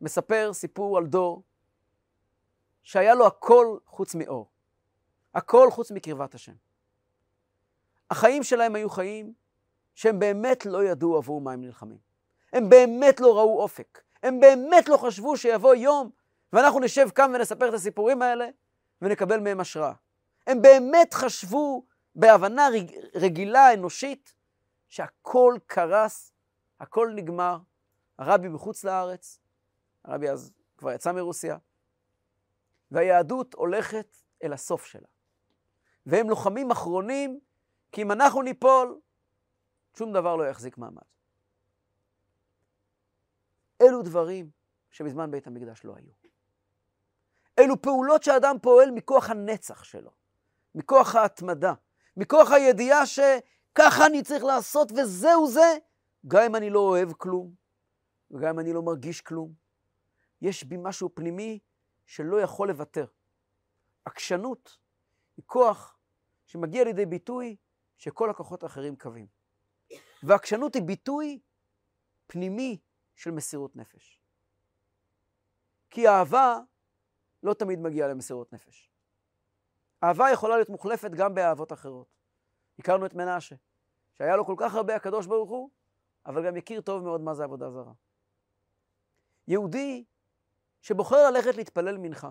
מספר 0.01 0.53
סיפור 0.53 0.97
על 0.97 1.05
דור 1.05 1.43
שהיה 2.83 3.15
לו 3.15 3.27
הכל 3.27 3.77
חוץ 3.85 4.15
מאור. 4.15 4.49
הכל 5.33 5.67
חוץ 5.71 5.91
מקרבת 5.91 6.35
השם. 6.35 6.53
החיים 8.09 8.43
שלהם 8.43 8.75
היו 8.75 8.89
חיים 8.89 9.33
שהם 9.95 10.19
באמת 10.19 10.65
לא 10.65 10.83
ידעו 10.83 11.17
עבור 11.17 11.41
מה 11.41 11.51
הם 11.51 11.61
נלחמים. 11.61 11.97
הם 12.53 12.69
באמת 12.69 13.19
לא 13.19 13.37
ראו 13.37 13.61
אופק. 13.61 14.01
הם 14.23 14.39
באמת 14.39 14.89
לא 14.89 14.97
חשבו 14.97 15.37
שיבוא 15.37 15.75
יום 15.75 16.09
ואנחנו 16.53 16.79
נשב 16.79 17.09
כאן 17.09 17.35
ונספר 17.35 17.69
את 17.69 17.73
הסיפורים 17.73 18.21
האלה 18.21 18.47
ונקבל 19.01 19.39
מהם 19.39 19.59
השראה. 19.59 19.93
הם 20.47 20.61
באמת 20.61 21.13
חשבו 21.13 21.85
בהבנה 22.15 22.67
רגילה, 23.15 23.73
אנושית, 23.73 24.33
שהכל 24.89 25.57
קרס, 25.65 26.31
הכל 26.79 27.11
נגמר. 27.15 27.57
הרבי 28.19 28.49
בחוץ 28.49 28.83
לארץ, 28.83 29.39
הרבי 30.03 30.29
אז 30.29 30.51
כבר 30.77 30.91
יצא 30.91 31.11
מרוסיה, 31.11 31.57
והיהדות 32.91 33.53
הולכת 33.53 34.15
אל 34.43 34.53
הסוף 34.53 34.85
שלה. 34.85 35.07
והם 36.05 36.29
לוחמים 36.29 36.71
אחרונים, 36.71 37.39
כי 37.91 38.01
אם 38.01 38.11
אנחנו 38.11 38.41
ניפול, 38.41 38.99
שום 39.97 40.13
דבר 40.13 40.35
לא 40.35 40.43
יחזיק 40.43 40.77
מעמד. 40.77 41.01
אלו 43.81 44.01
דברים 44.01 44.49
שבזמן 44.91 45.31
בית 45.31 45.47
המקדש 45.47 45.83
לא 45.83 45.93
היו. 45.95 46.11
אלו 47.59 47.81
פעולות 47.81 48.23
שאדם 48.23 48.55
פועל 48.61 48.91
מכוח 48.91 49.29
הנצח 49.29 49.83
שלו, 49.83 50.11
מכוח 50.75 51.15
ההתמדה, 51.15 51.73
מכוח 52.17 52.51
הידיעה 52.51 53.05
שככה 53.05 54.05
אני 54.05 54.23
צריך 54.23 54.43
לעשות 54.43 54.91
וזהו 54.91 55.47
זה, 55.47 55.77
גם 56.27 56.43
אם 56.43 56.55
אני 56.55 56.69
לא 56.69 56.79
אוהב 56.79 57.13
כלום, 57.13 57.66
וגם 58.31 58.49
אם 58.49 58.59
אני 58.59 58.73
לא 58.73 58.81
מרגיש 58.81 59.21
כלום. 59.21 59.53
יש 60.41 60.63
בי 60.63 60.77
משהו 60.79 61.15
פנימי 61.15 61.59
שלא 62.05 62.41
יכול 62.41 62.67
לוותר. 62.67 63.05
עקשנות 64.05 64.77
היא 65.37 65.43
כוח 65.45 65.97
שמגיע 66.45 66.83
לידי 66.83 67.05
ביטוי 67.05 67.55
שכל 67.97 68.29
הכוחות 68.29 68.63
האחרים 68.63 68.95
קווים. 68.95 69.27
ועקשנות 70.23 70.75
היא 70.75 70.83
ביטוי 70.83 71.39
פנימי 72.27 72.77
של 73.15 73.31
מסירות 73.31 73.75
נפש. 73.75 74.21
כי 75.89 76.07
אהבה 76.07 76.59
לא 77.43 77.53
תמיד 77.53 77.79
מגיעה 77.79 78.07
למסירות 78.07 78.53
נפש. 78.53 78.91
אהבה 80.03 80.31
יכולה 80.33 80.55
להיות 80.55 80.69
מוחלפת 80.69 81.11
גם 81.11 81.35
באהבות 81.35 81.73
אחרות. 81.73 82.07
הכרנו 82.79 83.05
את 83.05 83.13
מנשה, 83.13 83.55
שהיה 84.13 84.35
לו 84.35 84.45
כל 84.45 84.55
כך 84.57 84.75
הרבה 84.75 84.95
הקדוש 84.95 85.25
ברוך 85.25 85.49
הוא, 85.49 85.69
אבל 86.25 86.45
גם 86.45 86.55
הכיר 86.55 86.81
טוב 86.81 87.03
מאוד 87.03 87.21
מה 87.21 87.33
זה 87.33 87.43
עבודה 87.43 87.71
זרה. 87.71 87.93
יהודי 89.47 90.03
שבוחר 90.81 91.29
ללכת 91.31 91.55
להתפלל 91.55 91.97
מנחה, 91.97 92.29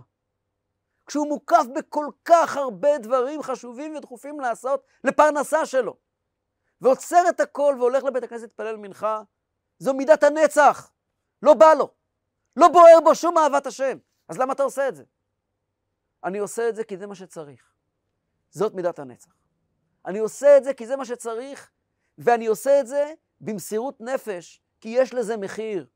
כשהוא 1.06 1.28
מוקף 1.28 1.64
בכל 1.74 2.06
כך 2.24 2.56
הרבה 2.56 2.98
דברים 2.98 3.42
חשובים 3.42 3.96
ודחופים 3.96 4.40
לעשות 4.40 4.86
לפרנסה 5.04 5.66
שלו, 5.66 5.96
ועוצר 6.80 7.22
את 7.28 7.40
הכל 7.40 7.76
והולך 7.78 8.04
לבית 8.04 8.22
הכנסת 8.22 8.42
להתפלל 8.42 8.76
מנחה, 8.76 9.22
זו 9.78 9.94
מידת 9.94 10.22
הנצח. 10.22 10.92
לא 11.42 11.54
בא 11.54 11.74
לו. 11.74 11.94
לא 12.56 12.68
בוער 12.68 13.00
בו 13.04 13.14
שום 13.14 13.38
אהבת 13.38 13.66
השם. 13.66 13.98
אז 14.28 14.38
למה 14.38 14.52
אתה 14.52 14.62
עושה 14.62 14.88
את 14.88 14.96
זה? 14.96 15.04
אני 16.24 16.38
עושה 16.38 16.68
את 16.68 16.76
זה 16.76 16.84
כי 16.84 16.96
זה 16.96 17.06
מה 17.06 17.14
שצריך. 17.14 17.72
זאת 18.50 18.74
מידת 18.74 18.98
הנצח. 18.98 19.34
אני 20.06 20.18
עושה 20.18 20.56
את 20.56 20.64
זה 20.64 20.74
כי 20.74 20.86
זה 20.86 20.96
מה 20.96 21.04
שצריך, 21.04 21.70
ואני 22.18 22.46
עושה 22.46 22.80
את 22.80 22.86
זה 22.86 23.14
במסירות 23.40 24.00
נפש, 24.00 24.62
כי 24.80 24.88
יש 24.88 25.14
לזה 25.14 25.36
מחיר. 25.36 25.86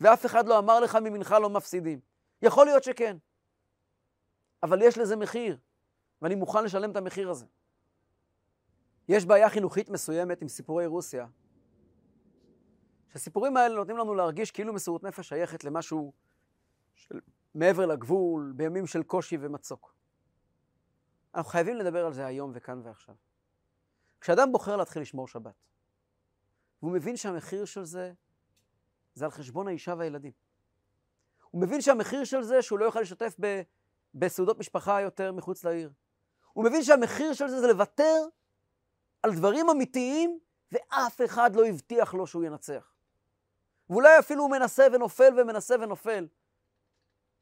ואף 0.00 0.26
אחד 0.26 0.46
לא 0.46 0.58
אמר 0.58 0.80
לך 0.80 0.96
ממנחה 0.96 1.38
לא 1.38 1.50
מפסידים. 1.50 2.00
יכול 2.42 2.66
להיות 2.66 2.84
שכן, 2.84 3.16
אבל 4.62 4.82
יש 4.82 4.98
לזה 4.98 5.16
מחיר, 5.16 5.58
ואני 6.22 6.34
מוכן 6.34 6.64
לשלם 6.64 6.90
את 6.90 6.96
המחיר 6.96 7.30
הזה. 7.30 7.46
יש 9.08 9.24
בעיה 9.24 9.50
חינוכית 9.50 9.88
מסוימת 9.88 10.42
עם 10.42 10.48
סיפורי 10.48 10.86
רוסיה, 10.86 11.26
שהסיפורים 13.12 13.56
האלה 13.56 13.74
נותנים 13.74 13.96
לנו 13.96 14.14
להרגיש 14.14 14.50
כאילו 14.50 14.72
מסירות 14.72 15.02
נפש 15.02 15.28
שייכת 15.28 15.64
למשהו 15.64 16.12
של 16.94 17.20
מעבר 17.54 17.86
לגבול, 17.86 18.52
בימים 18.56 18.86
של 18.86 19.02
קושי 19.02 19.36
ומצוק. 19.40 19.94
אנחנו 21.34 21.50
חייבים 21.50 21.76
לדבר 21.76 22.06
על 22.06 22.12
זה 22.12 22.26
היום 22.26 22.50
וכאן 22.54 22.80
ועכשיו. 22.84 23.14
כשאדם 24.20 24.52
בוחר 24.52 24.76
להתחיל 24.76 25.02
לשמור 25.02 25.28
שבת, 25.28 25.54
והוא 26.82 26.92
מבין 26.92 27.16
שהמחיר 27.16 27.64
של 27.64 27.84
זה 27.84 28.12
זה 29.14 29.24
על 29.24 29.30
חשבון 29.30 29.68
האישה 29.68 29.94
והילדים. 29.98 30.32
הוא 31.50 31.62
מבין 31.62 31.80
שהמחיר 31.80 32.24
של 32.24 32.42
זה 32.42 32.62
שהוא 32.62 32.78
לא 32.78 32.84
יוכל 32.84 33.00
לשתף 33.00 33.34
ב, 33.40 33.62
בסעודות 34.14 34.58
משפחה 34.58 35.00
יותר 35.00 35.32
מחוץ 35.32 35.64
לעיר. 35.64 35.90
הוא 36.52 36.64
מבין 36.64 36.82
שהמחיר 36.82 37.32
של 37.32 37.48
זה 37.48 37.60
זה 37.60 37.66
לוותר 37.66 38.26
על 39.22 39.34
דברים 39.34 39.70
אמיתיים 39.70 40.38
ואף 40.72 41.20
אחד 41.24 41.56
לא 41.56 41.66
הבטיח 41.66 42.14
לו 42.14 42.26
שהוא 42.26 42.44
ינצח. 42.44 42.94
ואולי 43.90 44.18
אפילו 44.18 44.42
הוא 44.42 44.50
מנסה 44.50 44.86
ונופל 44.92 45.40
ומנסה 45.40 45.74
ונופל. 45.80 46.28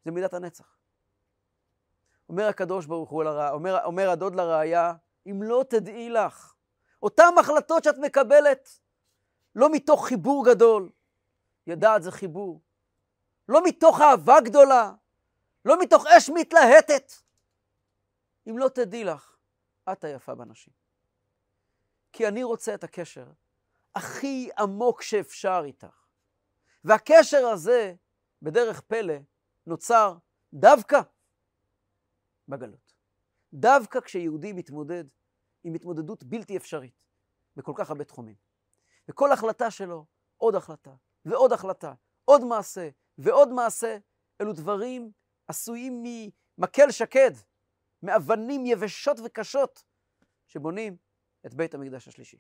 זה 0.04 0.10
מידת 0.10 0.34
הנצח. 0.34 0.76
אומר 2.28 2.46
הקדוש 2.48 2.86
ברוך 2.86 3.10
הוא, 3.10 3.24
לרע, 3.24 3.50
אומר, 3.50 3.84
אומר 3.84 4.10
הדוד 4.10 4.34
לראיה, 4.34 4.94
אם 5.26 5.42
לא 5.42 5.64
תדעי 5.68 6.10
לך, 6.10 6.54
אותן 7.02 7.34
החלטות 7.40 7.84
שאת 7.84 7.98
מקבלת, 7.98 8.68
לא 9.54 9.72
מתוך 9.72 10.06
חיבור 10.06 10.44
גדול, 10.44 10.90
ידעת 11.68 12.02
זה 12.02 12.12
חיבור, 12.12 12.60
לא 13.48 13.60
מתוך 13.64 14.00
אהבה 14.00 14.40
גדולה, 14.44 14.92
לא 15.64 15.80
מתוך 15.80 16.06
אש 16.06 16.30
מתלהטת. 16.34 17.12
אם 18.50 18.58
לא 18.58 18.68
תדעי 18.68 19.04
לך, 19.04 19.36
את 19.92 20.04
היפה 20.04 20.34
בנשים. 20.34 20.72
כי 22.12 22.28
אני 22.28 22.44
רוצה 22.44 22.74
את 22.74 22.84
הקשר 22.84 23.26
הכי 23.94 24.50
עמוק 24.58 25.02
שאפשר 25.02 25.62
איתך. 25.64 26.06
והקשר 26.84 27.46
הזה, 27.46 27.94
בדרך 28.42 28.80
פלא, 28.80 29.14
נוצר 29.66 30.16
דווקא 30.52 31.00
בגלות. 32.48 32.94
דווקא 33.52 34.00
כשיהודי 34.00 34.52
מתמודד 34.52 35.04
עם 35.64 35.74
התמודדות 35.74 36.24
בלתי 36.24 36.56
אפשרית 36.56 37.04
בכל 37.56 37.72
כך 37.76 37.90
הרבה 37.90 38.04
תחומים. 38.04 38.34
וכל 39.08 39.32
החלטה 39.32 39.70
שלו, 39.70 40.06
עוד 40.36 40.54
החלטה, 40.54 40.94
ועוד 41.28 41.52
החלטה, 41.52 41.94
עוד 42.24 42.44
מעשה, 42.44 42.88
ועוד 43.18 43.48
מעשה, 43.48 43.98
אלו 44.40 44.52
דברים 44.52 45.12
עשויים 45.48 46.02
ממקל 46.02 46.90
שקד, 46.90 47.30
מאבנים 48.02 48.66
יבשות 48.66 49.16
וקשות, 49.24 49.84
שבונים 50.46 50.96
את 51.46 51.54
בית 51.54 51.74
המקדש 51.74 52.08
השלישי. 52.08 52.38